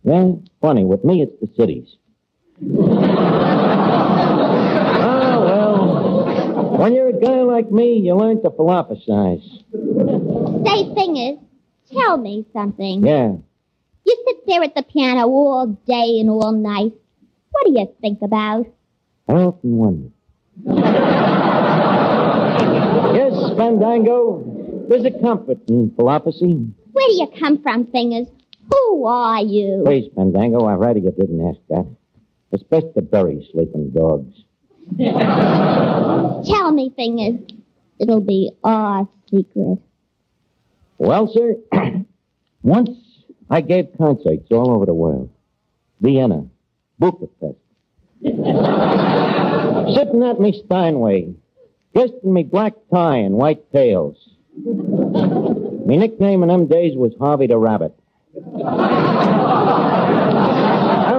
Yeah, 0.02 0.32
funny. 0.60 0.84
With 0.84 1.04
me, 1.04 1.22
it's 1.22 1.40
the 1.40 1.48
cities. 1.56 1.96
Ah, 5.06 5.38
well, 5.40 6.76
when 6.78 6.94
you're 6.94 7.08
a 7.08 7.20
guy 7.20 7.42
like 7.42 7.70
me, 7.70 7.98
you 7.98 8.14
learn 8.14 8.42
to 8.42 8.50
philosophize. 8.50 9.42
Say, 9.72 10.94
fingers, 10.94 11.38
tell 11.92 12.16
me 12.16 12.46
something. 12.52 13.04
Yeah. 13.04 13.36
You 14.06 14.16
sit 14.26 14.46
there 14.46 14.62
at 14.62 14.74
the 14.74 14.82
piano 14.82 15.26
all 15.28 15.66
day 15.86 16.20
and 16.20 16.28
all 16.28 16.52
night. 16.52 16.92
What 17.50 17.66
do 17.66 17.72
you 17.72 17.88
think 18.00 18.20
about? 18.22 18.66
I 19.28 19.32
often 19.32 19.76
wonder. 19.76 20.10
yes, 23.14 23.56
Fandango, 23.56 24.86
there's 24.88 25.04
a 25.04 25.10
comfort 25.10 25.58
in 25.68 25.92
philosophy. 25.96 26.66
Where 26.92 27.08
do 27.08 27.14
you 27.14 27.28
come 27.38 27.62
from, 27.62 27.86
fingers? 27.86 28.28
Who 28.70 29.06
are 29.06 29.40
you? 29.40 29.82
Please, 29.84 30.10
Fandango, 30.14 30.66
I'd 30.66 30.74
rather 30.74 30.98
you 30.98 31.10
didn't 31.10 31.48
ask 31.48 31.58
that. 31.70 31.86
It's 32.52 32.62
best 32.62 32.86
to 32.94 33.02
bury 33.02 33.48
sleeping 33.52 33.90
dogs. 33.90 34.44
Tell 36.46 36.70
me, 36.70 36.92
fingers. 36.94 37.40
It'll 37.98 38.20
be 38.20 38.52
our 38.62 39.08
secret. 39.30 39.78
Well, 40.98 41.26
sir, 41.32 41.56
once 42.62 42.90
I 43.50 43.60
gave 43.60 43.88
concerts 43.98 44.50
all 44.50 44.70
over 44.70 44.86
the 44.86 44.94
world. 44.94 45.28
Vienna, 46.00 46.46
Budapest. 46.98 47.58
Sitting 48.22 50.22
at 50.22 50.40
me 50.40 50.62
Steinway, 50.64 51.34
dressed 51.94 52.14
in 52.22 52.32
me 52.32 52.42
black 52.42 52.72
tie 52.92 53.18
and 53.18 53.34
white 53.34 53.70
tails. 53.72 54.16
Me 54.56 55.96
nickname 55.98 56.42
in 56.42 56.48
them 56.48 56.66
days 56.66 56.96
was 56.96 57.12
Harvey 57.20 57.46
the 57.46 57.58
Rabbit. 57.58 57.94
I 58.64 59.98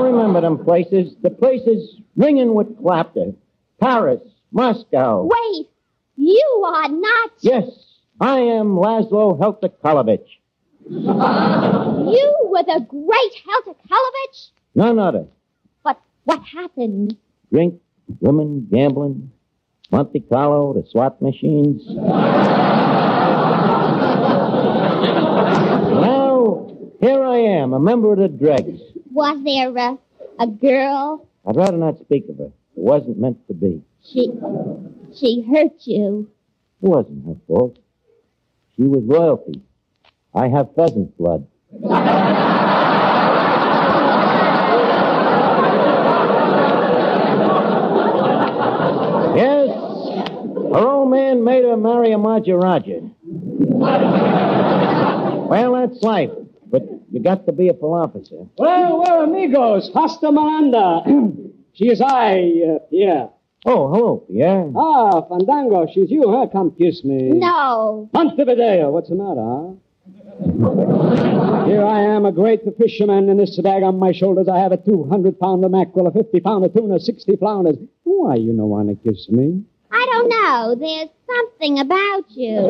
remember 0.01 0.41
them 0.41 0.65
places, 0.65 1.13
the 1.21 1.29
places 1.29 2.01
ringing 2.15 2.55
with 2.55 2.79
clapter. 2.81 3.33
Paris, 3.79 4.21
Moscow. 4.51 5.29
Wait, 5.29 5.67
you 6.15 6.63
are 6.65 6.89
not. 6.89 7.31
Yes, 7.41 7.69
I 8.19 8.39
am 8.39 8.75
Laszlo 8.75 9.37
Heltakalovich. 9.39 10.25
You 10.87 12.35
were 12.51 12.63
the 12.63 12.85
great 12.87 13.33
Helter 13.43 13.73
Kalovich? 13.89 14.51
None 14.75 14.99
other. 14.99 15.25
But 15.83 15.99
what 16.25 16.41
happened? 16.43 17.17
Drink, 17.51 17.81
women, 18.19 18.67
gambling, 18.71 19.31
Monte 19.91 20.19
Carlo, 20.21 20.73
the 20.73 20.87
SWAT 20.89 21.21
machines. 21.21 21.81
now, 25.95 26.67
here 26.99 27.23
I 27.23 27.37
am, 27.37 27.73
a 27.73 27.79
member 27.79 28.13
of 28.13 28.19
the 28.19 28.27
dregs. 28.27 28.79
Was 29.11 29.43
there 29.43 29.75
a, 29.75 29.97
a 30.39 30.47
girl? 30.47 31.27
I'd 31.47 31.55
rather 31.55 31.77
not 31.77 31.99
speak 31.99 32.29
of 32.29 32.37
her. 32.37 32.45
It 32.45 32.51
wasn't 32.75 33.17
meant 33.17 33.47
to 33.47 33.53
be. 33.53 33.81
She 34.03 34.31
she 35.15 35.41
hurt 35.49 35.73
you. 35.85 36.29
It 36.81 36.89
wasn't 36.89 37.25
her 37.25 37.37
fault. 37.47 37.79
She 38.75 38.83
was 38.83 39.03
royalty. 39.05 39.61
I 40.35 40.49
have 40.49 40.75
pheasant 40.75 41.17
blood. 41.17 41.47
yes, 49.37 49.69
her 50.73 50.87
old 50.87 51.09
man 51.11 51.43
made 51.45 51.63
her 51.63 51.77
marry 51.77 52.11
a 52.11 52.17
Maharaja. 52.17 52.99
well, 55.47 55.73
that's 55.73 56.03
life, 56.03 56.31
but 56.67 56.83
you 57.11 57.21
got 57.21 57.45
to 57.45 57.53
be 57.53 57.69
a 57.69 57.73
philosopher. 57.73 58.47
Well, 58.57 58.99
we're 58.99 59.23
amigos. 59.23 59.89
Hasta 59.93 60.31
Miranda. 60.33 61.03
she 61.73 61.85
is 61.87 62.01
I, 62.01 62.75
uh, 62.75 62.79
Pierre. 62.89 63.29
Oh, 63.65 63.87
hello, 63.91 64.25
Pierre. 64.29 64.69
Ah, 64.75 65.21
Fandango, 65.21 65.87
she's 65.91 66.11
you, 66.11 66.29
huh? 66.29 66.47
Come 66.51 66.75
kiss 66.77 67.03
me. 67.03 67.29
No. 67.29 68.09
Montevideo, 68.13 68.91
what's 68.91 69.09
the 69.09 69.15
matter, 69.15 69.41
huh? 69.41 69.73
Here 70.37 71.85
I 71.85 72.01
am, 72.01 72.25
a 72.25 72.31
great 72.31 72.61
fisherman, 72.77 73.29
in 73.29 73.37
this 73.37 73.57
bag 73.61 73.83
on 73.83 73.97
my 73.97 74.11
shoulders 74.11 74.49
I 74.49 74.59
have 74.59 74.73
a 74.73 74.77
200 74.77 75.39
pounder 75.39 75.69
mackerel, 75.69 76.07
a 76.07 76.11
50 76.11 76.41
pounder 76.41 76.67
tuna, 76.67 76.99
60 76.99 77.37
flounders. 77.37 77.77
Why 78.03 78.35
you 78.35 78.51
no 78.51 78.65
want 78.65 78.89
to 78.89 78.95
kiss 78.95 79.29
me? 79.29 79.63
I 79.91 80.05
don't 80.11 80.27
know. 80.29 80.75
There's 80.75 81.07
something 81.25 81.79
about 81.79 82.25
you. 82.31 82.67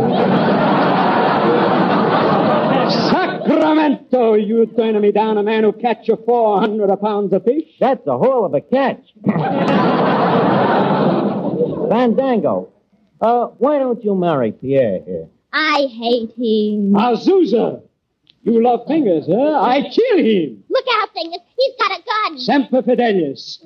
Sacramento, 3.10 4.36
you 4.36 4.68
turning 4.68 5.02
me 5.02 5.12
down 5.12 5.40
a 5.40 5.44
man 5.44 5.64
who 5.64 5.74
catch 5.74 6.08
you 6.08 6.18
400 6.24 6.96
pounds 6.98 7.34
of 7.34 7.44
fish? 7.46 7.66
That's 7.80 8.06
a 8.06 8.16
whole 8.18 8.46
of 8.46 8.54
a 8.54 8.62
catch. 8.62 9.02
Fandango, 11.90 12.70
uh, 13.22 13.48
why 13.58 13.80
don't 13.80 14.04
you 14.04 14.14
marry 14.14 14.52
Pierre 14.52 15.02
here? 15.04 15.30
I 15.58 15.88
hate 15.88 16.32
him. 16.36 16.94
Azusa! 16.96 17.82
You 18.44 18.62
love 18.62 18.82
fingers, 18.88 19.26
huh? 19.26 19.62
I 19.62 19.90
kill 19.90 20.18
him. 20.18 20.64
Look 20.70 20.86
out, 20.98 21.10
fingers. 21.14 21.40
He's 21.58 21.74
got 21.80 21.98
a 21.98 22.04
gun. 22.04 22.40
Semper 22.40 22.82
Fidelis. 22.82 23.60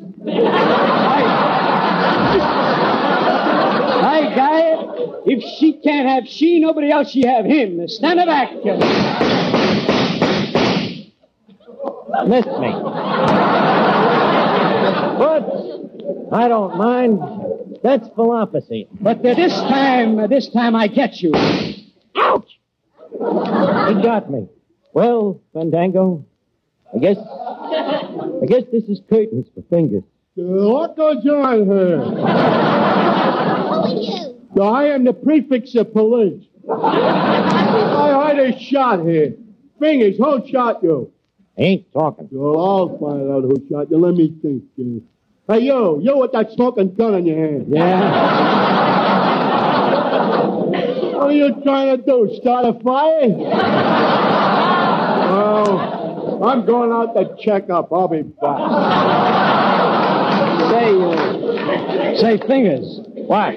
Hi, 4.01 4.35
guy. 4.35 4.75
If 5.25 5.43
she 5.57 5.81
can't 5.81 6.07
have 6.07 6.27
she, 6.27 6.59
nobody 6.59 6.91
else 6.91 7.09
she 7.09 7.25
have 7.25 7.45
him. 7.45 7.87
Stand 7.87 8.19
back. 8.19 8.53
Missed 12.27 12.59
me. 12.59 12.71
But 15.17 15.43
I 16.31 16.47
don't 16.47 16.77
mind. 16.77 17.19
That's 17.81 18.07
philosophy. 18.09 18.87
But 19.01 19.23
this 19.23 19.53
time, 19.53 20.29
this 20.29 20.49
time 20.49 20.75
I 20.75 20.87
get 20.87 21.21
you. 21.21 21.31
Ouch! 23.21 23.95
He 23.95 24.01
got 24.03 24.29
me. 24.31 24.47
Well, 24.93 25.39
Fandango, 25.53 26.25
I 26.93 26.97
guess, 26.99 27.17
I 27.17 28.45
guess 28.47 28.63
this 28.71 28.83
is 28.85 29.01
curtains 29.09 29.47
for 29.53 29.61
fingers. 29.69 30.03
What 30.35 30.95
goes 30.95 31.25
on 31.25 31.65
here? 31.65 31.99
Who 31.99 32.21
are 32.21 33.87
you? 33.87 34.61
I 34.61 34.85
am 34.87 35.03
the 35.03 35.13
prefix 35.13 35.75
of 35.75 35.93
police. 35.93 36.43
I 36.71 38.33
heard 38.33 38.39
a 38.53 38.59
shot 38.59 39.05
here. 39.05 39.33
Fingers, 39.79 40.17
who 40.17 40.47
shot 40.49 40.81
you? 40.83 41.11
I 41.57 41.61
ain't 41.61 41.91
talking. 41.93 42.29
Well, 42.31 42.59
I'll 42.59 42.97
find 42.97 43.31
out 43.31 43.43
who 43.43 43.55
shot 43.69 43.91
you. 43.91 43.97
Let 43.97 44.15
me 44.15 44.33
think. 44.41 44.63
uh. 44.79 45.53
Hey, 45.53 45.61
you, 45.61 45.99
you 46.01 46.17
with 46.17 46.31
that 46.33 46.51
smoking 46.51 46.93
gun 46.93 47.15
in 47.15 47.25
your 47.25 47.37
hand. 47.37 48.88
What 51.29 51.35
are 51.35 51.45
you 51.47 51.61
trying 51.61 51.95
to 51.95 52.03
do? 52.03 52.35
Start 52.41 52.65
a 52.65 52.73
fire? 52.79 53.27
well, 55.29 56.43
I'm 56.49 56.65
going 56.65 56.91
out 56.91 57.13
to 57.13 57.35
check 57.39 57.69
up. 57.69 57.93
I'll 57.93 58.07
be 58.07 58.23
back. 58.23 58.57
Say, 60.71 60.89
uh, 60.99 62.15
say, 62.15 62.39
Fingers. 62.47 63.01
What? 63.27 63.53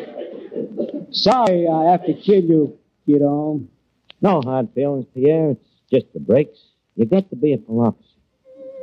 Sorry 1.12 1.66
I 1.66 1.92
have 1.92 2.04
to 2.04 2.12
kill 2.12 2.42
you, 2.42 2.78
kiddo. 3.06 3.62
No 4.20 4.42
hard 4.42 4.68
feelings, 4.74 5.06
Pierre. 5.14 5.52
It's 5.52 5.66
just 5.90 6.12
the 6.12 6.20
breaks. 6.20 6.58
You 6.96 7.06
got 7.06 7.30
to 7.30 7.36
be 7.36 7.54
a 7.54 7.58
philosopher. 7.58 7.96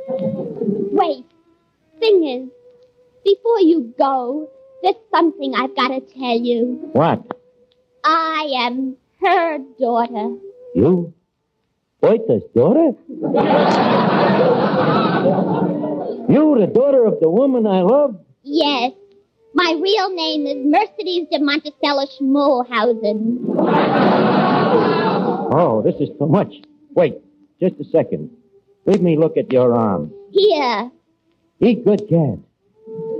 Wait. 0.08 1.24
Fingers, 2.00 2.48
before 3.24 3.60
you 3.60 3.94
go, 3.96 4.50
there's 4.82 4.96
something 5.14 5.54
I've 5.54 5.76
got 5.76 5.88
to 5.90 6.00
tell 6.00 6.36
you. 6.36 6.90
What? 6.90 7.39
I 8.04 8.52
am 8.56 8.96
her 9.20 9.58
daughter. 9.78 10.36
You? 10.74 11.12
Boita's 12.02 12.42
daughter? 12.54 12.92
you, 16.32 16.56
the 16.58 16.70
daughter 16.72 17.04
of 17.04 17.20
the 17.20 17.28
woman 17.28 17.66
I 17.66 17.82
love? 17.82 18.16
Yes. 18.42 18.92
My 19.52 19.76
real 19.80 20.14
name 20.14 20.46
is 20.46 20.64
Mercedes 20.64 21.28
de 21.30 21.40
Monticello 21.40 22.06
Schmollhausen. 22.18 23.38
Oh, 25.52 25.82
this 25.84 25.96
is 25.96 26.08
too 26.18 26.26
much. 26.26 26.54
Wait, 26.94 27.18
just 27.60 27.74
a 27.80 27.84
second. 27.84 28.30
Let 28.86 29.02
me 29.02 29.18
look 29.18 29.36
at 29.36 29.52
your 29.52 29.74
arm. 29.74 30.12
Here. 30.30 30.90
Eat 31.60 31.84
good 31.84 32.08
cat. 32.08 32.38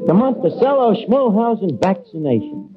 The 0.06 0.14
Monticello 0.14 0.94
Schmollhausen 0.94 1.80
vaccination. 1.82 2.70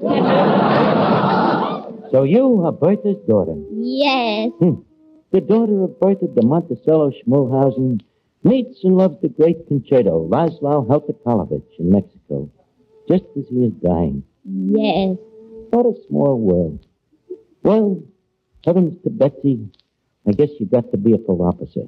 So 2.13 2.23
you 2.23 2.63
are 2.63 2.71
Bertha's 2.71 3.17
daughter. 3.27 3.55
Yes. 3.71 4.51
Hmm. 4.59 4.81
The 5.31 5.41
daughter 5.41 5.83
of 5.83 5.99
Bertha 5.99 6.27
de 6.27 6.45
Monticello 6.45 7.09
Schmollhausen 7.09 8.01
meets 8.43 8.83
and 8.83 8.95
loves 8.95 9.19
the 9.23 9.29
great 9.29 9.67
concerto, 9.67 10.27
Laszlo 10.29 10.85
Heltakalovich 10.87 11.79
in 11.79 11.89
Mexico, 11.89 12.51
just 13.09 13.23
as 13.35 13.45
he 13.49 13.65
is 13.65 13.73
dying. 13.81 14.23
Yes. 14.45 15.17
What 15.71 15.87
a 15.87 15.95
small 16.07 16.39
world. 16.39 16.85
Well, 17.63 18.03
heavens 18.63 19.01
to 19.05 19.09
Betsy, 19.09 19.71
I 20.27 20.33
guess 20.33 20.49
you've 20.59 20.69
got 20.69 20.91
to 20.91 20.97
be 20.97 21.13
a 21.13 21.17
full 21.17 21.41
officer. 21.41 21.87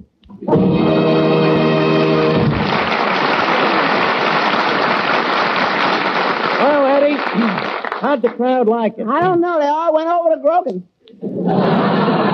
Well, 6.57 6.85
Eddie, 6.87 7.74
how'd 8.01 8.21
the 8.21 8.29
crowd 8.29 8.67
like 8.67 8.97
it? 8.97 9.07
I 9.07 9.21
don't 9.21 9.41
know. 9.41 9.59
They 9.59 9.67
all 9.67 9.93
went 9.93 10.07
over 10.09 10.35
to 10.35 10.41
Grogan. 10.41 10.87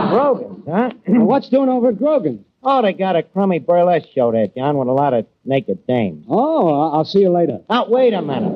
Grogan's, 0.09 0.64
huh? 0.68 0.91
What's 1.07 1.49
doing 1.49 1.70
over 1.70 1.89
at 1.89 1.97
Grogan's? 1.97 2.45
Oh, 2.64 2.82
they 2.84 2.93
got 2.93 3.16
a 3.16 3.24
crummy 3.24 3.59
burlesque 3.59 4.09
show 4.14 4.32
there, 4.32 4.47
John, 4.47 4.78
with 4.78 4.88
a 4.88 4.91
lot 4.91 5.14
of 5.14 5.26
naked 5.45 5.88
dames. 5.88 6.26
Oh, 6.30 6.68
I- 6.68 6.95
I'll 6.97 7.05
see 7.05 7.20
you 7.20 7.30
later. 7.32 7.62
Now, 7.70 7.88
wait 7.89 8.14
a 8.14 8.22
minute. 8.22 8.53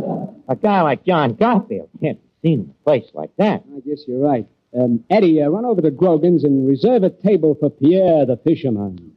A 0.47 0.55
guy 0.55 0.81
like 0.81 1.03
John 1.05 1.33
Garfield 1.33 1.89
can't 2.01 2.19
be 2.21 2.49
seen 2.49 2.59
in 2.59 2.69
a 2.69 2.83
place 2.83 3.09
like 3.13 3.31
that. 3.37 3.63
I 3.75 3.79
guess 3.87 4.03
you're 4.07 4.19
right. 4.19 4.47
Um, 4.79 5.03
Eddie, 5.09 5.41
uh, 5.41 5.47
run 5.49 5.65
over 5.65 5.81
to 5.81 5.89
Grogan's 5.89 6.43
and 6.43 6.67
reserve 6.67 7.03
a 7.03 7.09
table 7.09 7.55
for 7.59 7.69
Pierre 7.71 8.25
the 8.25 8.37
fisherman. 8.37 9.13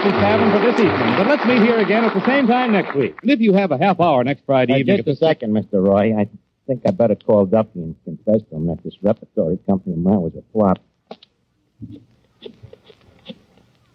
Time 0.00 0.02
to 0.02 0.08
leave 0.08 0.12
Duffy's 0.12 0.22
Tavern 0.22 0.50
for 0.52 0.58
this 0.58 0.80
evening, 0.80 1.16
but 1.16 1.26
let's 1.26 1.44
meet 1.46 1.62
here 1.62 1.78
again 1.78 2.04
at 2.04 2.14
the 2.14 2.24
same 2.26 2.46
time 2.46 2.72
next 2.72 2.94
week. 2.94 3.16
And 3.22 3.30
if 3.30 3.40
you 3.40 3.52
have 3.54 3.72
a 3.72 3.78
half 3.78 4.00
hour 4.00 4.24
next 4.24 4.44
Friday 4.46 4.74
Uh, 4.74 4.78
evening... 4.78 4.96
just 4.98 5.08
a 5.08 5.16
second, 5.16 5.52
Mr. 5.52 5.84
Roy. 5.84 6.14
I 6.16 6.28
think 6.66 6.82
I 6.86 6.90
better 6.90 7.14
call 7.14 7.46
Duffy 7.46 7.80
and 7.80 7.94
confess 8.04 8.42
to 8.50 8.56
him 8.56 8.66
that 8.66 8.82
this 8.84 8.94
repertory 9.02 9.58
company 9.66 9.94
of 9.94 10.00
mine 10.00 10.20
was 10.20 10.32
a 10.34 10.42
flop. 10.52 10.78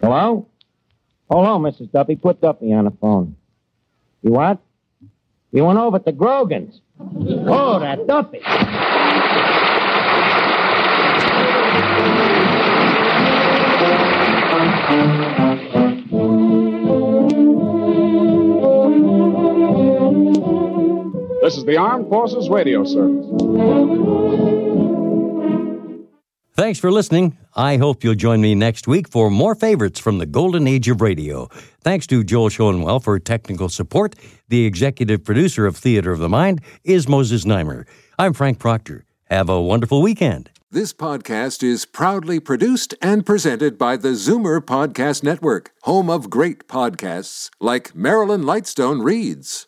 Hello? 0.02 0.47
Hello, 1.30 1.60
Mrs. 1.60 1.91
Duffy. 1.91 2.16
Put 2.16 2.41
Duffy 2.41 2.74
on 2.74 2.86
the 2.86 2.91
phone. 2.91 3.36
You 4.24 4.32
what? 4.32 4.60
You 5.52 5.66
went 5.66 5.80
over 5.80 5.99
to 5.99 6.12
Grogan's. 6.12 6.80
Oh, 6.99 7.80
that 7.80 8.08
Duffy. 8.08 8.41
This 21.41 21.57
is 21.57 21.65
the 21.65 21.75
Armed 21.77 22.07
Forces 22.07 22.49
Radio 22.49 22.83
Service. 22.83 23.25
Thanks 26.53 26.77
for 26.77 26.91
listening. 26.91 27.35
I 27.55 27.77
hope 27.77 28.03
you'll 28.03 28.13
join 28.13 28.41
me 28.41 28.53
next 28.53 28.87
week 28.87 29.07
for 29.07 29.31
more 29.31 29.55
favorites 29.55 29.99
from 29.99 30.19
the 30.19 30.27
golden 30.27 30.67
age 30.67 30.87
of 30.87 31.01
radio. 31.01 31.47
Thanks 31.83 32.05
to 32.07 32.23
Joel 32.23 32.49
Schoenwell 32.49 33.03
for 33.03 33.17
technical 33.17 33.69
support. 33.69 34.15
The 34.49 34.65
executive 34.65 35.23
producer 35.23 35.65
of 35.65 35.75
Theater 35.75 36.11
of 36.11 36.19
the 36.19 36.29
Mind 36.29 36.61
is 36.83 37.09
Moses 37.09 37.45
Znaimer. 37.45 37.87
I'm 38.19 38.33
Frank 38.33 38.59
Proctor. 38.59 39.05
Have 39.25 39.49
a 39.49 39.59
wonderful 39.59 40.03
weekend. 40.03 40.51
This 40.69 40.93
podcast 40.93 41.63
is 41.63 41.85
proudly 41.85 42.39
produced 42.39 42.93
and 43.01 43.25
presented 43.25 43.77
by 43.77 43.97
the 43.97 44.09
Zoomer 44.09 44.61
Podcast 44.61 45.23
Network, 45.23 45.71
home 45.81 46.09
of 46.09 46.29
great 46.29 46.67
podcasts 46.67 47.49
like 47.59 47.93
Marilyn 47.95 48.43
Lightstone 48.43 49.03
Reads, 49.03 49.67